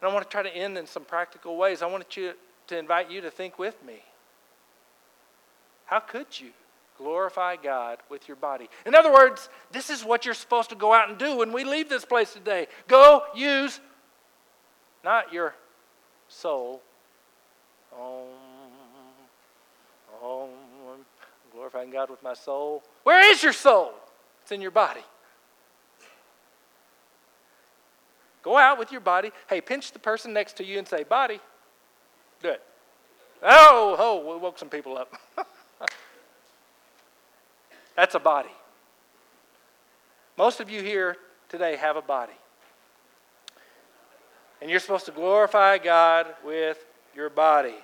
And 0.00 0.10
I 0.10 0.14
want 0.14 0.24
to 0.24 0.30
try 0.30 0.42
to 0.42 0.54
end 0.54 0.78
in 0.78 0.86
some 0.86 1.04
practical 1.04 1.56
ways. 1.56 1.82
I 1.82 1.86
want 1.86 2.16
you 2.16 2.32
to 2.68 2.78
invite 2.78 3.10
you 3.10 3.20
to 3.20 3.30
think 3.30 3.58
with 3.58 3.82
me. 3.84 4.02
How 5.86 6.00
could 6.00 6.26
you 6.40 6.50
glorify 6.96 7.56
God 7.56 7.98
with 8.08 8.26
your 8.26 8.36
body? 8.36 8.70
In 8.86 8.94
other 8.94 9.12
words, 9.12 9.48
this 9.70 9.90
is 9.90 10.04
what 10.04 10.24
you're 10.24 10.34
supposed 10.34 10.70
to 10.70 10.76
go 10.76 10.92
out 10.92 11.10
and 11.10 11.18
do 11.18 11.36
when 11.36 11.52
we 11.52 11.64
leave 11.64 11.88
this 11.88 12.04
place 12.04 12.32
today. 12.32 12.68
Go 12.88 13.22
use 13.34 13.80
not 15.02 15.32
your 15.32 15.54
soul. 16.28 16.80
Oh, 17.96 18.26
oh, 20.24 20.48
I'm 20.92 21.04
glorifying 21.52 21.90
God 21.90 22.10
with 22.10 22.22
my 22.22 22.34
soul. 22.34 22.82
Where 23.02 23.30
is 23.30 23.42
your 23.42 23.52
soul? 23.52 23.92
It's 24.42 24.52
in 24.52 24.60
your 24.60 24.70
body. 24.70 25.00
Go 28.42 28.58
out 28.58 28.78
with 28.78 28.92
your 28.92 29.00
body. 29.00 29.30
Hey, 29.48 29.60
pinch 29.60 29.92
the 29.92 29.98
person 29.98 30.32
next 30.32 30.58
to 30.58 30.64
you 30.64 30.78
and 30.78 30.86
say, 30.86 31.02
Body. 31.02 31.40
Do 32.42 32.50
it. 32.50 32.62
Oh, 33.42 33.96
oh, 33.98 34.34
we 34.34 34.38
woke 34.38 34.58
some 34.58 34.68
people 34.68 34.98
up. 34.98 35.14
That's 37.96 38.14
a 38.14 38.18
body. 38.18 38.50
Most 40.36 40.60
of 40.60 40.68
you 40.68 40.82
here 40.82 41.16
today 41.48 41.76
have 41.76 41.96
a 41.96 42.02
body. 42.02 42.32
And 44.60 44.70
you're 44.70 44.80
supposed 44.80 45.06
to 45.06 45.12
glorify 45.12 45.78
God 45.78 46.26
with 46.44 46.84
your 47.14 47.30
body. 47.30 47.76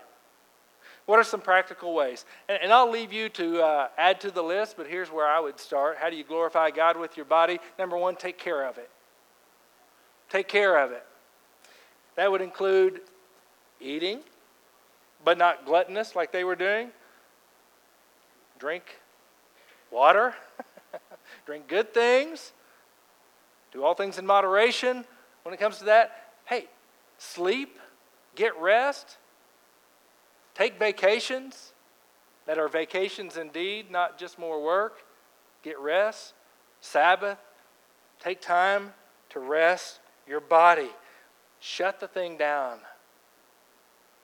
What 1.07 1.19
are 1.19 1.25
some 1.25 1.41
practical 1.41 1.95
ways? 1.95 2.25
And, 2.49 2.59
and 2.63 2.73
I'll 2.73 2.91
leave 2.91 3.13
you 3.13 3.29
to 3.31 3.63
uh, 3.63 3.89
add 3.99 4.21
to 4.21 4.31
the 4.31 4.43
list, 4.43 4.77
but 4.77 4.87
here's 4.87 5.11
where 5.11 5.27
I 5.27 5.41
would 5.41 5.59
start. 5.59 5.97
How 5.99 6.11
do 6.11 6.17
you 6.17 6.25
glorify 6.25 6.71
God 6.71 6.97
with 6.97 7.17
your 7.17 7.27
body? 7.27 7.59
Number 7.79 7.97
one, 7.97 8.17
take 8.17 8.39
care 8.39 8.65
of 8.67 8.79
it. 8.79 8.91
Take 10.29 10.47
care 10.47 10.79
of 10.79 10.93
it. 10.93 11.05
That 12.17 12.31
would 12.31 12.41
include 12.41 13.01
eating, 13.81 14.21
but 15.25 15.39
not 15.39 15.67
gluttonous 15.67 16.15
like 16.15 16.33
they 16.33 16.45
were 16.45 16.57
doing. 16.57 16.91
Drink 18.59 18.85
water, 19.91 20.35
drink 21.47 21.67
good 21.67 21.93
things, 21.93 22.53
do 23.73 23.83
all 23.83 23.95
things 23.95 24.19
in 24.19 24.27
moderation. 24.27 25.05
When 25.43 25.55
it 25.55 25.59
comes 25.59 25.79
to 25.79 25.85
that, 25.87 26.33
hey, 26.45 26.67
sleep, 27.19 27.79
get 28.35 28.59
rest, 28.61 29.17
take 30.61 30.79
vacations 30.79 31.73
that 32.47 32.59
are 32.59 32.69
vacations 32.69 33.39
indeed, 33.39 33.91
not 33.91 34.19
just 34.19 34.39
more 34.39 34.63
work. 34.63 34.99
Get 35.63 35.79
rest, 35.81 36.35
Sabbath, 36.83 37.39
take 38.19 38.43
time 38.43 38.93
to 39.31 39.41
rest 39.41 40.01
your 40.29 40.41
body. 40.41 40.91
Shut 41.61 41.99
the 41.99 42.09
thing 42.09 42.37
down. 42.37 42.79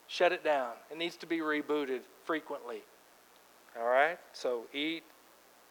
Shut 0.09 0.33
it 0.33 0.45
down. 0.45 0.73
It 0.91 0.99
needs 0.99 1.17
to 1.17 1.27
be 1.27 1.39
rebooted 1.39 2.01
frequently. 2.25 2.83
All 3.79 3.87
right? 3.87 4.19
So 4.33 4.65
eat, 4.75 5.05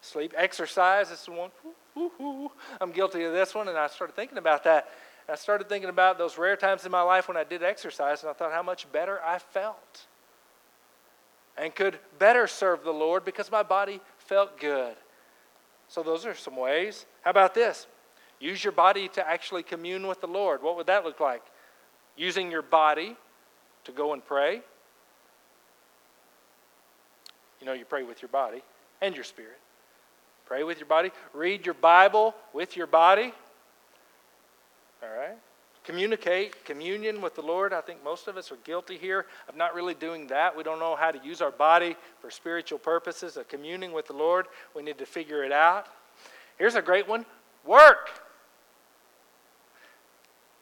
Sleep, 0.00 0.34
exercise. 0.36 1.10
This 1.10 1.28
one. 1.28 1.50
I'm 2.80 2.92
guilty 2.92 3.24
of 3.24 3.32
this 3.32 3.54
one, 3.54 3.68
and 3.68 3.78
I 3.78 3.86
started 3.86 4.14
thinking 4.14 4.38
about 4.38 4.62
that. 4.64 4.88
I 5.28 5.34
started 5.34 5.68
thinking 5.68 5.90
about 5.90 6.18
those 6.18 6.38
rare 6.38 6.56
times 6.56 6.84
in 6.84 6.92
my 6.92 7.02
life 7.02 7.26
when 7.28 7.36
I 7.36 7.44
did 7.44 7.62
exercise, 7.62 8.22
and 8.22 8.30
I 8.30 8.32
thought 8.32 8.52
how 8.52 8.62
much 8.62 8.90
better 8.92 9.20
I 9.24 9.38
felt 9.38 10.06
and 11.58 11.74
could 11.74 11.98
better 12.18 12.46
serve 12.46 12.84
the 12.84 12.92
Lord 12.92 13.24
because 13.24 13.50
my 13.50 13.62
body 13.62 14.00
felt 14.18 14.58
good. 14.60 14.94
So, 15.88 16.02
those 16.02 16.26
are 16.26 16.34
some 16.34 16.56
ways. 16.56 17.06
How 17.22 17.30
about 17.30 17.54
this? 17.54 17.86
Use 18.40 18.62
your 18.62 18.72
body 18.72 19.08
to 19.08 19.26
actually 19.26 19.62
commune 19.62 20.06
with 20.06 20.20
the 20.20 20.26
Lord. 20.26 20.62
What 20.62 20.76
would 20.76 20.88
that 20.88 21.04
look 21.04 21.20
like? 21.20 21.42
Using 22.16 22.50
your 22.50 22.62
body 22.62 23.16
to 23.84 23.92
go 23.92 24.12
and 24.12 24.24
pray. 24.24 24.62
You 27.60 27.66
know, 27.66 27.72
you 27.72 27.84
pray 27.84 28.02
with 28.02 28.20
your 28.20 28.28
body 28.28 28.62
and 29.00 29.14
your 29.14 29.24
spirit. 29.24 29.58
Pray 30.44 30.62
with 30.62 30.78
your 30.78 30.86
body. 30.86 31.10
Read 31.32 31.64
your 31.64 31.74
Bible 31.74 32.34
with 32.52 32.76
your 32.76 32.86
body. 32.86 33.32
All 35.02 35.08
right? 35.08 35.38
Communicate, 35.86 36.64
communion 36.64 37.22
with 37.22 37.36
the 37.36 37.42
Lord. 37.42 37.72
I 37.72 37.80
think 37.80 38.02
most 38.02 38.26
of 38.26 38.36
us 38.36 38.50
are 38.50 38.58
guilty 38.64 38.98
here 38.98 39.26
of 39.48 39.56
not 39.56 39.74
really 39.74 39.94
doing 39.94 40.26
that. 40.26 40.56
We 40.56 40.64
don't 40.64 40.80
know 40.80 40.96
how 40.96 41.12
to 41.12 41.24
use 41.24 41.40
our 41.40 41.52
body 41.52 41.96
for 42.20 42.30
spiritual 42.30 42.80
purposes 42.80 43.36
of 43.36 43.46
communing 43.46 43.92
with 43.92 44.08
the 44.08 44.12
Lord. 44.12 44.46
We 44.74 44.82
need 44.82 44.98
to 44.98 45.06
figure 45.06 45.44
it 45.44 45.52
out. 45.52 45.86
Here's 46.58 46.74
a 46.74 46.82
great 46.82 47.08
one 47.08 47.24
work. 47.64 48.10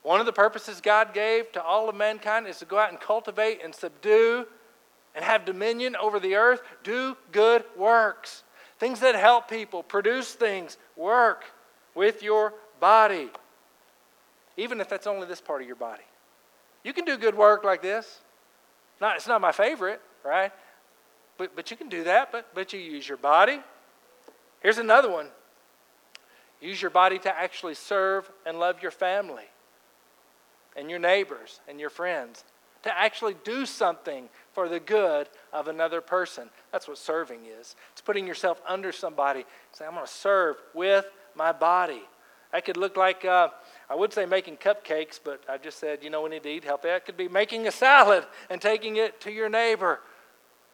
One 0.03 0.21
of 0.21 0.27
the 0.27 0.33
purposes 0.33 0.83
God 0.83 1.15
gave 1.15 1.51
to 1.53 1.63
all 1.63 1.89
of 1.89 1.97
mankind 1.97 2.47
is 2.47 2.59
to 2.59 2.67
go 2.67 2.79
out 2.79 2.91
and 2.91 3.01
cultivate 3.01 3.65
and 3.65 3.75
subdue 3.75 4.47
and 5.15 5.25
have 5.25 5.47
dominion 5.47 5.97
over 5.97 6.21
the 6.21 6.35
earth. 6.35 6.61
Do 6.83 7.17
good 7.33 7.65
works 7.77 8.45
things 8.79 9.01
that 9.01 9.15
help 9.15 9.49
people, 9.49 9.83
produce 9.83 10.35
things, 10.35 10.77
work 10.97 11.45
with 11.95 12.23
your 12.23 12.53
body, 12.81 13.31
even 14.57 14.81
if 14.81 14.89
that's 14.89 15.07
only 15.07 15.27
this 15.27 15.41
part 15.41 15.61
of 15.61 15.67
your 15.67 15.77
body. 15.77 16.05
You 16.83 16.93
can 16.93 17.05
do 17.05 17.17
good 17.17 17.35
work 17.35 17.65
like 17.65 17.83
this. 17.83 18.21
Not, 19.01 19.17
it's 19.17 19.27
not 19.27 19.41
my 19.41 19.53
favorite, 19.53 20.01
right? 20.25 20.53
But, 21.39 21.57
but 21.57 21.71
you 21.71 21.77
can 21.77 21.89
do 21.89 22.05
that, 22.05 22.31
but, 22.31 22.55
but 22.55 22.73
you 22.73 22.79
use 22.79 23.09
your 23.09 23.19
body. 23.19 23.61
Here's 24.61 24.79
another 24.79 25.11
one 25.11 25.29
use 26.61 26.81
your 26.81 26.91
body 26.91 27.19
to 27.19 27.39
actually 27.39 27.75
serve 27.75 28.31
and 28.47 28.59
love 28.59 28.81
your 28.81 28.91
family 28.91 29.45
and 30.77 30.89
your 30.89 30.99
neighbors 30.99 31.61
and 31.69 31.79
your 31.79 31.91
friends 31.91 32.45
to 32.85 32.99
actually 32.99 33.35
do 33.45 33.65
something 33.67 34.29
for 34.53 34.69
the 34.69 34.79
good 34.79 35.29
of 35.53 35.69
another 35.69 36.01
person. 36.01 36.51
That's 36.71 36.87
what 36.87 36.99
serving 36.99 37.47
is. 37.47 37.77
It's 37.93 38.03
putting 38.03 38.27
yourself 38.27 38.61
under 38.67 38.93
somebody, 38.93 39.45
saying, 39.73 39.89
I'm 39.89 39.95
going 39.95 40.07
to 40.07 40.13
serve 40.13 40.57
with 40.75 41.07
my 41.35 41.51
body. 41.51 42.03
That 42.53 42.65
could 42.65 42.77
look 42.77 42.97
like, 42.97 43.25
uh, 43.25 43.49
I 43.89 43.95
would 43.95 44.13
say 44.13 44.25
making 44.25 44.57
cupcakes, 44.57 45.21
but 45.23 45.43
I 45.49 45.59
just 45.59 45.79
said, 45.79 46.03
you 46.03 46.11
know, 46.11 46.23
we 46.23 46.31
need 46.31 46.43
to 46.45 46.49
eat 46.49 46.65
healthy. 46.65 46.89
That 46.89 47.05
could 47.05 47.17
be 47.17 47.29
making 47.29 47.67
a 47.67 47.71
salad 47.73 48.25
and 48.49 48.61
taking 48.61 48.97
it 48.97 49.21
to 49.23 49.31
your 49.31 49.49
neighbor. 49.49 50.01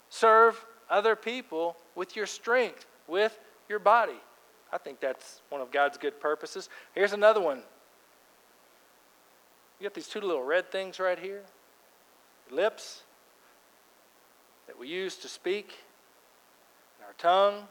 Serve 0.08 0.64
other 0.88 1.16
people 1.16 1.76
with 1.94 2.14
your 2.16 2.26
strength, 2.26 2.86
with 3.08 3.38
your 3.68 3.78
body. 3.78 4.20
I 4.72 4.78
think 4.78 5.00
that's 5.00 5.42
one 5.48 5.60
of 5.60 5.72
God's 5.72 5.98
good 5.98 6.20
purposes. 6.20 6.68
Here's 6.94 7.12
another 7.12 7.40
one. 7.40 7.62
You 9.78 9.84
got 9.84 9.94
these 9.94 10.08
two 10.08 10.20
little 10.20 10.42
red 10.42 10.70
things 10.70 11.00
right 11.00 11.18
here 11.18 11.42
lips 12.50 13.02
that 14.66 14.78
we 14.78 14.88
use 14.88 15.16
to 15.16 15.28
speak, 15.28 15.78
and 16.98 17.06
our 17.06 17.14
tongue. 17.14 17.66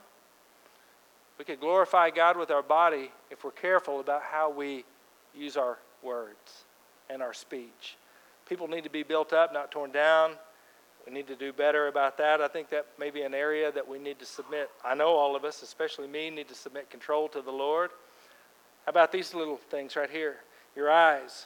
We 1.37 1.45
could 1.45 1.59
glorify 1.59 2.09
God 2.09 2.37
with 2.37 2.51
our 2.51 2.61
body 2.61 3.11
if 3.29 3.43
we're 3.43 3.51
careful 3.51 3.99
about 3.99 4.23
how 4.23 4.49
we 4.49 4.83
use 5.36 5.57
our 5.57 5.77
words 6.03 6.65
and 7.09 7.21
our 7.21 7.34
speech. 7.34 7.97
People 8.47 8.67
need 8.67 8.84
to 8.84 8.89
be 8.89 9.03
built 9.03 9.34
up, 9.34 9.53
not 9.53 9.71
torn 9.71 9.91
down. 9.91 10.32
We 11.05 11.13
need 11.13 11.27
to 11.27 11.36
do 11.36 11.53
better 11.53 11.88
about 11.88 12.17
that. 12.17 12.41
I 12.41 12.47
think 12.47 12.69
that 12.69 12.86
may 12.99 13.09
be 13.09 13.21
an 13.21 13.34
area 13.34 13.71
that 13.71 13.88
we 13.88 13.99
need 13.99 14.19
to 14.19 14.25
submit. 14.25 14.69
I 14.84 14.95
know 14.95 15.09
all 15.09 15.36
of 15.36 15.43
us, 15.43 15.61
especially 15.61 16.07
me, 16.07 16.30
need 16.30 16.47
to 16.49 16.55
submit 16.55 16.89
control 16.89 17.27
to 17.30 17.41
the 17.41 17.51
Lord. 17.51 17.91
How 18.86 18.89
about 18.89 19.11
these 19.11 19.34
little 19.34 19.57
things 19.57 19.95
right 19.95 20.09
here? 20.09 20.38
Your 20.75 20.91
eyes 20.91 21.45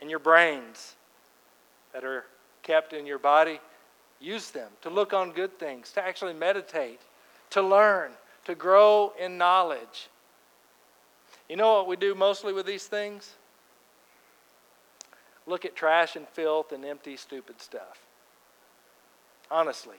and 0.00 0.10
your 0.10 0.18
brains 0.18 0.96
that 1.92 2.04
are 2.04 2.24
kept 2.62 2.92
in 2.92 3.06
your 3.06 3.18
body. 3.18 3.60
Use 4.20 4.50
them 4.50 4.70
to 4.82 4.90
look 4.90 5.12
on 5.12 5.32
good 5.32 5.58
things, 5.58 5.92
to 5.92 6.04
actually 6.04 6.34
meditate, 6.34 7.00
to 7.50 7.62
learn, 7.62 8.10
to 8.44 8.54
grow 8.54 9.12
in 9.18 9.38
knowledge. 9.38 10.08
You 11.48 11.56
know 11.56 11.74
what 11.74 11.86
we 11.86 11.96
do 11.96 12.14
mostly 12.14 12.52
with 12.52 12.66
these 12.66 12.86
things? 12.86 13.34
Look 15.46 15.64
at 15.64 15.74
trash 15.74 16.14
and 16.14 16.28
filth 16.28 16.72
and 16.72 16.84
empty, 16.84 17.16
stupid 17.16 17.60
stuff. 17.60 18.00
Honestly. 19.50 19.96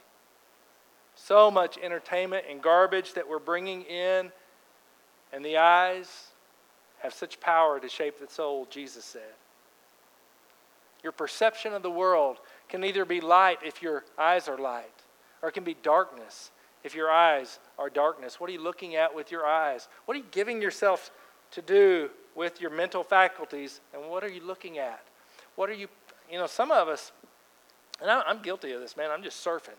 So 1.16 1.50
much 1.50 1.76
entertainment 1.82 2.44
and 2.48 2.62
garbage 2.62 3.14
that 3.14 3.28
we're 3.28 3.40
bringing 3.40 3.82
in, 3.82 4.30
and 5.32 5.44
the 5.44 5.58
eyes 5.58 6.28
have 7.02 7.12
such 7.12 7.40
power 7.40 7.80
to 7.80 7.88
shape 7.88 8.20
the 8.20 8.32
soul, 8.32 8.66
Jesus 8.70 9.04
said. 9.04 9.34
Your 11.02 11.12
perception 11.12 11.74
of 11.74 11.82
the 11.82 11.90
world 11.90 12.38
can 12.68 12.84
either 12.84 13.04
be 13.04 13.20
light 13.20 13.58
if 13.64 13.82
your 13.82 14.04
eyes 14.18 14.48
are 14.48 14.58
light, 14.58 14.86
or 15.42 15.48
it 15.48 15.52
can 15.52 15.64
be 15.64 15.76
darkness 15.82 16.50
if 16.84 16.94
your 16.94 17.10
eyes 17.10 17.58
are 17.78 17.90
darkness. 17.90 18.38
What 18.38 18.48
are 18.50 18.52
you 18.52 18.62
looking 18.62 18.96
at 18.96 19.14
with 19.14 19.30
your 19.30 19.46
eyes? 19.46 19.88
What 20.04 20.16
are 20.16 20.20
you 20.20 20.26
giving 20.30 20.62
yourself 20.62 21.10
to 21.52 21.62
do 21.62 22.10
with 22.34 22.60
your 22.60 22.70
mental 22.70 23.02
faculties? 23.02 23.80
And 23.92 24.08
what 24.08 24.24
are 24.24 24.30
you 24.30 24.42
looking 24.44 24.78
at? 24.78 25.02
What 25.56 25.68
are 25.68 25.74
you, 25.74 25.88
you 26.30 26.38
know, 26.38 26.46
some 26.46 26.70
of 26.70 26.88
us, 26.88 27.12
and 28.00 28.10
I'm 28.10 28.42
guilty 28.42 28.72
of 28.72 28.80
this, 28.80 28.96
man, 28.96 29.10
I'm 29.10 29.22
just 29.22 29.44
surfing. 29.44 29.78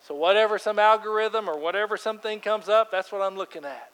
So, 0.00 0.14
whatever 0.14 0.58
some 0.58 0.78
algorithm 0.78 1.48
or 1.48 1.58
whatever 1.58 1.96
something 1.96 2.40
comes 2.40 2.68
up, 2.68 2.90
that's 2.90 3.10
what 3.10 3.20
I'm 3.20 3.36
looking 3.36 3.64
at. 3.64 3.90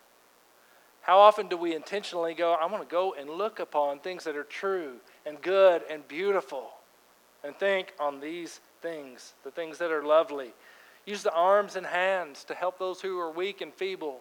How 1.03 1.19
often 1.19 1.49
do 1.49 1.57
we 1.57 1.75
intentionally 1.75 2.35
go, 2.35 2.55
I 2.55 2.67
want 2.67 2.83
to 2.83 2.91
go 2.91 3.15
and 3.15 3.29
look 3.29 3.59
upon 3.59 3.99
things 3.99 4.25
that 4.25 4.37
are 4.37 4.45
true 4.45 4.95
and 5.27 5.41
good 5.41 5.83
and 5.91 6.07
beautiful 6.09 6.71
and 7.43 7.55
think 7.57 7.93
on 8.01 8.21
these 8.21 8.61
things, 8.81 9.35
the 9.45 9.51
things 9.51 9.77
that 9.79 9.91
are 9.91 10.03
lovely? 10.03 10.55
Use 11.05 11.23
the 11.23 11.35
arms 11.35 11.77
and 11.77 11.85
hands 11.85 12.45
to 12.45 12.55
help 12.55 12.79
those 12.79 13.03
who 13.03 13.19
are 13.19 13.31
weak 13.31 13.61
and 13.61 13.73
feeble 13.75 14.21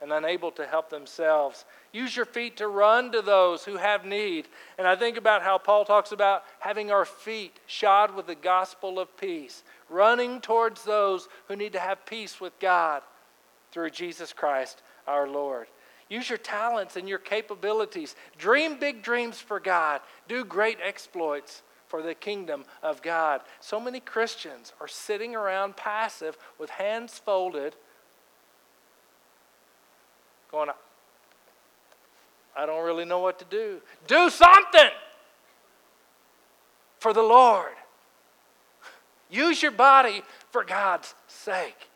and 0.00 0.12
unable 0.12 0.50
to 0.52 0.66
help 0.66 0.88
themselves. 0.88 1.64
Use 1.92 2.16
your 2.16 2.24
feet 2.24 2.56
to 2.56 2.68
run 2.68 3.12
to 3.12 3.22
those 3.22 3.64
who 3.64 3.76
have 3.76 4.04
need. 4.04 4.48
And 4.78 4.86
I 4.86 4.96
think 4.96 5.16
about 5.16 5.42
how 5.42 5.58
Paul 5.58 5.84
talks 5.84 6.12
about 6.12 6.44
having 6.58 6.90
our 6.90 7.04
feet 7.04 7.58
shod 7.66 8.14
with 8.14 8.26
the 8.26 8.34
gospel 8.34 8.98
of 8.98 9.16
peace, 9.16 9.62
running 9.88 10.40
towards 10.40 10.84
those 10.84 11.28
who 11.48 11.56
need 11.56 11.72
to 11.74 11.80
have 11.80 12.06
peace 12.06 12.40
with 12.40 12.58
God 12.60 13.02
through 13.72 13.90
Jesus 13.90 14.32
Christ 14.32 14.82
our 15.06 15.28
Lord. 15.28 15.66
Use 16.08 16.28
your 16.28 16.38
talents 16.38 16.96
and 16.96 17.08
your 17.08 17.18
capabilities. 17.18 18.16
Dream 18.36 18.78
big 18.78 19.02
dreams 19.02 19.38
for 19.38 19.60
God. 19.60 20.00
Do 20.28 20.44
great 20.44 20.78
exploits 20.82 21.62
for 21.86 22.02
the 22.02 22.14
kingdom 22.14 22.64
of 22.82 23.02
God. 23.02 23.42
So 23.60 23.78
many 23.80 24.00
Christians 24.00 24.72
are 24.80 24.88
sitting 24.88 25.36
around 25.36 25.76
passive 25.76 26.36
with 26.58 26.70
hands 26.70 27.18
folded 27.18 27.76
going, 30.50 30.70
I 32.56 32.66
don't 32.66 32.84
really 32.84 33.04
know 33.04 33.20
what 33.20 33.38
to 33.38 33.44
do. 33.44 33.80
Do 34.06 34.28
something 34.30 34.90
for 36.98 37.12
the 37.12 37.22
Lord. 37.22 37.72
Use 39.30 39.62
your 39.62 39.72
body 39.72 40.22
for 40.50 40.64
God's 40.64 41.14
sake. 41.28 41.88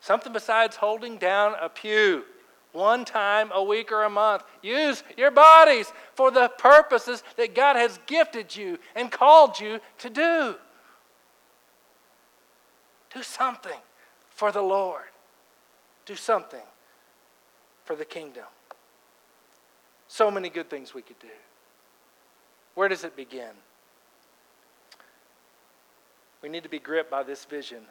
Something 0.00 0.32
besides 0.32 0.76
holding 0.76 1.16
down 1.16 1.54
a 1.60 1.68
pew 1.68 2.24
one 2.72 3.04
time 3.04 3.50
a 3.52 3.62
week 3.62 3.92
or 3.92 4.04
a 4.04 4.10
month. 4.10 4.42
Use 4.62 5.02
your 5.16 5.30
bodies 5.30 5.92
for 6.14 6.30
the 6.30 6.48
purposes 6.58 7.22
that 7.36 7.54
God 7.54 7.76
has 7.76 7.98
gifted 8.06 8.54
you 8.56 8.78
and 8.96 9.10
called 9.10 9.60
you 9.60 9.78
to 9.98 10.10
do. 10.10 10.54
Do 13.14 13.22
something 13.22 13.78
for 14.34 14.52
the 14.52 14.62
Lord. 14.62 15.04
Do 16.06 16.16
something 16.16 16.62
for 17.84 17.96
the 17.96 18.04
kingdom. 18.04 18.44
So 20.08 20.30
many 20.30 20.48
good 20.48 20.68
things 20.68 20.94
we 20.94 21.02
could 21.02 21.18
do. 21.18 21.28
Where 22.74 22.88
does 22.88 23.04
it 23.04 23.16
begin? 23.16 23.50
We 26.42 26.48
need 26.48 26.64
to 26.64 26.68
be 26.68 26.78
gripped 26.78 27.10
by 27.10 27.22
this 27.22 27.44
vision 27.44 27.82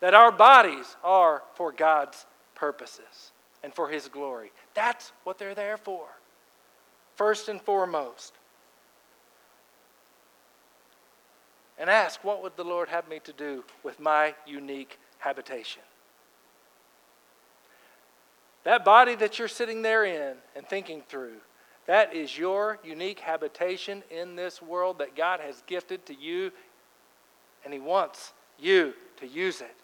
that 0.00 0.14
our 0.14 0.32
bodies 0.32 0.96
are 1.04 1.42
for 1.54 1.70
God's 1.70 2.26
purposes 2.54 3.32
and 3.62 3.72
for 3.72 3.88
His 3.88 4.08
glory. 4.08 4.50
That's 4.74 5.12
what 5.22 5.38
they're 5.38 5.54
there 5.54 5.76
for, 5.76 6.06
first 7.14 7.48
and 7.48 7.60
foremost. 7.60 8.34
And 11.78 11.88
ask, 11.88 12.24
what 12.24 12.42
would 12.42 12.56
the 12.56 12.64
Lord 12.64 12.88
have 12.88 13.08
me 13.08 13.20
to 13.20 13.32
do 13.32 13.64
with 13.82 14.00
my 14.00 14.34
unique 14.46 14.98
habitation. 15.22 15.82
That 18.64 18.84
body 18.84 19.14
that 19.16 19.38
you're 19.38 19.48
sitting 19.48 19.82
there 19.82 20.04
in 20.04 20.36
and 20.56 20.66
thinking 20.68 21.02
through, 21.08 21.36
that 21.86 22.14
is 22.14 22.36
your 22.36 22.78
unique 22.84 23.20
habitation 23.20 24.02
in 24.10 24.36
this 24.36 24.60
world 24.60 24.98
that 24.98 25.16
God 25.16 25.40
has 25.40 25.62
gifted 25.66 26.06
to 26.06 26.14
you, 26.14 26.52
and 27.64 27.72
He 27.72 27.80
wants 27.80 28.32
you 28.58 28.94
to 29.18 29.26
use 29.26 29.60
it 29.60 29.74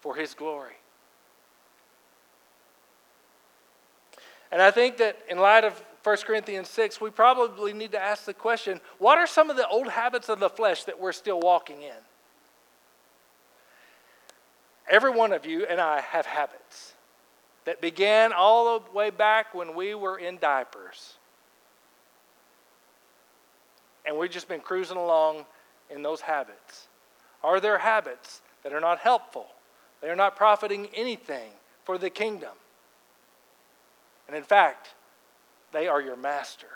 for 0.00 0.14
His 0.14 0.34
glory. 0.34 0.76
And 4.50 4.62
I 4.62 4.70
think 4.70 4.96
that 4.96 5.18
in 5.28 5.38
light 5.38 5.64
of 5.64 5.82
1 6.04 6.16
Corinthians 6.18 6.68
6, 6.68 7.00
we 7.00 7.10
probably 7.10 7.72
need 7.72 7.92
to 7.92 8.02
ask 8.02 8.24
the 8.24 8.34
question 8.34 8.80
what 8.98 9.18
are 9.18 9.26
some 9.26 9.50
of 9.50 9.56
the 9.56 9.68
old 9.68 9.88
habits 9.88 10.28
of 10.28 10.40
the 10.40 10.48
flesh 10.48 10.84
that 10.84 10.98
we're 10.98 11.12
still 11.12 11.40
walking 11.40 11.82
in? 11.82 11.96
Every 14.88 15.10
one 15.10 15.32
of 15.32 15.44
you 15.44 15.66
and 15.66 15.80
I 15.80 16.00
have 16.00 16.26
habits 16.26 16.94
that 17.64 17.80
began 17.80 18.32
all 18.32 18.78
the 18.78 18.90
way 18.92 19.10
back 19.10 19.54
when 19.54 19.74
we 19.74 19.94
were 19.94 20.18
in 20.18 20.38
diapers. 20.38 21.14
And 24.06 24.16
we've 24.16 24.30
just 24.30 24.48
been 24.48 24.60
cruising 24.60 24.96
along 24.96 25.44
in 25.90 26.02
those 26.02 26.22
habits. 26.22 26.88
Are 27.44 27.60
there 27.60 27.78
habits 27.78 28.40
that 28.62 28.72
are 28.72 28.80
not 28.80 29.00
helpful? 29.00 29.46
They 30.00 30.08
are 30.08 30.16
not 30.16 30.36
profiting 30.36 30.88
anything 30.94 31.50
for 31.84 31.98
the 31.98 32.08
kingdom. 32.08 32.52
And 34.26 34.36
in 34.36 34.42
fact, 34.42 34.94
they 35.72 35.88
are 35.88 36.00
your 36.00 36.16
master. 36.16 36.68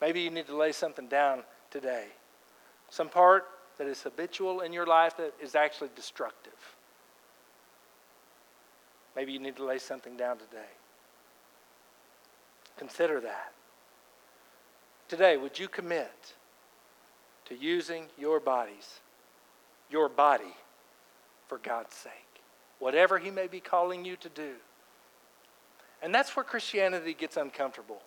Maybe 0.00 0.20
you 0.20 0.30
need 0.30 0.46
to 0.48 0.56
lay 0.56 0.72
something 0.72 1.08
down 1.08 1.44
today. 1.70 2.08
Some 2.90 3.08
part 3.08 3.46
that 3.78 3.86
is 3.86 4.02
habitual 4.02 4.60
in 4.60 4.72
your 4.72 4.86
life 4.86 5.16
that 5.16 5.34
is 5.40 5.54
actually 5.54 5.90
destructive. 5.96 6.52
Maybe 9.16 9.32
you 9.32 9.38
need 9.38 9.56
to 9.56 9.64
lay 9.64 9.78
something 9.78 10.16
down 10.16 10.38
today. 10.38 10.70
Consider 12.76 13.20
that. 13.20 13.52
Today, 15.08 15.36
would 15.36 15.58
you 15.58 15.68
commit 15.68 16.34
to 17.46 17.54
using 17.54 18.06
your 18.18 18.40
bodies, 18.40 19.00
your 19.90 20.08
body, 20.08 20.56
for 21.46 21.58
God's 21.58 21.94
sake? 21.94 22.12
Whatever 22.78 23.18
He 23.18 23.30
may 23.30 23.46
be 23.46 23.60
calling 23.60 24.04
you 24.04 24.16
to 24.16 24.28
do. 24.28 24.54
And 26.02 26.14
that's 26.14 26.34
where 26.34 26.44
Christianity 26.44 27.14
gets 27.14 27.36
uncomfortable. 27.36 28.02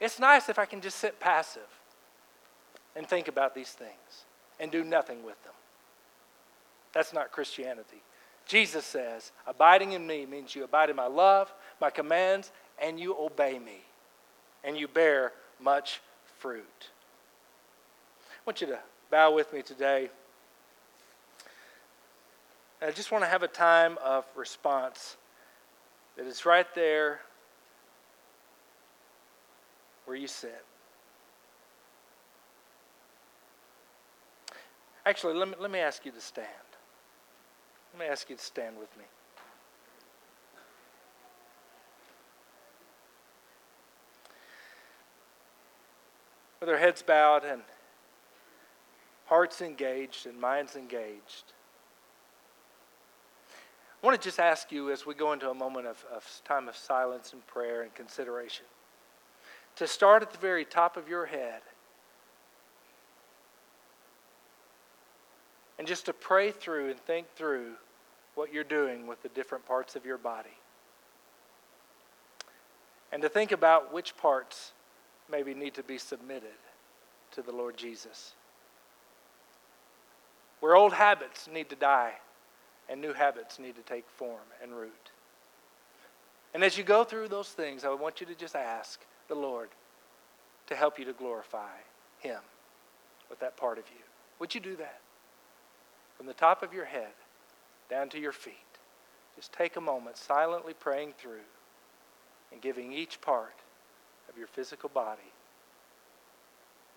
It's 0.00 0.18
nice 0.18 0.48
if 0.48 0.58
I 0.58 0.66
can 0.66 0.80
just 0.80 0.98
sit 0.98 1.18
passive 1.18 1.80
and 2.94 3.08
think 3.08 3.28
about 3.28 3.54
these 3.54 3.70
things 3.70 4.26
and 4.60 4.70
do 4.70 4.84
nothing 4.84 5.24
with 5.24 5.42
them. 5.44 5.52
That's 6.92 7.12
not 7.12 7.32
Christianity. 7.32 8.02
Jesus 8.46 8.84
says, 8.84 9.32
abiding 9.46 9.92
in 9.92 10.06
me 10.06 10.26
means 10.26 10.54
you 10.54 10.64
abide 10.64 10.90
in 10.90 10.96
my 10.96 11.06
love, 11.06 11.52
my 11.80 11.90
commands, 11.90 12.52
and 12.80 13.00
you 13.00 13.16
obey 13.18 13.58
me, 13.58 13.80
and 14.62 14.76
you 14.76 14.86
bear 14.86 15.32
much 15.60 16.00
fruit. 16.38 16.90
I 18.20 18.40
want 18.46 18.60
you 18.60 18.66
to 18.68 18.78
bow 19.10 19.32
with 19.32 19.52
me 19.52 19.62
today. 19.62 20.10
I 22.82 22.90
just 22.90 23.10
want 23.10 23.24
to 23.24 23.30
have 23.30 23.42
a 23.42 23.48
time 23.48 23.96
of 24.04 24.26
response 24.36 25.16
that 26.16 26.26
is 26.26 26.44
right 26.44 26.66
there 26.74 27.20
where 30.04 30.16
you 30.16 30.26
sit. 30.26 30.64
Actually, 35.06 35.34
let 35.34 35.48
me, 35.48 35.54
let 35.60 35.70
me 35.70 35.80
ask 35.80 36.06
you 36.06 36.12
to 36.12 36.20
stand. 36.20 36.48
Let 37.92 38.00
me 38.00 38.06
ask 38.06 38.30
you 38.30 38.36
to 38.36 38.42
stand 38.42 38.78
with 38.78 38.96
me. 38.96 39.04
With 46.60 46.70
our 46.70 46.78
heads 46.78 47.02
bowed 47.02 47.44
and 47.44 47.60
hearts 49.26 49.60
engaged 49.60 50.26
and 50.26 50.40
minds 50.40 50.76
engaged, 50.76 51.52
I 54.02 54.06
want 54.06 54.20
to 54.20 54.26
just 54.26 54.40
ask 54.40 54.72
you 54.72 54.90
as 54.90 55.04
we 55.04 55.14
go 55.14 55.32
into 55.32 55.50
a 55.50 55.54
moment 55.54 55.86
of, 55.86 56.02
of 56.10 56.26
time 56.44 56.68
of 56.68 56.76
silence 56.76 57.34
and 57.34 57.46
prayer 57.46 57.82
and 57.82 57.94
consideration 57.94 58.64
to 59.76 59.86
start 59.86 60.22
at 60.22 60.30
the 60.30 60.38
very 60.38 60.64
top 60.64 60.96
of 60.96 61.08
your 61.08 61.26
head 61.26 61.60
and 65.84 65.88
just 65.90 66.06
to 66.06 66.14
pray 66.14 66.50
through 66.50 66.88
and 66.88 66.98
think 66.98 67.26
through 67.36 67.72
what 68.36 68.50
you're 68.50 68.64
doing 68.64 69.06
with 69.06 69.22
the 69.22 69.28
different 69.28 69.66
parts 69.66 69.96
of 69.96 70.06
your 70.06 70.16
body. 70.16 70.56
And 73.12 73.20
to 73.20 73.28
think 73.28 73.52
about 73.52 73.92
which 73.92 74.16
parts 74.16 74.72
maybe 75.30 75.52
need 75.52 75.74
to 75.74 75.82
be 75.82 75.98
submitted 75.98 76.56
to 77.32 77.42
the 77.42 77.52
Lord 77.52 77.76
Jesus. 77.76 78.32
Where 80.60 80.74
old 80.74 80.94
habits 80.94 81.50
need 81.52 81.68
to 81.68 81.76
die 81.76 82.14
and 82.88 82.98
new 82.98 83.12
habits 83.12 83.58
need 83.58 83.76
to 83.76 83.82
take 83.82 84.08
form 84.08 84.48
and 84.62 84.72
root. 84.72 85.10
And 86.54 86.64
as 86.64 86.78
you 86.78 86.84
go 86.84 87.04
through 87.04 87.28
those 87.28 87.50
things, 87.50 87.84
I 87.84 87.92
want 87.92 88.22
you 88.22 88.26
to 88.28 88.34
just 88.34 88.56
ask 88.56 89.02
the 89.28 89.34
Lord 89.34 89.68
to 90.66 90.74
help 90.74 90.98
you 90.98 91.04
to 91.04 91.12
glorify 91.12 91.76
Him 92.20 92.40
with 93.28 93.38
that 93.40 93.58
part 93.58 93.76
of 93.76 93.84
you. 93.90 94.02
Would 94.38 94.54
you 94.54 94.62
do 94.62 94.76
that? 94.76 95.00
From 96.16 96.26
the 96.26 96.34
top 96.34 96.62
of 96.62 96.72
your 96.72 96.84
head 96.84 97.12
down 97.90 98.08
to 98.10 98.18
your 98.18 98.32
feet. 98.32 98.54
Just 99.36 99.52
take 99.52 99.76
a 99.76 99.80
moment 99.80 100.16
silently 100.16 100.74
praying 100.74 101.14
through 101.18 101.46
and 102.52 102.60
giving 102.60 102.92
each 102.92 103.20
part 103.20 103.54
of 104.28 104.38
your 104.38 104.46
physical 104.46 104.88
body 104.88 105.32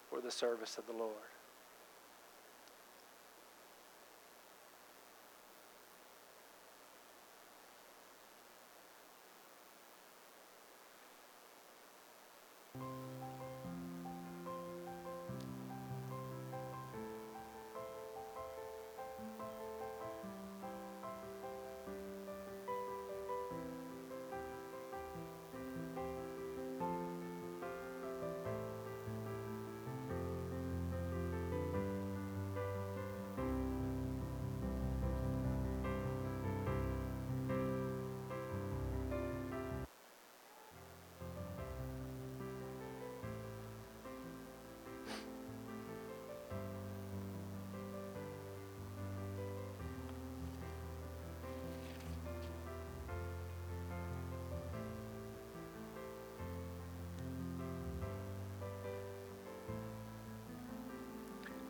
for 0.09 0.22
the 0.22 0.32
service 0.32 0.78
of 0.78 0.86
the 0.86 0.93
Lord. 0.93 1.11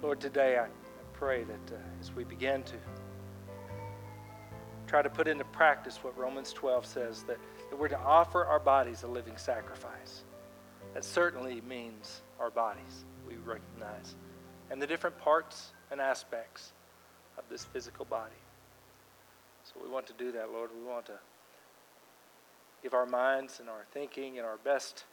Lord, 0.03 0.19
today 0.19 0.59
I 0.59 0.67
pray 1.13 1.43
that 1.43 1.73
uh, 1.73 1.79
as 1.99 2.13
we 2.13 2.23
begin 2.23 2.61
to 2.63 2.75
try 4.85 5.01
to 5.01 5.09
put 5.09 5.27
into 5.27 5.43
practice 5.45 5.97
what 6.03 6.15
Romans 6.15 6.53
12 6.53 6.85
says, 6.85 7.23
that, 7.23 7.39
that 7.71 7.79
we're 7.79 7.87
to 7.87 7.97
offer 7.97 8.45
our 8.45 8.59
bodies 8.59 9.01
a 9.01 9.07
living 9.07 9.35
sacrifice. 9.37 10.23
That 10.93 11.03
certainly 11.03 11.61
means 11.61 12.21
our 12.39 12.51
bodies, 12.51 13.05
we 13.27 13.37
recognize, 13.37 14.15
and 14.69 14.79
the 14.79 14.85
different 14.85 15.17
parts 15.17 15.71
and 15.89 15.99
aspects 15.99 16.73
of 17.39 17.45
this 17.49 17.65
physical 17.65 18.05
body. 18.05 18.31
So 19.63 19.81
we 19.83 19.89
want 19.89 20.05
to 20.07 20.13
do 20.13 20.31
that, 20.33 20.51
Lord. 20.51 20.69
We 20.79 20.87
want 20.87 21.07
to 21.07 21.17
give 22.83 22.93
our 22.93 23.07
minds 23.07 23.59
and 23.59 23.67
our 23.67 23.85
thinking 23.91 24.37
and 24.37 24.45
our 24.45 24.57
best 24.57 25.05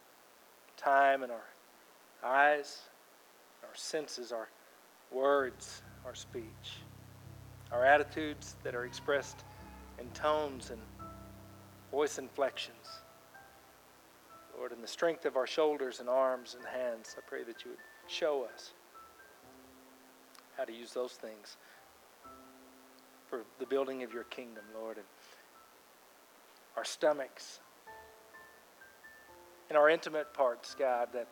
time 0.76 1.22
and 1.22 1.32
our 1.32 1.46
eyes, 2.22 2.82
our 3.62 3.74
senses, 3.74 4.30
our 4.30 4.48
words, 5.10 5.82
our 6.06 6.14
speech, 6.14 6.78
our 7.72 7.84
attitudes 7.84 8.56
that 8.62 8.74
are 8.74 8.84
expressed 8.84 9.44
in 9.98 10.08
tones 10.10 10.70
and 10.70 10.80
voice 11.90 12.18
inflections. 12.18 12.88
Lord, 14.56 14.72
in 14.72 14.80
the 14.80 14.86
strength 14.86 15.24
of 15.24 15.36
our 15.36 15.46
shoulders 15.46 16.00
and 16.00 16.08
arms 16.08 16.56
and 16.56 16.64
hands, 16.66 17.16
I 17.18 17.20
pray 17.26 17.42
that 17.44 17.64
you 17.64 17.70
would 17.70 17.80
show 18.06 18.46
us 18.52 18.72
how 20.56 20.64
to 20.64 20.72
use 20.72 20.92
those 20.92 21.12
things 21.12 21.56
for 23.26 23.42
the 23.58 23.66
building 23.66 24.02
of 24.02 24.12
your 24.12 24.24
kingdom, 24.24 24.64
Lord. 24.74 24.96
And 24.96 25.06
our 26.76 26.84
stomachs 26.84 27.60
and 29.68 29.78
our 29.78 29.88
intimate 29.88 30.32
parts, 30.34 30.74
God, 30.78 31.08
that 31.14 31.28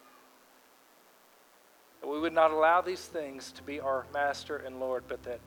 that 2.02 2.08
we 2.08 2.18
would 2.18 2.32
not 2.32 2.50
allow 2.50 2.80
these 2.80 3.06
things 3.06 3.52
to 3.52 3.62
be 3.62 3.80
our 3.80 4.04
master 4.12 4.56
and 4.56 4.80
Lord, 4.80 5.04
but 5.06 5.22
that 5.22 5.38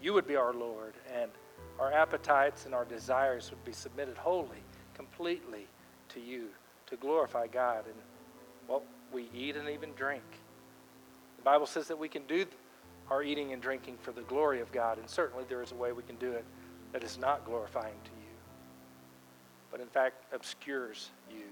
you 0.00 0.12
would 0.12 0.26
be 0.26 0.36
our 0.36 0.52
Lord 0.52 0.92
and 1.18 1.30
our 1.78 1.90
appetites 1.90 2.66
and 2.66 2.74
our 2.74 2.84
desires 2.84 3.50
would 3.50 3.64
be 3.64 3.72
submitted 3.72 4.18
wholly, 4.18 4.62
completely 4.94 5.66
to 6.10 6.20
you 6.20 6.48
to 6.86 6.96
glorify 6.96 7.46
God 7.46 7.86
in 7.86 7.94
what 8.66 8.82
we 9.10 9.30
eat 9.34 9.56
and 9.56 9.68
even 9.70 9.92
drink. 9.94 10.22
The 11.38 11.42
Bible 11.42 11.66
says 11.66 11.88
that 11.88 11.98
we 11.98 12.08
can 12.08 12.26
do 12.26 12.44
our 13.10 13.22
eating 13.22 13.54
and 13.54 13.62
drinking 13.62 13.96
for 14.02 14.12
the 14.12 14.20
glory 14.22 14.60
of 14.60 14.70
God, 14.72 14.98
and 14.98 15.08
certainly 15.08 15.44
there 15.48 15.62
is 15.62 15.72
a 15.72 15.74
way 15.74 15.92
we 15.92 16.02
can 16.02 16.16
do 16.16 16.30
it 16.32 16.44
that 16.92 17.02
is 17.02 17.18
not 17.18 17.46
glorifying 17.46 17.96
to 18.04 18.10
you, 18.10 18.36
but 19.70 19.80
in 19.80 19.88
fact 19.88 20.32
obscures 20.34 21.10
you. 21.30 21.44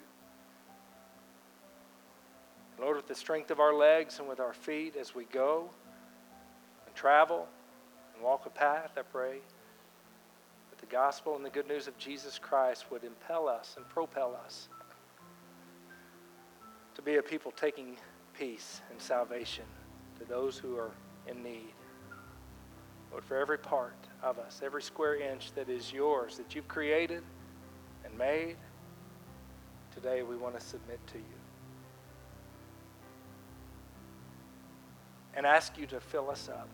The 3.09 3.15
strength 3.15 3.51
of 3.51 3.59
our 3.59 3.73
legs 3.73 4.19
and 4.19 4.29
with 4.29 4.39
our 4.39 4.53
feet 4.53 4.95
as 4.95 5.15
we 5.15 5.25
go 5.25 5.71
and 6.85 6.95
travel 6.95 7.49
and 8.15 8.23
walk 8.23 8.45
a 8.45 8.51
path, 8.51 8.93
I 8.99 9.03
pray 9.03 9.39
that 10.69 10.79
the 10.79 10.95
gospel 10.95 11.35
and 11.35 11.43
the 11.43 11.49
good 11.49 11.67
news 11.67 11.89
of 11.89 11.97
Jesus 11.97 12.39
Christ 12.39 12.91
would 12.91 13.05
impel 13.05 13.49
us 13.49 13.75
and 13.79 13.89
propel 13.89 14.39
us 14.45 14.69
to 16.97 17.01
be 17.01 17.17
a 17.17 17.23
people 17.23 17.51
taking 17.53 17.97
peace 18.39 18.83
and 18.91 19.01
salvation 19.01 19.65
to 20.19 20.27
those 20.27 20.59
who 20.59 20.77
are 20.77 20.91
in 21.27 21.43
need. 21.43 21.73
Lord, 23.11 23.25
for 23.25 23.39
every 23.39 23.59
part 23.59 23.97
of 24.23 24.39
us, 24.39 24.61
every 24.63 24.83
square 24.83 25.17
inch 25.17 25.53
that 25.53 25.71
is 25.71 25.95
yours, 25.95 26.37
that 26.37 26.55
you've 26.55 26.69
created 26.69 27.23
and 28.05 28.19
made, 28.19 28.57
today 29.95 30.23
we 30.23 30.37
want 30.37 30.59
to 30.59 30.61
submit 30.61 31.01
to 31.07 31.19
you. 31.19 31.38
And 35.39 35.47
ask 35.47 35.79
you 35.79 35.87
to 35.87 36.01
fill 36.01 36.31
us 36.31 36.49
up. 36.49 36.69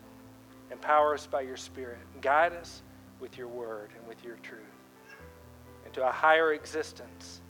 Empower 0.71 1.13
us 1.13 1.27
by 1.27 1.41
your 1.41 1.55
Spirit. 1.55 1.99
Guide 2.19 2.51
us 2.51 2.81
with 3.19 3.37
your 3.37 3.47
word 3.47 3.91
and 3.95 4.07
with 4.07 4.23
your 4.23 4.37
truth 4.37 4.59
into 5.85 6.05
a 6.05 6.11
higher 6.11 6.53
existence 6.53 7.41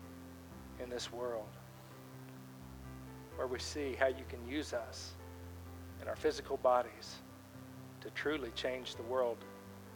in 0.84 0.89
this 0.89 1.13
world 1.13 1.47
where 3.38 3.47
we 3.47 3.59
see 3.59 3.95
how 3.97 4.07
you 4.07 4.26
can 4.28 4.45
use 4.45 4.74
us 4.74 5.13
in 6.01 6.09
our 6.09 6.18
physical 6.18 6.57
bodies 6.57 7.16
to 8.01 8.09
truly 8.09 8.51
change 8.53 8.95
the 8.95 9.03
world 9.03 9.38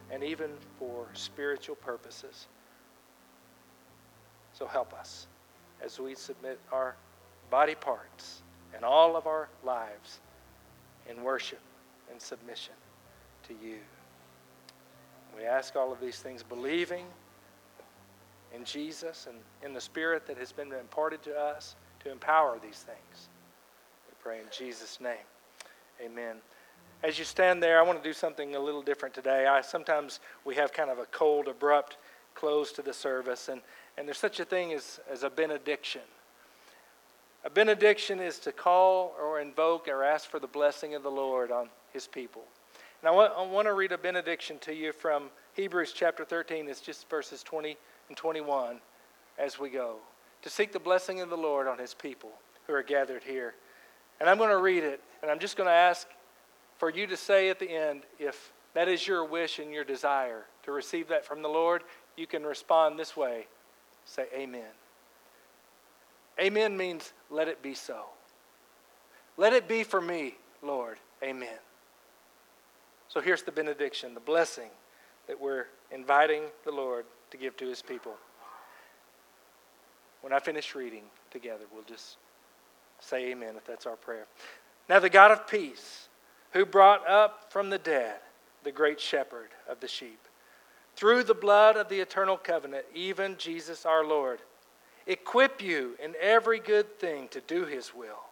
and 0.10 0.24
even 0.24 0.50
for 0.78 1.06
spiritual 1.12 1.76
purposes. 1.76 2.48
So 4.54 4.66
help 4.66 4.94
us 4.94 5.28
as 5.84 6.00
we 6.00 6.16
submit 6.16 6.60
our 6.72 6.96
body 7.50 7.76
parts 7.76 8.42
and 8.74 8.86
all 8.86 9.18
of 9.18 9.28
our 9.28 9.50
lives 9.66 10.22
in 11.10 11.24
worship 11.24 11.60
and 12.12 12.22
submission 12.22 12.74
to 13.48 13.54
you. 13.54 13.78
We 15.36 15.46
ask 15.46 15.76
all 15.76 15.92
of 15.92 16.00
these 16.00 16.20
things 16.20 16.44
believing 16.44 17.06
in 18.54 18.64
Jesus 18.66 19.28
and 19.28 19.38
in 19.64 19.74
the 19.74 19.82
Spirit 19.82 20.26
that 20.28 20.38
has 20.38 20.52
been 20.52 20.72
imparted 20.74 21.22
to 21.24 21.36
us 21.38 21.76
to 22.04 22.12
empower 22.12 22.58
these 22.62 22.80
things. 22.80 23.30
We 24.08 24.16
pray 24.22 24.40
in 24.40 24.46
Jesus' 24.52 25.00
name. 25.00 25.26
Amen. 26.04 26.38
As 27.04 27.18
you 27.18 27.26
stand 27.26 27.64
there, 27.64 27.80
I 27.80 27.84
want 27.84 28.02
to 28.02 28.08
do 28.08 28.14
something 28.14 28.56
a 28.56 28.60
little 28.60 28.82
different 28.82 29.16
today. 29.16 29.48
I 29.48 29.62
sometimes 29.62 30.20
we 30.44 30.56
have 30.56 30.74
kind 30.74 30.90
of 30.90 31.00
a 31.00 31.06
cold, 31.06 31.48
abrupt 31.48 31.98
close 32.36 32.72
to 32.74 32.82
the 32.82 32.94
service, 32.94 33.50
and, 33.50 33.62
and 33.98 34.08
there's 34.08 34.18
such 34.18 34.40
a 34.40 34.46
thing 34.46 34.74
as, 34.74 35.00
as 35.12 35.24
a 35.24 35.30
benediction. 35.30 36.02
A 37.46 37.50
benediction 37.50 38.20
is 38.20 38.40
to 38.40 38.52
call 38.52 39.16
or 39.22 39.40
invoke 39.40 39.88
or 39.88 40.04
ask 40.04 40.30
for 40.30 40.40
the 40.40 40.48
blessing 40.48 40.96
of 40.96 41.04
the 41.04 41.12
Lord 41.12 41.52
on 41.52 41.70
his 41.94 42.06
people. 42.06 42.44
And 43.02 43.10
I 43.10 43.12
want, 43.12 43.34
I 43.38 43.46
want 43.46 43.68
to 43.68 43.74
read 43.74 43.94
a 43.94 43.98
benediction 43.98 44.60
to 44.60 44.74
you 44.74 44.92
from 44.92 45.30
Hebrews 45.54 45.94
chapter 45.94 46.26
13. 46.26 46.68
It's 46.68 46.82
just 46.82 47.10
verses 47.10 47.42
20 47.44 47.78
and 48.10 48.18
21 48.18 48.82
as 49.38 49.58
we 49.58 49.70
go. 49.70 49.98
To 50.42 50.50
seek 50.50 50.74
the 50.74 50.80
blessing 50.80 51.22
of 51.22 51.30
the 51.30 51.38
Lord 51.38 51.68
on 51.68 51.78
his 51.78 51.94
people 51.94 52.32
who 52.68 52.74
are 52.74 52.84
gathered 52.84 53.24
here. 53.24 53.56
And 54.20 54.30
I'm 54.30 54.38
going 54.38 54.50
to 54.50 54.58
read 54.58 54.84
it, 54.84 55.02
and 55.22 55.32
I'm 55.32 55.40
just 55.40 55.56
going 55.56 55.68
to 55.68 55.74
ask 55.74 56.08
for 56.78 56.90
you 56.90 57.08
to 57.08 57.16
say 57.16 57.50
at 57.50 57.60
the 57.60 57.70
end 57.70 58.04
if 58.20 58.52
that 58.74 58.90
is 58.90 59.08
your 59.08 59.26
wish 59.26 59.60
and 59.60 59.72
your 59.72 59.86
desire 59.86 60.46
to 60.64 60.72
receive 60.72 61.08
that 61.08 61.26
from 61.26 61.42
the 61.42 61.48
Lord, 61.48 61.84
you 62.18 62.28
can 62.28 62.44
respond 62.44 63.00
this 63.00 63.16
way 63.16 63.48
say, 64.10 64.26
Amen. 64.36 64.72
Amen 66.40 66.78
means 66.78 67.14
let 67.30 67.48
it 67.48 67.62
be 67.62 67.74
so. 67.74 68.06
Let 69.38 69.54
it 69.54 69.68
be 69.68 69.84
for 69.84 70.02
me, 70.02 70.36
Lord. 70.62 70.98
Amen. 71.24 71.58
So 73.08 73.20
here's 73.20 73.44
the 73.44 73.52
benediction, 73.52 74.14
the 74.14 74.20
blessing 74.20 74.70
that 75.28 75.40
we're 75.40 75.66
inviting 75.92 76.44
the 76.64 76.72
Lord 76.72 77.06
to 77.32 77.38
give 77.38 77.58
to 77.58 77.68
his 77.68 77.82
people. 77.82 78.14
When 80.22 80.34
I 80.34 80.40
finish 80.40 80.76
reading 80.76 81.04
together, 81.32 81.66
we'll 81.74 81.84
just 81.84 82.18
say 83.00 83.32
amen 83.32 83.56
if 83.56 83.66
that's 83.66 83.86
our 83.86 83.96
prayer. 83.96 84.26
Now, 84.90 85.00
the 85.00 85.10
God 85.10 85.32
of 85.32 85.48
peace, 85.48 86.10
who 86.52 86.66
brought 86.66 87.08
up 87.08 87.52
from 87.52 87.70
the 87.70 87.78
dead 87.78 88.18
the 88.64 88.72
great 88.72 89.00
shepherd 89.00 89.50
of 89.70 89.80
the 89.80 89.88
sheep, 89.88 90.20
through 90.96 91.24
the 91.24 91.34
blood 91.34 91.78
of 91.78 91.88
the 91.88 92.00
eternal 92.00 92.36
covenant, 92.36 92.86
even 92.94 93.38
Jesus 93.38 93.86
our 93.86 94.06
Lord, 94.06 94.40
equip 95.08 95.62
you 95.62 95.96
in 96.04 96.14
every 96.20 96.60
good 96.60 97.00
thing 97.00 97.28
to 97.30 97.42
do 97.42 97.66
his 97.66 97.94
will, 97.94 98.30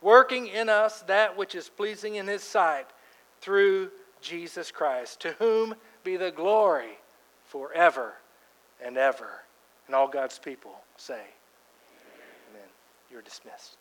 working 0.00 0.46
in 0.46 0.68
us 0.68 1.02
that 1.02 1.36
which 1.36 1.54
is 1.54 1.68
pleasing 1.68 2.16
in 2.16 2.26
his 2.26 2.42
sight 2.42 2.86
through 3.40 3.90
Jesus 4.20 4.70
Christ, 4.70 5.20
to 5.20 5.32
whom 5.38 5.74
be 6.04 6.16
the 6.16 6.30
glory 6.30 6.98
forever 7.46 8.14
and 8.84 8.96
ever. 8.96 9.30
And 9.86 9.96
all 9.96 10.08
God's 10.08 10.38
people 10.38 10.74
say, 10.96 11.14
Amen. 11.14 11.24
Amen. 12.50 12.68
You're 13.10 13.22
dismissed. 13.22 13.77